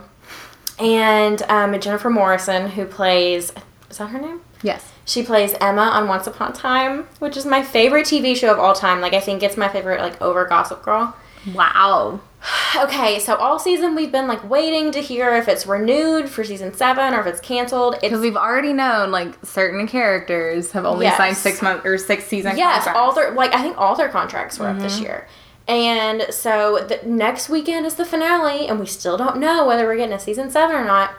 and 0.80 1.42
um, 1.50 1.78
Jennifer 1.80 2.10
Morrison, 2.12 2.70
who 2.70 2.86
plays 2.86 3.52
is 3.90 3.98
that 3.98 4.08
her 4.10 4.20
name? 4.22 4.42
Yes. 4.62 4.93
She 5.06 5.24
plays 5.24 5.54
Emma 5.60 5.82
on 5.82 6.08
Once 6.08 6.28
Upon 6.28 6.52
a 6.52 6.54
Time, 6.56 7.08
which 7.20 7.36
is 7.36 7.46
my 7.46 7.62
favorite 7.64 8.06
TV 8.06 8.36
show 8.36 8.52
of 8.52 8.60
all 8.60 8.74
time. 8.74 9.02
Like 9.02 9.14
I 9.14 9.20
think 9.20 9.44
it's 9.44 9.58
my 9.58 9.68
favorite, 9.68 10.00
like 10.02 10.22
over 10.22 10.46
Gossip 10.46 10.82
Girl. 10.84 11.16
Wow. 11.54 12.20
Okay, 12.76 13.20
so 13.20 13.36
all 13.36 13.60
season 13.60 13.94
we've 13.96 14.12
been 14.12 14.28
like 14.28 14.50
waiting 14.50 14.92
to 14.94 15.00
hear 15.00 15.34
if 15.36 15.48
it's 15.48 15.68
renewed 15.68 16.28
for 16.28 16.44
season 16.44 16.74
seven 16.74 17.14
or 17.14 17.20
if 17.22 17.28
it's 17.28 17.40
canceled. 17.40 17.96
Because 18.02 18.20
we've 18.20 18.36
already 18.36 18.74
known 18.74 19.12
like 19.12 19.34
certain 19.46 19.88
characters 19.88 20.72
have 20.72 20.84
only 20.84 21.06
Yes. 21.06 21.16
signed 21.18 21.38
six 21.38 21.62
month 21.62 21.86
or 21.86 21.98
six 22.00 22.26
season 22.26 22.58
yes, 22.58 22.78
contracts. 22.86 23.00
all 23.00 23.14
their 23.14 23.32
like 23.32 23.54
I 23.54 23.62
think 23.62 23.78
all 23.78 23.96
their 23.96 24.10
contracts 24.10 24.58
were 24.60 24.68
up 24.68 24.80
this 24.80 24.96
Mm-hmm. 24.96 25.04
year. 25.04 25.28
And 25.68 26.26
so 26.32 26.84
the 26.86 27.00
next 27.08 27.48
weekend 27.48 27.86
is 27.86 27.94
the 27.96 28.06
finale, 28.06 28.68
and 28.68 28.80
we 28.80 28.86
still 28.88 29.16
don't 29.18 29.38
know 29.38 29.66
whether 29.66 29.86
we're 29.86 29.96
getting 29.96 30.14
a 30.16 30.20
season 30.20 30.50
seven 30.50 30.76
or 30.76 30.84
not. 30.84 31.12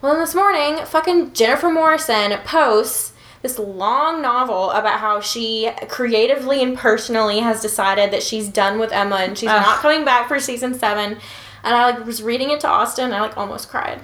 Well, 0.00 0.12
then 0.12 0.20
this 0.22 0.34
morning, 0.34 0.78
fucking 0.86 1.32
Jennifer 1.34 1.70
Morrison 1.70 2.38
posts 2.44 3.12
this 3.42 3.58
long 3.58 4.20
novel 4.20 4.70
about 4.72 5.00
how 5.00 5.20
she 5.20 5.70
creatively 5.88 6.62
and 6.62 6.76
personally 6.76 7.40
has 7.40 7.60
decided 7.62 8.10
that 8.12 8.22
she's 8.22 8.48
done 8.48 8.78
with 8.78 8.92
Emma 8.92 9.16
and 9.16 9.36
she's 9.38 9.48
Ugh. 9.48 9.62
not 9.62 9.78
coming 9.78 10.04
back 10.04 10.28
for 10.28 10.38
season 10.38 10.74
seven. 10.74 11.18
And 11.62 11.74
I 11.74 11.90
like 11.90 12.06
was 12.06 12.22
reading 12.22 12.50
it 12.50 12.60
to 12.60 12.68
Austin, 12.68 13.06
and 13.06 13.14
I 13.14 13.20
like 13.20 13.36
almost 13.36 13.68
cried. 13.68 14.00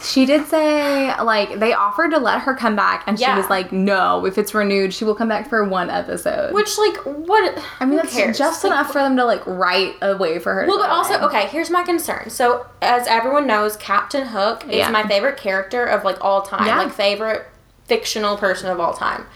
She 0.00 0.26
did 0.26 0.46
say 0.46 1.14
like 1.20 1.60
they 1.60 1.72
offered 1.74 2.10
to 2.12 2.18
let 2.18 2.40
her 2.42 2.54
come 2.54 2.74
back, 2.74 3.04
and 3.06 3.18
Yeah. 3.18 3.34
she 3.34 3.40
was 3.40 3.50
like, 3.50 3.70
"No, 3.72 4.24
if 4.26 4.38
it's 4.38 4.54
renewed, 4.54 4.92
she 4.94 5.04
will 5.04 5.14
come 5.14 5.28
back 5.28 5.48
for 5.48 5.62
one 5.64 5.90
episode." 5.90 6.52
Which 6.54 6.76
like 6.78 6.96
what? 6.98 7.56
I 7.78 7.84
mean, 7.84 7.96
that's 7.96 8.14
cares? 8.14 8.38
just 8.38 8.64
Like, 8.64 8.72
enough 8.72 8.88
for 8.92 8.98
them 9.00 9.16
to 9.16 9.24
like 9.24 9.42
write 9.46 9.94
a 10.02 10.16
way 10.16 10.38
for 10.40 10.54
her. 10.54 10.66
Well, 10.66 10.78
but 10.78 10.90
also, 10.90 11.14
in. 11.14 11.20
okay, 11.24 11.46
here's 11.48 11.70
my 11.70 11.82
concern. 11.84 12.30
So, 12.30 12.66
as 12.80 13.06
everyone 13.06 13.46
knows, 13.46 13.76
Captain 13.76 14.26
Hook 14.28 14.64
is 14.68 14.76
Yeah. 14.76 14.90
my 14.90 15.02
favorite 15.04 15.36
character 15.36 15.84
of 15.84 16.04
like 16.04 16.16
all 16.24 16.42
time, 16.42 16.66
Yeah. 16.66 16.78
like 16.78 16.92
favorite 16.92 17.46
fictional 17.92 18.38
person 18.38 18.70
of 18.70 18.80
all 18.80 18.94
time. 18.94 19.26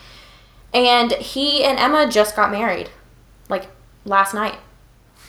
And 0.73 1.13
he 1.13 1.63
and 1.63 1.79
Emma 1.79 2.11
just 2.11 2.35
got 2.35 2.51
married, 2.51 2.89
like 3.51 3.67
last 4.07 4.33
night. 4.33 4.59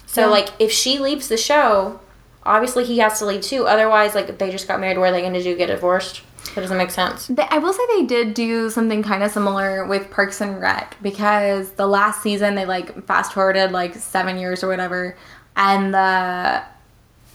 So, 0.05 0.21
Yeah. 0.21 0.27
like, 0.27 0.49
if 0.59 0.71
she 0.71 0.97
leaves 0.99 1.27
the 1.27 1.35
show, 1.35 1.99
obviously 2.45 2.85
he 2.85 2.99
has 2.99 3.19
to 3.19 3.25
leave 3.25 3.41
too. 3.41 3.67
Otherwise, 3.67 4.15
like, 4.15 4.37
they 4.37 4.49
just 4.49 4.67
got 4.67 4.79
married. 4.79 4.97
What 4.97 5.09
are 5.09 5.11
they 5.11 5.21
going 5.21 5.33
to 5.33 5.43
do? 5.43 5.55
Get 5.57 5.67
divorced? 5.67 6.21
That 6.55 6.61
doesn't 6.61 6.77
make 6.77 6.91
sense. 6.91 7.29
I 7.51 7.57
will 7.57 7.73
say 7.73 7.83
they 7.97 8.05
did 8.05 8.33
do 8.33 8.69
something 8.69 9.03
kind 9.03 9.21
of 9.21 9.31
similar 9.31 9.83
with 9.85 10.09
Parks 10.09 10.39
and 10.39 10.61
Rec 10.61 10.95
because 11.01 11.71
the 11.71 11.87
last 11.87 12.21
season 12.21 12.55
they 12.55 12.63
like 12.65 13.05
fast 13.05 13.33
forwarded 13.33 13.73
like 13.73 13.95
seven 13.95 14.37
years 14.37 14.63
or 14.63 14.69
whatever, 14.69 15.17
and 15.57 15.93
the 15.93 16.63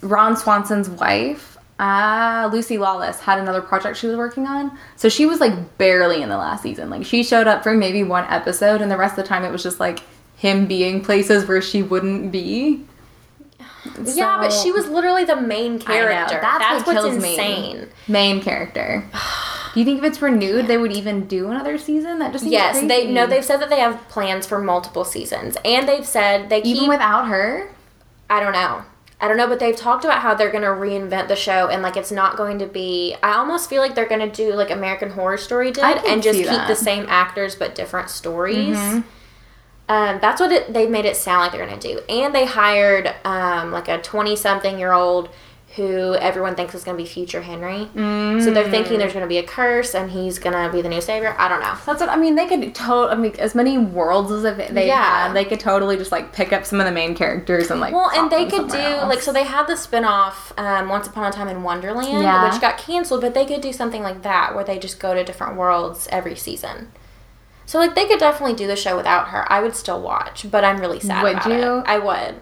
Ron 0.01 0.37
Swanson's 0.37 0.89
wife, 0.89 1.52
uh, 1.79 2.49
Lucy 2.53 2.79
Lawless, 2.79 3.21
had 3.21 3.39
another 3.39 3.61
project 3.63 3.97
she 3.97 4.07
was 4.07 4.17
working 4.17 4.47
on, 4.47 4.77
so 4.97 5.09
she 5.09 5.27
was 5.27 5.41
like 5.41 5.79
barely 5.79 6.23
in 6.23 6.29
the 6.29 6.37
last 6.37 6.63
season. 6.63 6.91
Like 6.91 7.05
she 7.05 7.23
showed 7.25 7.47
up 7.47 7.63
for 7.63 7.75
maybe 7.75 8.03
one 8.05 8.25
episode, 8.25 8.81
and 8.81 8.91
the 8.91 8.97
rest 8.97 9.19
of 9.19 9.25
the 9.25 9.29
time 9.29 9.45
it 9.45 9.51
was 9.51 9.63
just 9.63 9.81
like 9.81 10.01
him 10.37 10.67
being 10.67 11.03
places 11.05 11.47
where 11.49 11.63
she 11.63 11.83
wouldn't 11.83 12.31
be. 12.33 12.85
yeah, 14.05 14.39
but 14.41 14.53
she 14.53 14.71
was 14.71 14.87
literally 14.89 15.25
the 15.25 15.37
main 15.41 15.79
character. 15.79 16.39
That's 16.41 16.59
That's, 16.59 16.87
what 16.87 16.95
what's 16.97 17.07
kills 17.09 17.23
me. 17.23 17.31
insane. 17.33 17.89
main 18.09 18.41
character. 18.41 19.05
Do 19.75 19.81
you 19.81 19.87
think 19.87 19.99
if 19.99 20.05
it's 20.05 20.21
renewed, 20.21 20.67
they 20.67 20.77
would 20.77 20.93
even 20.93 21.27
do 21.27 21.51
another 21.51 21.79
season? 21.79 22.19
That 22.19 22.31
just 22.33 22.45
seems 22.45 22.53
Yes, 22.53 22.73
crazy. 22.75 22.87
they 22.89 23.11
no. 23.11 23.27
They've 23.27 23.45
said 23.45 23.57
that 23.61 23.71
they 23.71 23.81
have 23.81 24.07
plans 24.09 24.47
for 24.47 24.61
multiple 24.61 25.05
seasons, 25.05 25.57
and 25.65 25.89
they've 25.89 26.07
said 26.07 26.49
they 26.51 26.61
keep. 26.61 26.77
even 26.77 26.89
without 26.91 27.27
her. 27.29 27.71
I 28.29 28.41
don't 28.41 28.53
know. 28.53 28.85
I 29.23 29.29
don't 29.29 29.37
know, 29.37 29.47
but 29.47 29.61
they've 29.61 29.77
talked 29.77 30.05
about 30.05 30.21
how 30.21 30.35
they're 30.35 30.51
gonna 30.51 30.67
reinvent 30.67 31.29
the 31.29 31.37
show, 31.37 31.69
and 31.69 31.81
like 31.81 31.97
it's 31.97 32.11
not 32.11 32.37
going 32.37 32.59
to 32.59 32.67
be. 32.67 33.15
I 33.23 33.35
almost 33.35 33.71
feel 33.71 33.81
like 33.81 33.95
they're 33.95 34.09
gonna 34.09 34.29
do 34.29 34.53
like 34.53 34.71
American 34.71 35.11
Horror 35.11 35.37
Story 35.37 35.71
did, 35.71 35.85
and 35.85 36.21
just 36.21 36.41
keep 36.41 36.49
that. 36.49 36.67
the 36.67 36.75
same 36.75 37.07
actors 37.09 37.55
but 37.55 37.77
different 37.77 38.11
stories. 38.11 38.77
Mm-hmm. 38.77 39.01
Um, 39.89 40.19
that's 40.21 40.41
what 40.41 40.51
it, 40.51 40.73
they've 40.73 40.91
made 40.91 41.05
it 41.05 41.17
sound 41.17 41.43
like 41.43 41.53
they're 41.53 41.65
gonna 41.65 41.79
do, 41.81 42.01
and 42.09 42.35
they 42.35 42.47
hired 42.47 43.15
um, 43.25 43.71
like 43.71 43.87
a 43.87 44.03
twenty-something-year-old 44.03 45.29
who 45.77 46.15
everyone 46.17 46.55
thinks 46.55 46.75
is 46.75 46.85
gonna 46.85 46.99
be 46.99 47.07
future 47.07 47.41
Henry. 47.41 47.89
So 47.95 48.51
they're 48.51 48.71
thinking 48.71 48.99
there's 48.99 49.15
gonna 49.15 49.27
be 49.27 49.39
a 49.39 49.43
curse, 49.43 49.95
and 49.95 50.11
he's 50.11 50.39
gonna 50.39 50.71
be 50.71 50.83
the 50.83 50.89
new 50.91 51.01
savior. 51.01 51.35
I 51.39 51.49
don't 51.49 51.61
know. 51.61 51.75
That's 51.87 52.01
what 52.01 52.11
I 52.11 52.17
mean. 52.17 52.35
They 52.35 52.47
could 52.47 52.75
totally. 52.75 53.11
I 53.13 53.15
mean, 53.17 53.35
as 53.39 53.55
many 53.55 53.79
worlds 53.79 54.31
as 54.31 54.45
if 54.45 54.69
they 54.69 54.87
Yeah. 54.87 55.29
had, 55.29 55.35
they 55.35 55.47
could 55.47 55.61
totally 55.61 55.97
just 55.97 56.13
like 56.13 56.33
pick 56.33 56.53
up 56.53 56.67
some 56.67 56.79
of 56.81 56.85
the 56.87 56.93
main 56.93 57.15
characters 57.15 57.71
and 57.71 57.81
like. 57.81 57.95
Well, 57.95 58.11
and 58.15 58.31
they 58.31 58.45
could 58.45 58.69
do 58.69 58.77
somewhere 58.77 59.07
like 59.07 59.23
so 59.23 59.33
they 59.33 59.45
had 59.45 59.67
the 59.67 59.77
spin-off 59.77 60.53
um, 60.59 60.89
Once 60.91 61.07
Upon 61.07 61.25
a 61.25 61.33
Time 61.33 61.49
in 61.49 61.63
Wonderland, 61.63 62.23
Yeah. 62.23 62.51
which 62.51 62.61
got 62.61 62.77
canceled, 62.77 63.23
but 63.23 63.33
they 63.33 63.47
could 63.47 63.63
do 63.63 63.73
something 63.73 64.03
like 64.03 64.23
that 64.23 64.55
where 64.55 64.65
they 64.65 64.79
just 64.79 65.01
go 65.01 65.15
to 65.15 65.25
different 65.25 65.57
worlds 65.57 66.07
every 66.13 66.37
season. 66.37 66.93
So 67.65 67.79
like 67.79 67.95
they 67.95 68.05
could 68.07 68.19
definitely 68.19 68.57
do 68.57 68.67
the 68.67 68.77
show 68.77 68.95
without 68.97 69.29
her. 69.29 69.51
I 69.51 69.61
would 69.63 69.75
still 69.75 70.03
watch, 70.03 70.51
but 70.51 70.65
I'm 70.65 70.79
really 70.81 71.01
sad 71.01 71.23
Would 71.23 71.45
you? 71.47 71.79
it. 71.79 71.85
I 71.87 71.99
would. 71.99 72.35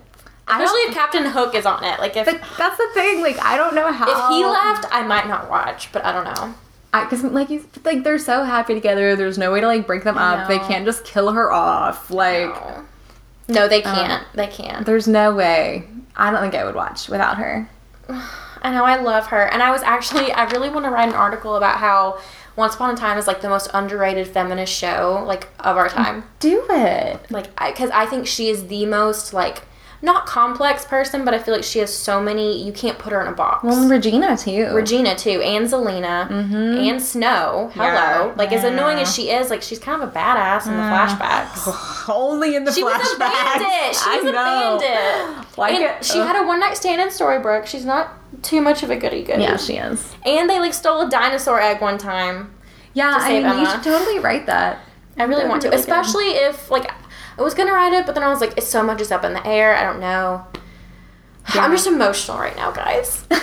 I 0.46 0.62
Especially 0.62 0.80
if 0.88 0.94
Captain 0.94 1.26
Hook 1.26 1.54
is 1.54 1.64
on 1.66 1.84
it. 1.84 2.00
Like 2.00 2.16
if 2.16 2.26
But 2.26 2.40
that's 2.58 2.76
the 2.76 2.88
thing. 2.92 3.20
Like, 3.20 3.38
I 3.40 3.56
don't 3.56 3.74
know 3.74 3.92
how. 3.92 4.06
if 4.10 4.36
he 4.36 4.44
left, 4.44 4.86
I 4.90 5.06
might 5.06 5.28
not 5.28 5.48
watch, 5.48 5.92
but 5.92 6.04
I 6.04 6.12
don't 6.12 6.24
know. 6.24 6.54
because 7.04 7.22
like 7.24 7.50
you, 7.50 7.64
like 7.84 8.02
they're 8.02 8.18
so 8.18 8.44
happy 8.44 8.74
together. 8.74 9.14
There's 9.14 9.38
no 9.38 9.52
way 9.52 9.60
to 9.60 9.66
like 9.66 9.86
break 9.86 10.04
them 10.04 10.18
I 10.18 10.42
up. 10.42 10.48
They 10.48 10.58
can't 10.58 10.84
just 10.84 11.04
kill 11.04 11.32
her 11.32 11.52
off. 11.52 12.10
Like, 12.10 12.48
No, 12.48 12.84
no 13.48 13.68
they 13.68 13.82
um, 13.82 13.94
can't. 13.94 14.26
they 14.34 14.46
can't. 14.48 14.84
there's 14.86 15.06
no 15.06 15.34
way. 15.34 15.86
I 16.16 16.30
don't 16.30 16.40
think 16.40 16.54
I 16.54 16.64
would 16.64 16.74
watch 16.74 17.08
without 17.08 17.38
her. 17.38 17.68
I 18.62 18.70
know 18.72 18.84
I 18.84 19.00
love 19.00 19.28
her, 19.28 19.42
and 19.46 19.62
I 19.62 19.70
was 19.70 19.82
actually 19.82 20.32
I 20.32 20.44
really 20.50 20.68
want 20.68 20.84
to 20.84 20.90
write 20.90 21.08
an 21.08 21.14
article 21.14 21.56
about 21.56 21.78
how 21.78 22.20
Once 22.56 22.74
Upon 22.74 22.92
a 22.92 22.96
Time 22.96 23.16
is 23.18 23.26
like 23.26 23.40
the 23.40 23.48
most 23.48 23.70
underrated 23.72 24.28
feminist 24.28 24.72
show 24.72 25.24
like 25.26 25.48
of 25.60 25.76
our 25.76 25.88
time. 25.88 26.24
Do 26.40 26.66
it. 26.68 27.30
Like, 27.30 27.56
because 27.56 27.90
I, 27.90 28.06
think 28.06 28.26
she 28.26 28.48
is 28.48 28.66
the 28.66 28.84
most 28.86 29.32
like 29.32 29.62
not 30.02 30.24
complex 30.26 30.84
person, 30.84 31.24
but 31.24 31.34
I 31.34 31.38
feel 31.38 31.54
like 31.54 31.64
she 31.64 31.78
has 31.80 31.94
so 31.94 32.22
many. 32.22 32.64
You 32.64 32.72
can't 32.72 32.98
put 32.98 33.12
her 33.12 33.20
in 33.20 33.26
a 33.28 33.32
box. 33.32 33.62
Well, 33.64 33.88
Regina 33.88 34.36
too. 34.36 34.68
Regina 34.72 35.14
too, 35.14 35.40
and 35.42 35.66
Zelena, 35.66 36.26
mm-hmm. 36.28 36.54
and 36.54 37.02
Snow. 37.02 37.70
Hello, 37.74 37.84
Yeah. 38.28 38.34
like 38.36 38.52
as 38.52 38.64
annoying 38.64 38.98
as 38.98 39.14
she 39.14 39.30
is, 39.30 39.50
like 39.50 39.60
she's 39.62 39.78
kind 39.78 40.02
of 40.02 40.08
a 40.08 40.12
badass 40.12 40.66
in 40.66 40.72
the 40.72 40.78
mm. 40.82 40.90
flashbacks. 40.90 42.08
Only 42.14 42.56
in 42.56 42.64
the 42.64 42.72
She 42.72 42.82
was 42.82 42.94
a 42.94 43.16
flashbacks. 43.16 43.18
bandit. 43.18 43.96
She 43.96 44.02
I 44.06 44.16
was 44.16 44.24
a 44.24 44.32
know. 44.32 44.78
bandit. 44.80 45.46
Like 45.58 45.74
and 45.74 45.84
it. 45.84 46.04
she 46.04 46.18
Ugh. 46.18 46.26
had 46.26 46.42
a 46.42 46.46
one 46.46 46.60
night 46.60 46.76
stand 46.76 47.00
in 47.02 47.08
Storybrooke. 47.08 47.66
She's 47.66 47.84
not 47.84 48.12
too 48.42 48.62
much 48.62 48.82
of 48.82 48.88
a 48.90 48.96
goody 48.96 49.22
goody. 49.22 49.42
Yeah, 49.42 49.56
she 49.58 49.76
is. 49.76 50.14
And 50.24 50.48
they 50.48 50.58
like 50.58 50.72
stole 50.72 51.02
a 51.02 51.10
dinosaur 51.10 51.60
egg 51.60 51.82
one 51.82 51.98
time. 51.98 52.54
Yeah, 52.94 53.16
I 53.18 53.28
save 53.28 53.44
mean, 53.44 53.58
you 53.60 53.66
should 53.70 53.82
totally 53.82 54.18
write 54.20 54.46
that. 54.46 54.78
I 55.18 55.24
really 55.24 55.36
That'd 55.42 55.50
want 55.50 55.62
to, 55.62 55.68
really 55.68 55.76
good. 55.84 55.90
especially 55.90 56.28
if 56.30 56.70
like 56.70 56.90
I 57.38 57.42
was 57.42 57.54
gonna 57.54 57.72
write 57.72 57.92
it, 57.92 58.06
but 58.06 58.14
then 58.14 58.24
I 58.24 58.28
was 58.28 58.40
like, 58.40 58.56
it's 58.56 58.66
so 58.68 58.82
much 58.82 59.00
is 59.00 59.10
up 59.10 59.24
in 59.24 59.32
the 59.32 59.46
air. 59.46 59.74
I 59.76 59.82
don't 59.84 60.00
know. 60.00 60.46
Yeah. 61.54 61.64
I'm 61.64 61.72
just 61.72 61.86
emotional 61.88 62.38
right 62.38 62.54
now, 62.54 62.70
guys. 62.70 63.24
I, 63.30 63.34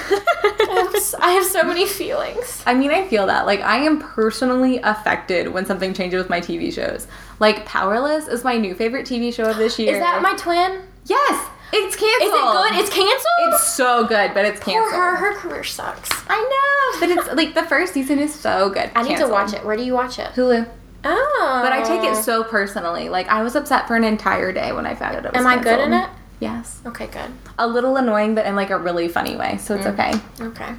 have, 0.85 0.95
s- 0.95 1.15
I 1.15 1.31
have 1.31 1.43
so 1.45 1.63
many 1.63 1.85
feelings. 1.85 2.63
I 2.65 2.73
mean, 2.73 2.91
I 2.91 3.05
feel 3.07 3.25
that. 3.25 3.45
Like, 3.45 3.59
I 3.61 3.77
am 3.79 3.99
personally 3.99 4.77
affected 4.81 5.49
when 5.49 5.65
something 5.65 5.93
changes 5.93 6.19
with 6.19 6.29
my 6.29 6.39
TV 6.39 6.71
shows. 6.71 7.07
Like, 7.39 7.65
Powerless 7.65 8.27
is 8.29 8.45
my 8.45 8.55
new 8.55 8.75
favorite 8.75 9.05
TV 9.07 9.33
show 9.33 9.49
of 9.49 9.57
this 9.57 9.77
year. 9.79 9.93
Is 9.95 9.99
that 9.99 10.21
my 10.21 10.35
twin? 10.37 10.83
Yes! 11.05 11.49
It's 11.73 11.95
canceled. 11.97 12.31
Is 12.31 12.33
it 12.33 12.53
good? 12.53 12.79
It's 12.85 12.89
canceled. 12.95 13.53
It's 13.53 13.73
so 13.73 14.07
good, 14.07 14.33
but 14.33 14.45
it's 14.45 14.61
Poor 14.61 14.73
canceled. 14.75 14.93
her. 15.01 15.15
Her 15.17 15.33
career 15.35 15.63
sucks. 15.65 16.09
I 16.29 16.39
know, 16.39 16.99
but 17.01 17.09
it's 17.17 17.35
like 17.35 17.55
the 17.55 17.63
first 17.63 17.93
season 17.93 18.19
is 18.19 18.33
so 18.33 18.69
good. 18.69 18.89
I 18.95 19.01
need 19.01 19.09
Canceled. 19.17 19.29
to 19.29 19.33
watch 19.33 19.53
it. 19.53 19.65
Where 19.65 19.75
do 19.75 19.83
you 19.83 19.93
watch 19.95 20.17
it? 20.17 20.27
Hulu. 20.31 20.65
Oh, 21.03 21.59
But 21.63 21.71
I 21.71 21.83
take 21.83 22.03
it 22.03 22.15
so 22.23 22.43
personally. 22.43 23.09
Like, 23.09 23.27
I 23.27 23.43
was 23.43 23.55
upset 23.55 23.87
for 23.87 23.95
an 23.95 24.03
entire 24.03 24.51
day 24.51 24.71
when 24.73 24.85
I 24.85 24.95
found 24.95 25.15
out 25.15 25.25
it 25.25 25.31
was 25.33 25.39
Am 25.39 25.47
I 25.47 25.61
good 25.61 25.79
in 25.79 25.93
it? 25.93 26.09
Yes. 26.39 26.81
Okay, 26.85 27.07
good. 27.07 27.31
A 27.57 27.67
little 27.67 27.95
annoying, 27.97 28.35
but 28.35 28.45
in 28.45 28.55
like 28.55 28.69
a 28.69 28.77
really 28.77 29.07
funny 29.07 29.35
way, 29.35 29.57
so 29.57 29.75
it's 29.75 29.85
okay. 29.87 30.13
Okay, 30.39 30.73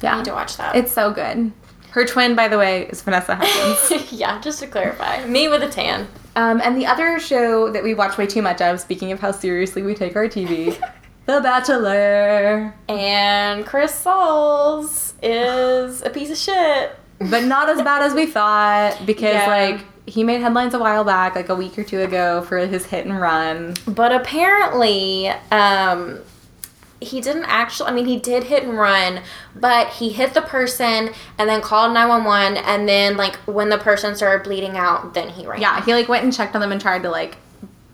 Yeah. 0.00 0.14
I 0.14 0.16
need 0.18 0.24
to 0.26 0.32
watch 0.32 0.56
that. 0.58 0.76
It's 0.76 0.92
so 0.92 1.12
good. 1.12 1.52
Her 1.90 2.04
twin, 2.06 2.34
by 2.34 2.48
the 2.48 2.56
way, 2.58 2.86
is 2.86 3.02
Vanessa 3.02 3.34
Hudgens. 3.34 4.12
yeah, 4.12 4.40
just 4.40 4.60
to 4.60 4.66
clarify, 4.66 5.24
me 5.26 5.48
with 5.48 5.62
a 5.62 5.68
tan. 5.68 6.06
um, 6.36 6.60
and 6.62 6.76
the 6.76 6.86
other 6.86 7.18
show 7.20 7.70
that 7.72 7.82
we 7.82 7.94
watch 7.94 8.16
way 8.16 8.26
too 8.26 8.42
much 8.42 8.60
of, 8.62 8.80
speaking 8.80 9.12
of 9.12 9.20
how 9.20 9.30
seriously 9.32 9.82
we 9.82 9.94
take 9.94 10.14
our 10.16 10.26
TV, 10.28 10.78
The 11.26 11.40
Bachelor. 11.40 12.74
And 12.88 13.64
Chris 13.66 13.94
Soules 13.94 15.14
is 15.22 16.02
a 16.02 16.10
piece 16.10 16.30
of 16.30 16.36
shit. 16.38 16.96
But 17.30 17.44
not 17.44 17.68
as 17.68 17.80
bad 17.82 18.02
as 18.02 18.14
we 18.14 18.26
thought, 18.26 18.98
because 19.06 19.34
Yeah. 19.34 19.46
like 19.46 19.80
he 20.06 20.24
made 20.24 20.40
headlines 20.40 20.74
a 20.74 20.78
while 20.78 21.04
back, 21.04 21.34
like 21.36 21.48
a 21.48 21.54
week 21.54 21.78
or 21.78 21.84
two 21.84 22.00
ago, 22.02 22.42
for 22.42 22.58
his 22.58 22.86
hit 22.86 23.06
and 23.06 23.20
run. 23.20 23.74
But 23.86 24.12
apparently, 24.12 25.32
um, 25.50 26.18
he 27.00 27.20
didn't 27.20 27.44
actually. 27.44 27.90
I 27.90 27.92
mean, 27.92 28.06
he 28.06 28.16
did 28.18 28.44
hit 28.44 28.62
and 28.64 28.78
run, 28.78 29.20
but 29.56 29.88
he 29.88 30.10
hit 30.10 30.34
the 30.34 30.42
person 30.42 31.10
and 31.38 31.48
then 31.48 31.60
called 31.60 31.92
nine 31.94 32.08
one 32.08 32.24
one, 32.24 32.56
and 32.56 32.88
then 32.88 33.16
like 33.16 33.36
when 33.46 33.70
the 33.70 33.78
person 33.78 34.14
started 34.16 34.44
bleeding 34.44 34.76
out, 34.76 35.14
then 35.14 35.28
he 35.28 35.46
ran. 35.46 35.60
Yeah, 35.60 35.84
he 35.84 35.92
like 35.94 36.08
went 36.08 36.24
and 36.24 36.32
checked 36.32 36.54
on 36.54 36.60
them 36.60 36.70
and 36.72 36.80
tried 36.80 37.02
to 37.02 37.10
like 37.10 37.36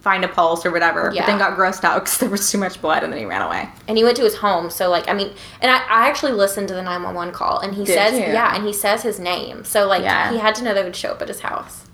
find 0.01 0.25
a 0.25 0.29
pulse 0.29 0.65
or 0.65 0.71
whatever. 0.71 1.11
Yeah. 1.15 1.23
But 1.23 1.27
then 1.27 1.39
got 1.39 1.59
grossed 1.59 1.85
out 1.85 2.01
because 2.05 2.19
there 2.19 2.29
was 2.31 2.51
too 2.51 2.59
much 2.59 2.81
blood, 2.81 3.03
and 3.03 3.13
then 3.13 3.19
he 3.21 3.27
ran 3.27 3.43
away. 3.43 3.69
and 3.89 3.97
he 3.99 4.05
went 4.05 4.17
to 4.19 4.23
his 4.25 4.37
home. 4.37 4.71
So 4.71 4.89
like, 4.91 5.09
I 5.09 5.13
mean, 5.15 5.33
and 5.61 5.71
I, 5.71 5.77
I 5.79 6.09
actually 6.09 6.33
listened 6.33 6.69
to 6.69 6.75
the 6.75 6.83
nine 6.83 7.03
one 7.03 7.15
one 7.15 7.33
call, 7.33 7.59
and 7.61 7.75
he 7.75 7.85
Did 7.85 7.95
says, 7.95 8.13
you? 8.15 8.21
yeah, 8.27 8.55
and 8.55 8.65
he 8.67 8.73
says 8.73 9.03
his 9.03 9.19
name. 9.19 9.65
So 9.65 9.87
like, 9.87 10.03
Yeah. 10.03 10.31
he 10.33 10.39
had 10.39 10.55
to 10.57 10.65
know 10.65 10.75
they 10.75 10.85
would 10.85 10.97
show 10.97 11.11
up 11.13 11.23
at 11.23 11.29
his 11.29 11.41
house. 11.41 11.85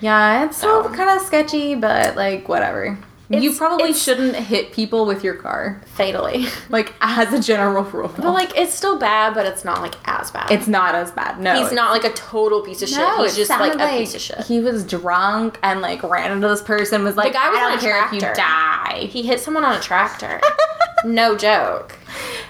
Yeah, 0.00 0.44
it's 0.46 0.56
So- 0.56 0.88
kind 0.94 1.10
of 1.10 1.24
sketchy, 1.26 1.74
but 1.74 2.16
like 2.16 2.48
whatever. 2.48 2.98
You 3.30 3.54
probably 3.54 3.92
shouldn't 3.94 4.36
hit 4.36 4.72
people 4.72 5.06
with 5.06 5.24
your 5.24 5.34
car, 5.34 5.80
Fatally, 5.86 6.46
like 6.68 6.92
as 7.00 7.32
a 7.32 7.40
general 7.40 7.82
rule. 7.84 8.08
but 8.16 8.24
like, 8.32 8.56
it's 8.56 8.74
still 8.74 8.98
bad, 8.98 9.34
but 9.34 9.46
it's 9.46 9.64
not 9.64 9.80
like 9.80 9.94
as 10.06 10.30
bad. 10.30 10.50
it's 10.50 10.66
not 10.68 10.94
as 10.94 11.10
bad. 11.12 11.40
No, 11.40 11.54
he's 11.62 11.72
not 11.72 11.92
like 11.92 12.04
a 12.04 12.12
total 12.12 12.60
piece 12.62 12.82
of 12.82 12.88
shit. 12.90 12.98
He's 13.18 13.36
just 13.36 13.48
like 13.50 13.72
sounded 13.72 13.80
a 13.84 13.98
piece 13.98 14.14
of 14.14 14.20
shit. 14.20 14.40
He 14.46 14.60
was 14.60 14.84
drunk 14.86 15.58
and 15.62 15.80
like 15.80 16.02
ran 16.02 16.30
into 16.32 16.46
this 16.48 16.60
person. 16.62 17.04
Was 17.04 17.16
like, 17.16 17.32
the 17.32 17.38
guy 17.38 17.48
was 17.50 17.58
I 17.58 17.62
on 17.64 17.70
don't 17.70 17.78
a 17.78 17.80
care 17.80 18.04
if 18.06 18.12
you 18.12 18.20
tractor. 18.20 18.40
die. 18.42 19.06
He 19.06 19.22
hit 19.22 19.40
someone 19.40 19.64
on 19.64 19.76
a 19.76 19.80
tractor. 19.80 20.40
no 21.04 21.36
joke. 21.36 21.96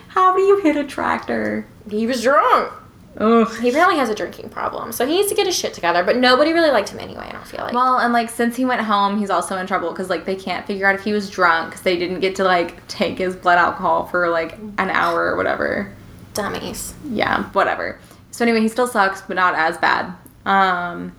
How 0.09 0.35
do 0.35 0.43
you 0.43 0.61
hit 0.61 0.77
a 0.77 0.85
tractor? 0.85 1.67
He 1.91 2.07
was 2.07 2.23
drunk. 2.23 2.73
Ugh. 3.19 3.49
He 3.61 3.69
apparently 3.69 3.99
has 3.99 4.09
a 4.09 4.15
drinking 4.15 4.49
problem, 4.49 4.91
so 4.93 5.07
he 5.07 5.17
needs 5.17 5.29
to 5.29 5.35
get 5.35 5.47
his 5.47 5.55
shit 5.55 5.75
together. 5.75 6.03
But 6.03 6.17
nobody 6.17 6.53
really 6.53 6.71
liked 6.71 6.89
him 6.89 6.99
anyway. 6.99 7.27
I 7.29 7.33
don't 7.33 7.47
feel 7.47 7.61
like. 7.61 7.75
Well, 7.75 7.99
and 7.99 8.13
like 8.13 8.31
since 8.31 8.57
he 8.57 8.65
went 8.65 8.81
home, 8.81 9.19
he's 9.19 9.29
also 9.31 9.59
in 9.59 9.67
trouble 9.67 9.91
because 9.91 10.09
like 10.09 10.25
they 10.25 10.37
can't 10.37 10.67
figure 10.67 10.87
out 10.87 10.95
if 10.95 11.03
he 11.03 11.13
was 11.13 11.29
drunk 11.29 11.71
because 11.71 11.83
they 11.83 11.97
didn't 11.99 12.21
get 12.21 12.37
to 12.37 12.45
like 12.45 12.87
take 12.89 13.19
his 13.19 13.37
blood 13.37 13.59
alcohol 13.59 14.07
for 14.07 14.29
like 14.31 14.57
an 14.79 14.89
hour 14.91 15.27
or 15.27 15.37
whatever. 15.37 15.93
dummies. 16.35 16.95
Yeah, 17.11 17.45
whatever. 17.51 17.99
So 18.31 18.45
anyway, 18.45 18.61
he 18.63 18.69
still 18.69 18.87
sucks, 18.87 19.21
but 19.21 19.37
not 19.37 19.55
as 19.55 19.77
bad. 19.77 20.15
Um, 20.47 21.13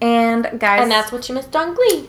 and 0.00 0.58
guys, 0.58 0.80
And 0.82 0.90
that's 0.90 1.12
what 1.12 1.28
you 1.28 1.34
missed 1.34 1.54
on 1.54 1.74
Glee. 1.74 2.08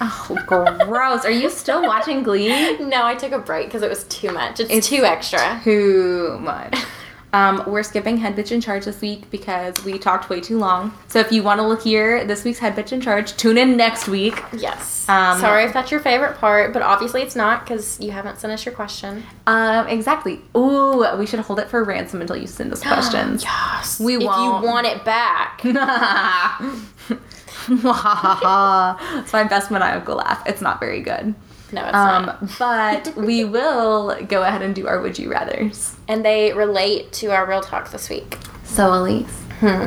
oh 0.00 0.38
gross. 0.46 1.24
Are 1.24 1.30
you 1.30 1.50
still 1.50 1.82
watching 1.82 2.22
Glee? 2.22 2.76
No, 2.80 3.04
I 3.04 3.16
took 3.16 3.32
a 3.32 3.38
break 3.40 3.66
because 3.66 3.82
it 3.82 3.90
was 3.90 4.04
too 4.04 4.30
much. 4.32 4.60
It's, 4.60 4.70
It's- 4.70 4.86
too 4.88 5.04
extra. 5.04 5.60
Too 5.64 6.38
much. 6.40 6.76
Um, 7.32 7.62
we're 7.66 7.82
skipping 7.82 8.16
Head 8.16 8.36
Bitch 8.36 8.52
in 8.52 8.60
Charge 8.60 8.84
this 8.84 9.00
week 9.00 9.30
because 9.30 9.84
we 9.84 9.98
talked 9.98 10.28
way 10.28 10.40
too 10.40 10.58
long. 10.58 10.92
So 11.08 11.20
if 11.20 11.30
you 11.30 11.42
want 11.42 11.60
to 11.60 11.88
hear 11.88 12.24
this 12.24 12.44
week's 12.44 12.58
Head 12.58 12.74
Bitch 12.74 12.92
in 12.92 13.00
Charge, 13.00 13.36
tune 13.36 13.56
in 13.56 13.76
next 13.76 14.08
week. 14.08 14.42
Yes. 14.52 15.08
Um, 15.08 15.38
Sorry 15.40 15.64
if 15.64 15.72
that's 15.72 15.90
your 15.90 16.00
favorite 16.00 16.38
part, 16.38 16.72
but 16.72 16.82
obviously 16.82 17.22
it's 17.22 17.36
not 17.36 17.64
because 17.64 18.00
you 18.00 18.10
haven't 18.10 18.38
sent 18.38 18.52
us 18.52 18.64
your 18.64 18.74
question. 18.74 19.22
Um, 19.46 19.86
exactly. 19.86 20.40
Ooh, 20.56 21.06
we 21.16 21.26
should 21.26 21.40
hold 21.40 21.60
it 21.60 21.68
for 21.68 21.84
ransom 21.84 22.20
until 22.20 22.36
you 22.36 22.46
send 22.46 22.72
us 22.72 22.82
questions. 22.86 23.44
Yes. 23.44 24.00
We 24.00 24.16
if 24.16 24.22
won't. 24.22 24.64
you 24.64 24.68
want 24.68 24.86
it 24.86 25.04
back. 25.04 25.60
it's 27.68 29.32
my 29.32 29.44
best 29.44 29.70
maniacal 29.70 30.16
laugh. 30.16 30.42
It's 30.46 30.60
not 30.60 30.80
very 30.80 31.00
good. 31.00 31.34
No, 31.72 31.84
it's 31.84 31.94
Um, 31.94 32.26
not. 32.26 32.48
but 32.58 33.16
we 33.16 33.44
will 33.44 34.16
go 34.28 34.42
ahead 34.42 34.62
and 34.62 34.74
do 34.74 34.86
our 34.86 35.00
would 35.00 35.18
you 35.18 35.30
rather's. 35.30 35.94
And 36.08 36.24
they 36.24 36.52
relate 36.52 37.12
to 37.14 37.28
our 37.28 37.46
real 37.46 37.60
talk 37.60 37.90
this 37.90 38.08
week. 38.08 38.38
So, 38.64 38.92
Elise, 38.92 39.30
Hmm. 39.60 39.86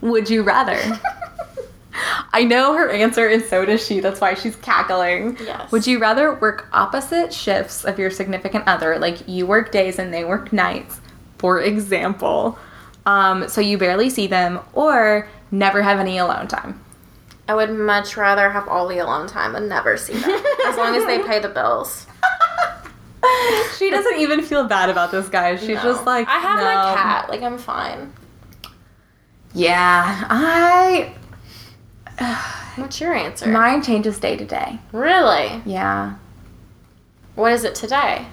would 0.00 0.28
you 0.30 0.42
rather? 0.42 0.78
I 2.32 2.44
know 2.44 2.74
her 2.74 2.88
answer, 2.88 3.26
and 3.28 3.42
so 3.44 3.64
does 3.64 3.84
she. 3.84 4.00
That's 4.00 4.20
why 4.20 4.34
she's 4.34 4.56
cackling. 4.56 5.36
Yes. 5.44 5.70
Would 5.72 5.86
you 5.86 5.98
rather 5.98 6.34
work 6.34 6.68
opposite 6.72 7.32
shifts 7.34 7.84
of 7.84 7.98
your 7.98 8.10
significant 8.10 8.64
other, 8.68 8.98
like 8.98 9.28
you 9.28 9.46
work 9.46 9.72
days 9.72 9.98
and 9.98 10.14
they 10.14 10.24
work 10.24 10.52
nights, 10.52 11.00
for 11.38 11.60
example, 11.60 12.58
um, 13.06 13.48
so 13.48 13.60
you 13.60 13.76
barely 13.76 14.08
see 14.08 14.26
them, 14.28 14.60
or 14.72 15.28
never 15.50 15.82
have 15.82 15.98
any 15.98 16.18
alone 16.18 16.46
time? 16.46 16.80
I 17.50 17.54
would 17.54 17.76
much 17.76 18.16
rather 18.16 18.48
have 18.50 18.68
all 18.68 18.86
the 18.86 18.98
alone 18.98 19.26
time 19.26 19.56
and 19.56 19.68
never 19.68 19.96
see 19.96 20.12
them. 20.12 20.30
as 20.68 20.76
long 20.76 20.94
as 20.94 21.04
they 21.04 21.18
pay 21.18 21.40
the 21.40 21.48
bills. 21.48 22.06
she 23.76 23.90
doesn't 23.90 24.20
even 24.20 24.40
feel 24.42 24.62
bad 24.68 24.88
about 24.88 25.10
this, 25.10 25.28
guys. 25.28 25.58
She's 25.58 25.70
No. 25.74 25.82
just 25.82 26.06
like, 26.06 26.28
I 26.28 26.38
have 26.38 26.58
no. 26.60 26.64
my 26.64 26.94
cat. 26.94 27.28
Like, 27.28 27.42
I'm 27.42 27.58
fine. 27.58 28.12
Yeah, 29.52 30.26
I. 30.30 31.12
What's 32.76 33.00
your 33.00 33.14
answer? 33.14 33.48
Mine 33.48 33.82
changes 33.82 34.20
day 34.20 34.36
to 34.36 34.44
day. 34.44 34.78
really? 34.92 35.60
Yeah. 35.66 36.14
What 37.34 37.52
is 37.52 37.64
it 37.64 37.74
today? 37.74 38.26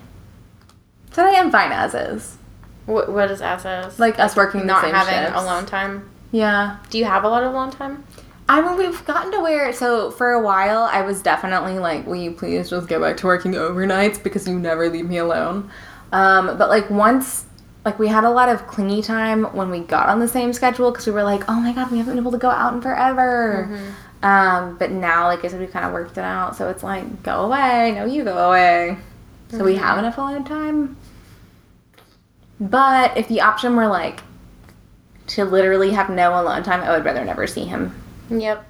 Today 1.09 1.33
I'm 1.37 1.49
fine 1.49 1.71
as 1.71 1.95
is. 1.95 2.37
What, 2.85 3.11
what 3.11 3.31
is 3.31 3.41
as 3.41 3.65
is? 3.65 3.97
Like 3.99 4.19
us 4.19 4.35
working 4.35 4.59
the 4.61 4.67
not 4.67 4.83
same 4.83 4.93
having 4.93 5.15
shifts. 5.25 5.41
alone 5.41 5.65
time. 5.65 6.07
Yeah. 6.31 6.77
Do 6.91 6.99
you 6.99 7.05
have 7.05 7.23
a 7.23 7.29
lot 7.29 7.41
of 7.41 7.51
alone 7.51 7.71
time? 7.71 8.03
I 8.49 8.61
mean, 8.61 8.77
we've 8.77 9.03
gotten 9.05 9.31
to 9.33 9.41
where, 9.41 9.73
so 9.73 10.09
for 10.11 10.31
a 10.31 10.41
while, 10.41 10.83
I 10.83 11.01
was 11.01 11.21
definitely 11.21 11.79
like, 11.79 12.07
will 12.07 12.15
you 12.15 12.31
please 12.31 12.69
just 12.69 12.87
get 12.87 13.01
back 13.01 13.17
to 13.17 13.25
working 13.25 13.53
overnights 13.53 14.23
because 14.23 14.47
you 14.47 14.57
never 14.57 14.89
leave 14.89 15.05
me 15.05 15.17
alone. 15.17 15.69
Um, 16.13 16.57
but 16.57 16.69
like 16.69 16.89
once, 16.89 17.45
like 17.83 17.99
we 17.99 18.07
had 18.07 18.23
a 18.23 18.29
lot 18.29 18.47
of 18.47 18.65
clingy 18.65 19.01
time 19.01 19.43
when 19.53 19.69
we 19.69 19.81
got 19.81 20.07
on 20.07 20.19
the 20.19 20.29
same 20.29 20.53
schedule 20.53 20.91
because 20.91 21.05
we 21.05 21.11
were 21.11 21.23
like, 21.23 21.43
oh 21.49 21.59
my 21.59 21.73
god, 21.73 21.91
we 21.91 21.97
haven't 21.97 22.13
been 22.13 22.23
able 22.23 22.31
to 22.31 22.37
go 22.37 22.49
out 22.49 22.73
in 22.73 22.81
forever. 22.81 23.69
Um, 24.23 24.77
but 24.77 24.91
now, 24.91 25.25
like 25.25 25.43
I 25.43 25.49
said, 25.49 25.59
we 25.59 25.67
kind 25.67 25.85
of 25.85 25.91
worked 25.91 26.17
it 26.17 26.23
out. 26.23 26.55
So 26.55 26.69
it's 26.69 26.83
like, 26.83 27.23
go 27.23 27.45
away. 27.45 27.91
No, 27.95 28.05
you 28.05 28.23
go 28.23 28.49
away. 28.49 28.97
So 29.49 29.63
we 29.63 29.75
have 29.75 29.97
enough 29.97 30.17
alone 30.17 30.45
time. 30.45 30.95
But 32.61 33.17
if 33.17 33.27
the 33.27 33.41
option 33.41 33.75
were 33.75 33.87
like 33.87 34.21
to 35.27 35.43
literally 35.43 35.91
have 35.91 36.09
no 36.09 36.41
alone 36.41 36.63
time, 36.63 36.81
I 36.81 36.91
would 36.91 37.03
rather 37.03 37.23
never 37.25 37.45
see 37.45 37.65
him 37.65 37.93
Yep. 38.29 38.65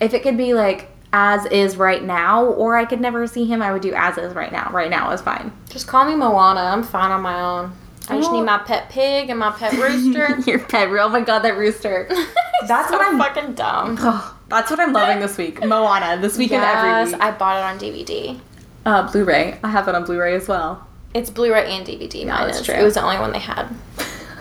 if 0.00 0.14
it 0.14 0.22
could 0.22 0.36
be 0.36 0.54
like 0.54 0.90
as 1.12 1.46
is 1.46 1.76
right 1.76 2.02
now, 2.02 2.44
or 2.44 2.76
I 2.76 2.84
could 2.84 3.00
never 3.00 3.26
see 3.26 3.44
him, 3.44 3.62
I 3.62 3.72
would 3.72 3.82
do 3.82 3.92
as 3.94 4.18
is 4.18 4.34
right 4.34 4.50
now. 4.50 4.70
Right 4.72 4.90
now 4.90 5.10
is 5.12 5.20
fine. 5.20 5.52
Just 5.70 5.86
call 5.86 6.04
me 6.06 6.16
Moana. 6.16 6.60
I'm 6.60 6.82
fine 6.82 7.10
on 7.12 7.22
my 7.22 7.40
own. 7.40 7.72
I 8.08 8.18
just 8.18 8.32
need 8.32 8.42
my 8.42 8.58
pet 8.58 8.90
pig 8.90 9.30
and 9.30 9.38
my 9.38 9.50
pet 9.50 9.72
rooster. 9.80 10.38
Your 10.50 10.58
pet, 10.58 10.88
oh 10.88 11.08
my 11.08 11.20
god, 11.20 11.38
that 11.40 11.56
rooster. 11.56 12.06
That's 12.66 12.88
so 12.90 12.96
what 12.98 13.02
I'm- 13.06 13.18
fucking 13.18 13.54
dumb. 13.54 13.96
Oh, 14.00 14.36
that's 14.48 14.70
what 14.70 14.78
I'm 14.78 14.92
loving 14.92 15.20
this 15.20 15.38
week. 15.38 15.64
Moana, 15.64 16.20
this 16.20 16.36
week 16.36 16.52
and 16.52 16.62
every 16.62 16.88
Yes, 16.90 17.12
week. 17.12 17.20
I 17.22 17.30
bought 17.32 17.56
it 17.58 17.62
on 17.64 17.78
DVD. 17.78 18.38
uh, 18.84 19.10
Blu-ray. 19.10 19.58
I 19.64 19.68
have 19.70 19.88
it 19.88 19.94
on 19.94 20.04
Blu-ray 20.04 20.34
as 20.34 20.46
well. 20.46 20.86
It's 21.14 21.30
Blu-ray 21.30 21.72
and 21.74 21.84
DVD. 21.86 22.26
Mine 22.26 22.46
that's 22.46 22.60
is. 22.60 22.66
true. 22.66 22.74
It 22.74 22.82
was 22.82 22.94
the 22.94 23.02
only 23.02 23.18
one 23.18 23.32
they 23.32 23.38
had 23.38 23.68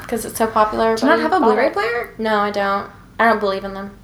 because 0.02 0.26
it's 0.26 0.38
so 0.38 0.46
popular. 0.46 0.96
Do 0.98 1.06
you 1.06 1.12
not 1.12 1.20
have 1.22 1.32
a 1.32 1.40
Blu-ray 1.40 1.70
player? 1.72 2.14
No, 2.18 2.38
I 2.40 2.52
don't. 2.52 2.92
I 3.18 3.26
don't 3.30 3.40
believe 3.40 3.64
in 3.64 3.74
them. 3.74 3.98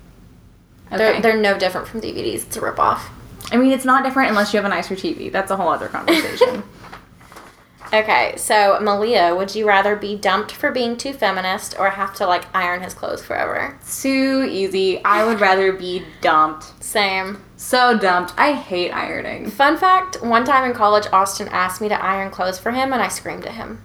They're 0.92 1.22
they're 1.22 1.38
no 1.38 1.58
different 1.58 1.88
from 1.88 2.02
DVDs. 2.02 2.46
It's 2.46 2.58
a 2.58 2.62
ripoff. 2.62 3.02
I 3.52 3.58
mean, 3.58 3.72
it's 3.72 3.86
not 3.86 4.04
different 4.04 4.30
unless 4.30 4.54
you 4.54 4.58
have 4.58 4.66
a 4.66 4.70
nicer 4.70 4.96
TV. 4.96 5.32
That's 5.32 5.52
a 5.52 5.58
whole 5.58 5.70
other 5.70 5.88
conversation. 5.88 6.64
Okay, 7.92 8.36
so 8.38 8.80
Malia, 8.80 9.34
would 9.36 9.56
you 9.56 9.68
rather 9.68 9.96
be 9.96 10.16
dumped 10.16 10.52
for 10.52 10.70
being 10.70 10.96
too 10.96 11.12
feminist 11.12 11.76
or 11.80 11.90
have 11.90 12.14
to 12.16 12.28
like 12.28 12.46
iron 12.54 12.84
his 12.84 12.94
clothes 12.94 13.24
forever? 13.24 13.80
Too 14.00 14.48
easy. 14.48 15.04
I 15.04 15.26
would 15.26 15.42
rather 15.42 15.74
be 15.74 16.04
dumped. 16.22 16.84
Same. 16.84 17.44
So 17.58 17.98
dumped. 17.98 18.34
I 18.38 18.54
hate 18.54 18.92
ironing. 18.92 19.50
Fun 19.50 19.76
fact: 19.76 20.22
One 20.22 20.46
time 20.46 20.70
in 20.70 20.78
college, 20.78 21.08
Austin 21.12 21.48
asked 21.48 21.82
me 21.82 21.90
to 21.90 22.04
iron 22.04 22.30
clothes 22.30 22.60
for 22.60 22.72
him, 22.72 22.94
and 22.94 23.02
I 23.02 23.08
screamed 23.08 23.46
at 23.48 23.56
him. 23.56 23.82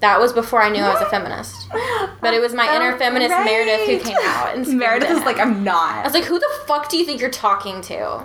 That 0.00 0.20
was 0.20 0.32
before 0.32 0.62
I 0.62 0.68
knew 0.70 0.80
I 0.80 0.92
was 0.92 1.02
a 1.02 1.10
feminist. 1.10 1.68
But 2.20 2.32
it 2.34 2.40
was 2.40 2.54
my 2.54 2.74
inner 2.76 2.94
Oh, 2.94 2.98
feminist 2.98 3.32
right. 3.32 3.44
Meredith 3.44 3.88
who 4.04 4.10
came 4.10 4.16
out 4.20 4.54
and 4.54 4.78
Meredith 4.78 5.10
is 5.10 5.20
like. 5.24 5.38
I'm 5.38 5.64
not. 5.64 5.96
I 5.98 6.02
was 6.04 6.14
like, 6.14 6.24
who 6.24 6.38
the 6.38 6.48
fuck 6.66 6.88
do 6.88 6.96
you 6.96 7.04
think 7.04 7.20
you're 7.20 7.30
talking 7.30 7.80
to? 7.82 8.24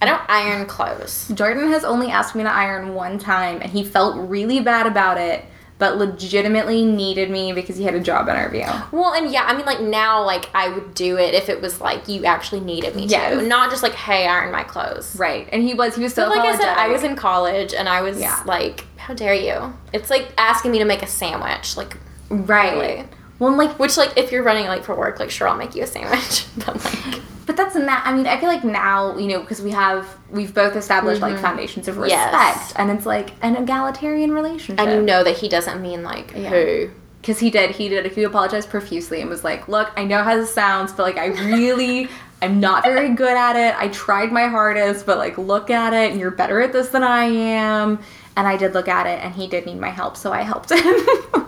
I 0.00 0.04
don't 0.06 0.22
iron 0.28 0.66
clothes. 0.66 1.30
Jordan 1.32 1.68
has 1.68 1.84
only 1.84 2.08
asked 2.08 2.34
me 2.34 2.42
to 2.42 2.50
iron 2.50 2.94
one 2.94 3.20
time, 3.20 3.60
and 3.62 3.70
he 3.70 3.84
felt 3.84 4.16
really 4.28 4.58
bad 4.58 4.88
about 4.88 5.16
it, 5.16 5.44
but 5.82 5.98
legitimately 5.98 6.84
needed 6.84 7.28
me 7.28 7.52
because 7.52 7.76
he 7.76 7.82
had 7.82 7.92
a 7.96 7.98
job 7.98 8.28
interview. 8.28 8.62
Well, 8.92 9.14
and 9.14 9.32
yeah, 9.32 9.42
I 9.48 9.56
mean, 9.56 9.66
like 9.66 9.80
now, 9.80 10.22
like 10.24 10.48
I 10.54 10.68
would 10.68 10.94
do 10.94 11.18
it 11.18 11.34
if 11.34 11.48
it 11.48 11.60
was 11.60 11.80
like 11.80 12.06
you 12.06 12.24
actually 12.24 12.60
needed 12.60 12.94
me 12.94 13.06
Yes. 13.06 13.36
to, 13.40 13.44
not 13.48 13.68
just 13.68 13.82
like, 13.82 13.92
hey, 13.94 14.28
iron 14.28 14.52
my 14.52 14.62
clothes. 14.62 15.16
Right, 15.16 15.48
and 15.50 15.60
he 15.60 15.74
was 15.74 15.96
he 15.96 16.04
was 16.04 16.14
so 16.14 16.28
But 16.28 16.36
like 16.36 16.54
I 16.54 16.56
said, 16.56 16.68
I 16.68 16.86
was 16.86 17.02
in 17.02 17.16
college 17.16 17.74
and 17.74 17.88
I 17.88 18.00
was 18.00 18.20
Yeah. 18.20 18.44
like, 18.46 18.84
how 18.96 19.12
dare 19.12 19.34
you? 19.34 19.72
It's 19.92 20.08
like 20.08 20.28
asking 20.38 20.70
me 20.70 20.78
to 20.78 20.84
make 20.84 21.02
a 21.02 21.08
sandwich, 21.08 21.76
like, 21.76 21.96
right. 22.30 22.72
really. 22.74 23.04
Well, 23.42 23.56
like, 23.56 23.78
which 23.78 23.96
like 23.96 24.16
if 24.16 24.30
you're 24.32 24.42
running 24.44 24.66
late 24.68 24.84
for 24.84 24.94
work, 24.94 25.18
like 25.18 25.30
sure 25.30 25.48
I'll 25.48 25.56
make 25.56 25.74
you 25.74 25.82
a 25.82 25.86
sandwich, 25.86 26.46
but 26.64 26.76
like. 26.84 27.20
but 27.46 27.56
that's 27.56 27.74
not. 27.74 28.06
I 28.06 28.14
mean, 28.14 28.26
I 28.26 28.38
feel 28.38 28.48
like 28.48 28.62
now 28.64 29.16
you 29.18 29.26
know 29.28 29.40
because 29.40 29.60
we 29.60 29.72
have 29.72 30.06
we've 30.30 30.54
both 30.54 30.76
established 30.76 31.20
like 31.20 31.38
foundations 31.38 31.88
of 31.88 31.98
respect, 31.98 32.32
Mm-hmm. 32.32 32.34
Yes. 32.58 32.72
and 32.76 32.90
it's 32.92 33.04
like 33.06 33.30
an 33.42 33.56
egalitarian 33.56 34.30
relationship. 34.32 34.80
And 34.80 34.92
you 34.92 35.02
know 35.02 35.24
that 35.24 35.36
he 35.38 35.48
doesn't 35.48 35.82
mean 35.82 36.02
like 36.04 36.32
Yeah. 36.36 36.50
who. 36.50 36.90
because 37.20 37.38
he 37.40 37.50
did 37.50 37.70
he 37.72 37.88
did 37.88 38.06
he 38.12 38.22
apologized 38.22 38.70
profusely 38.70 39.20
and 39.20 39.28
was 39.30 39.42
like 39.44 39.66
look 39.68 39.90
i 39.96 40.04
know 40.04 40.22
how 40.24 40.34
this 40.36 40.52
sounds 40.52 40.92
but 40.92 41.02
like 41.04 41.18
i 41.18 41.26
really 41.54 42.08
i'm 42.42 42.58
not 42.58 42.82
very 42.84 43.10
good 43.14 43.36
at 43.36 43.54
it 43.54 43.72
i 43.78 43.86
tried 43.88 44.32
my 44.32 44.46
hardest 44.46 45.06
but 45.06 45.18
like 45.18 45.36
look 45.38 45.70
at 45.70 45.92
it 45.92 46.10
and 46.10 46.18
you're 46.20 46.32
better 46.32 46.60
at 46.60 46.72
this 46.72 46.88
than 46.88 47.04
i 47.04 47.24
am 47.24 47.98
and 48.36 48.48
i 48.48 48.56
did 48.56 48.74
look 48.74 48.88
at 48.88 49.06
it 49.06 49.22
and 49.24 49.34
he 49.34 49.46
did 49.46 49.66
need 49.66 49.78
my 49.78 49.90
help 49.90 50.16
so 50.16 50.32
i 50.32 50.42
helped 50.42 50.70
him 50.72 50.96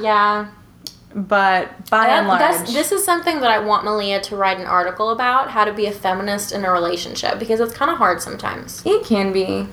Yeah. 0.00 0.48
But 1.14 1.90
by 1.90 2.06
and 2.08 2.28
large, 2.28 2.68
this 2.68 2.92
is 2.92 3.04
something 3.04 3.40
that 3.40 3.50
I 3.50 3.58
want 3.58 3.84
Malia 3.84 4.20
to 4.22 4.36
write 4.36 4.58
an 4.58 4.66
article 4.66 5.10
about 5.10 5.50
how 5.50 5.64
to 5.64 5.72
be 5.72 5.86
a 5.86 5.92
feminist 5.92 6.52
in 6.52 6.64
a 6.64 6.70
relationship 6.70 7.38
because 7.38 7.60
it's 7.60 7.74
kind 7.74 7.90
of 7.90 7.98
hard 7.98 8.22
sometimes. 8.22 8.82
it 8.86 9.04
can 9.04 9.32
be. 9.32 9.66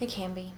It 0.00 0.08
can 0.08 0.32
be. 0.32 0.52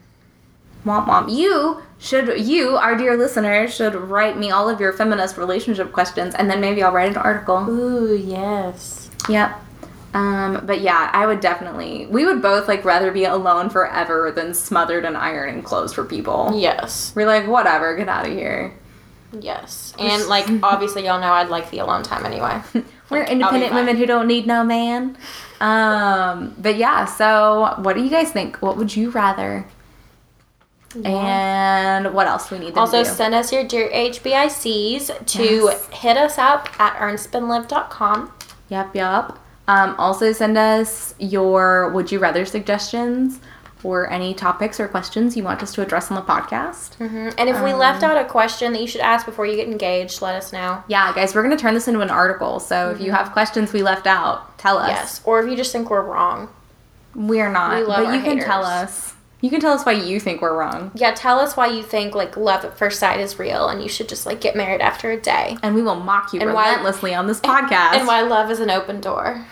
Womp 0.85 1.07
womp. 1.07 1.33
You 1.33 1.83
should, 1.99 2.41
you, 2.41 2.76
our 2.76 2.97
dear 2.97 3.16
listener, 3.16 3.68
should 3.68 3.95
write 3.95 4.37
me 4.37 4.51
all 4.51 4.68
of 4.68 4.80
your 4.80 4.93
feminist 4.93 5.37
relationship 5.37 5.93
questions, 5.93 6.35
and 6.35 6.51
then 6.51 6.61
maybe 6.61 6.83
I'll 6.83 6.93
write 6.93 7.11
an 7.11 7.16
article. 7.16 7.68
Ooh, 7.68 8.16
yes. 8.16 9.11
Yep. 9.28 9.61
Um, 10.14 10.66
but 10.66 10.80
yeah, 10.80 11.11
I 11.12 11.26
would 11.26 11.41
definitely. 11.41 12.07
We 12.07 12.26
would 12.26 12.43
both 12.43 12.68
like 12.68 12.85
rather 12.85 13.11
be 13.11 13.24
alone 13.24 13.70
forever 13.70 14.30
than 14.30 14.55
smothered 14.55 15.05
in 15.05 15.16
ironing 15.16 15.62
clothes 15.62 15.95
for 15.95 16.05
people. 16.05 16.53
Yes. 16.55 17.12
We're 17.16 17.26
like, 17.26 17.47
whatever, 17.47 17.97
get 17.97 18.09
out 18.09 18.26
of 18.26 18.33
here. 18.33 18.74
Yes. 19.41 19.95
And 19.99 20.26
like 20.26 20.47
obviously 20.62 21.07
y'all 21.07 21.20
know 21.20 21.33
I'd 21.33 21.49
like 21.49 21.70
the 21.70 21.78
alone 21.78 22.03
time 22.03 22.26
anyway. 22.26 22.61
We're 23.11 23.20
Like, 23.20 23.30
independent 23.30 23.74
women 23.74 23.97
who 23.97 24.07
don't 24.07 24.26
need 24.26 24.47
no 24.47 24.64
man. 24.64 25.16
Um, 25.61 26.55
but 26.59 26.76
yeah, 26.76 27.05
so 27.05 27.74
what 27.78 27.95
do 27.97 28.03
you 28.03 28.11
guys 28.11 28.30
think? 28.30 28.57
What 28.62 28.76
would 28.76 28.95
you 28.95 29.11
rather? 29.11 29.66
And 31.05 32.12
what 32.12 32.26
else 32.26 32.51
we 32.51 32.59
need 32.59 32.76
Also 32.76 33.03
to 33.03 33.09
do? 33.09 33.14
send 33.14 33.35
us 33.35 33.53
your 33.53 33.64
dear 33.64 33.89
HBICs 33.91 35.26
to 35.26 35.43
Yes. 35.43 35.87
hit 35.93 36.16
us 36.16 36.37
up 36.39 36.68
at 36.78 36.97
earnspendlive.com. 36.99 38.30
Yep, 38.68 38.95
yep. 38.95 39.39
Um, 39.68 39.95
also 39.99 40.33
send 40.33 40.59
us 40.59 41.14
your 41.18 41.91
would 41.91 42.11
you 42.12 42.18
rather 42.18 42.45
suggestions 42.45 43.39
or 43.85 44.11
any 44.11 44.35
topics 44.35 44.78
or 44.80 44.89
questions 44.89 45.37
you 45.37 45.43
want 45.43 45.62
us 45.62 45.74
to 45.74 45.83
address 45.83 46.11
on 46.11 46.14
the 46.14 46.22
podcast. 46.22 46.97
Mm-hmm. 46.99 47.30
And 47.39 47.49
if 47.49 47.62
we 47.62 47.72
um, 47.72 47.78
left 47.78 48.03
out 48.03 48.16
a 48.16 48.28
question 48.28 48.72
that 48.72 48.80
you 48.80 48.87
should 48.87 49.01
ask 49.01 49.26
before 49.26 49.47
you 49.47 49.57
get 49.57 49.68
engaged, 49.68 50.22
let 50.22 50.35
us 50.35 50.53
know. 50.53 50.83
Yeah, 50.89 51.12
guys, 51.14 51.35
we're 51.35 51.43
gonna 51.43 51.57
turn 51.57 51.74
this 51.74 51.89
into 51.89 52.01
an 52.01 52.11
article. 52.11 52.61
So 52.61 52.91
if 52.91 53.01
you 53.01 53.07
mm-hmm. 53.07 53.16
have 53.16 53.33
questions 53.33 53.72
we 53.72 53.83
left 53.83 54.07
out, 54.07 54.59
tell 54.59 54.78
us. 54.78 54.89
Yes. 54.89 55.20
Or 55.24 55.41
if 55.43 55.51
you 55.51 55.57
just 55.57 55.72
think 55.72 55.91
we're 55.91 56.05
wrong. 56.05 56.49
We're 57.14 57.53
not, 57.53 57.78
We 57.78 57.85
love 57.85 58.07
but 58.07 58.14
you 58.14 58.22
can 58.22 58.39
tell 58.39 58.64
us. 58.64 59.14
You 59.43 59.51
can 59.51 59.61
tell 59.61 59.72
us 59.72 59.85
why 59.85 59.93
you 59.93 60.20
think 60.20 60.41
we're 60.41 60.57
wrong, 60.57 60.93
Yeah, 60.95 61.12
tell 61.14 61.41
us 61.41 61.57
why 61.57 61.66
you 61.66 61.83
think 61.83 62.14
like 62.14 62.37
love 62.37 62.64
at 62.64 62.78
first 62.78 63.01
sight 63.01 63.18
is 63.18 63.41
real 63.41 63.66
and 63.68 63.83
you 63.83 63.89
should 63.89 64.09
just 64.09 64.24
like 64.24 64.41
get 64.41 64.55
married 64.55 64.80
after 64.80 65.11
a 65.11 65.20
day. 65.20 65.57
and 65.64 65.74
we 65.74 65.83
will 65.83 65.97
mock 65.97 66.33
you 66.33 66.41
And 66.41 66.55
why- 66.55 66.68
relentlessly 66.70 67.12
on 67.12 67.26
this 67.26 67.41
podcast. 67.41 67.95
And 67.95 68.07
why 68.07 68.22
love 68.22 68.51
is 68.53 68.61
an 68.61 68.70
open 68.70 69.01
door. 69.01 69.45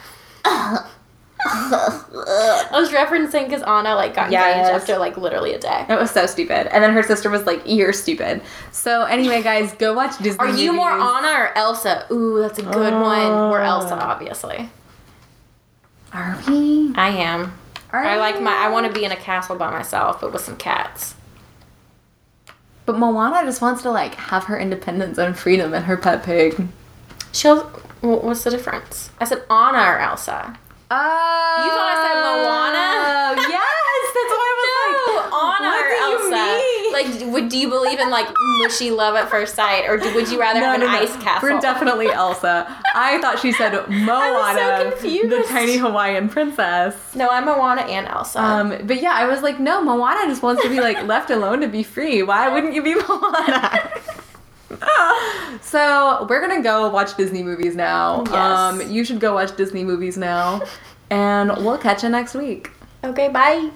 I 1.46 2.68
was 2.72 2.90
referencing 2.90 3.44
because 3.44 3.62
Anna 3.62 3.94
like 3.94 4.14
got 4.14 4.26
engaged 4.26 4.70
after 4.70 4.98
like 4.98 5.16
literally 5.16 5.54
a 5.54 5.58
day. 5.58 5.86
It 5.88 5.98
was 5.98 6.10
so 6.10 6.26
stupid. 6.26 6.72
And 6.72 6.82
then 6.84 6.92
her 6.92 7.02
sister 7.02 7.30
was 7.30 7.46
like, 7.46 7.62
"You're 7.64 7.92
stupid." 7.92 8.42
So 8.72 9.04
anyway, 9.04 9.42
guys, 9.42 9.72
go 9.74 9.94
watch 9.94 10.18
Disney. 10.18 10.38
Are 10.38 10.54
you 10.54 10.72
more. 10.72 10.90
Anna 10.90 11.28
or 11.28 11.56
Elsa? 11.56 12.06
Ooh, 12.10 12.40
that's 12.40 12.58
a 12.58 12.62
good 12.62 12.92
one. 12.92 13.50
We're 13.50 13.60
Elsa, 13.60 13.94
ah. 13.94 14.12
obviously. 14.12 14.68
Are 16.12 16.38
we? 16.46 16.92
I 16.94 17.08
am. 17.08 17.52
Are 17.92 18.04
I 18.04 18.16
like 18.16 18.40
my. 18.40 18.52
I 18.52 18.68
want 18.68 18.86
to 18.86 18.92
be 18.92 19.04
in 19.04 19.12
a 19.12 19.16
castle 19.16 19.56
by 19.56 19.70
myself, 19.70 20.20
but 20.20 20.32
with 20.32 20.42
some 20.42 20.56
cats. 20.56 21.14
But 22.86 22.98
Moana 22.98 23.44
just 23.44 23.62
wants 23.62 23.82
to 23.82 23.90
like 23.90 24.14
have 24.16 24.44
her 24.44 24.58
independence 24.58 25.18
and 25.18 25.36
freedom 25.38 25.72
and 25.72 25.84
her 25.86 25.96
pet 25.96 26.22
pig. 26.22 26.68
She'll. 27.32 27.64
What's 28.00 28.44
the 28.44 28.50
difference? 28.50 29.10
I 29.20 29.24
said 29.24 29.42
Anna 29.50 29.78
or 29.78 29.98
Elsa. 29.98 30.58
Oh, 30.92 31.62
You 31.64 31.70
thought 31.70 31.86
I 31.86 31.96
said 32.02 32.16
Moana? 32.26 33.42
yes, 33.48 34.04
that's 34.16 34.32
why 34.34 34.46
I 34.50 34.54
was 34.58 34.72
like, 34.82 34.98
Anna 35.32 35.68
what 35.70 35.86
or 35.86 35.90
Elsa? 36.02 36.42
mean? 36.58 36.92
Like, 36.92 37.32
would 37.32 37.48
do 37.48 37.56
you 37.58 37.68
believe 37.68 38.00
in 38.00 38.10
like 38.10 38.26
mushy 38.58 38.90
love 38.90 39.14
at 39.14 39.30
first 39.30 39.54
sight, 39.54 39.88
or 39.88 39.98
would 39.98 40.28
you 40.28 40.40
rather 40.40 40.58
have 40.60 40.74
an 40.82 40.88
ice 40.88 41.14
castle? 41.22 41.48
We're 41.48 41.60
definitely 41.60 42.08
Elsa. 42.12 42.66
I 42.94 43.20
thought 43.20 43.38
she 43.38 43.52
said 43.52 43.72
Moana, 43.88 44.90
confused. 44.90 45.30
the 45.30 45.44
tiny 45.48 45.76
Hawaiian 45.76 46.28
princess. 46.28 46.96
no, 47.14 47.28
I'm 47.28 47.44
Moana 47.44 47.82
and 47.82 48.08
Elsa. 48.08 48.40
Um, 48.42 48.74
but 48.84 49.00
yeah, 49.00 49.12
I 49.12 49.26
was 49.26 49.42
like, 49.42 49.60
no, 49.60 49.80
Moana 49.82 50.26
just 50.26 50.42
wants 50.42 50.62
to 50.62 50.68
be 50.68 50.80
like 50.80 51.00
left 51.04 51.30
alone 51.30 51.60
to 51.60 51.68
be 51.68 51.84
free. 51.84 52.22
Why 52.24 52.48
wouldn't 52.52 52.74
you 52.74 52.82
be 52.82 52.94
Moana? 53.08 53.90
So 55.62 56.26
we're 56.28 56.40
gonna 56.40 56.62
go 56.62 56.88
watch 56.90 57.16
Disney 57.16 57.42
movies 57.42 57.74
now. 57.76 58.22
Yes. 58.26 58.34
Um, 58.34 58.90
you 58.90 59.04
should 59.04 59.20
go 59.20 59.34
watch 59.34 59.56
Disney 59.56 59.84
movies 59.84 60.16
now, 60.16 60.62
and 61.10 61.50
we'll 61.64 61.78
catch 61.78 62.02
you 62.02 62.08
next 62.08 62.34
week. 62.34 62.70
okay, 63.04 63.28
bye. 63.28 63.70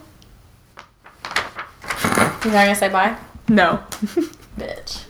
You're 2.44 2.52
not 2.52 2.64
gonna 2.66 2.74
say 2.74 2.88
bye, 2.90 3.16
No. 3.48 3.80
bitch. 4.58 5.00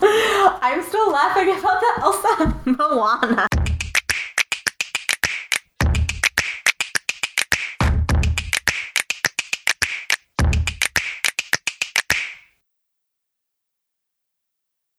I'm 0.00 0.82
still 0.84 1.10
laughing 1.10 1.50
about 1.58 1.80
the 1.80 1.92
Elsa 2.02 2.60
Moana. 2.66 3.46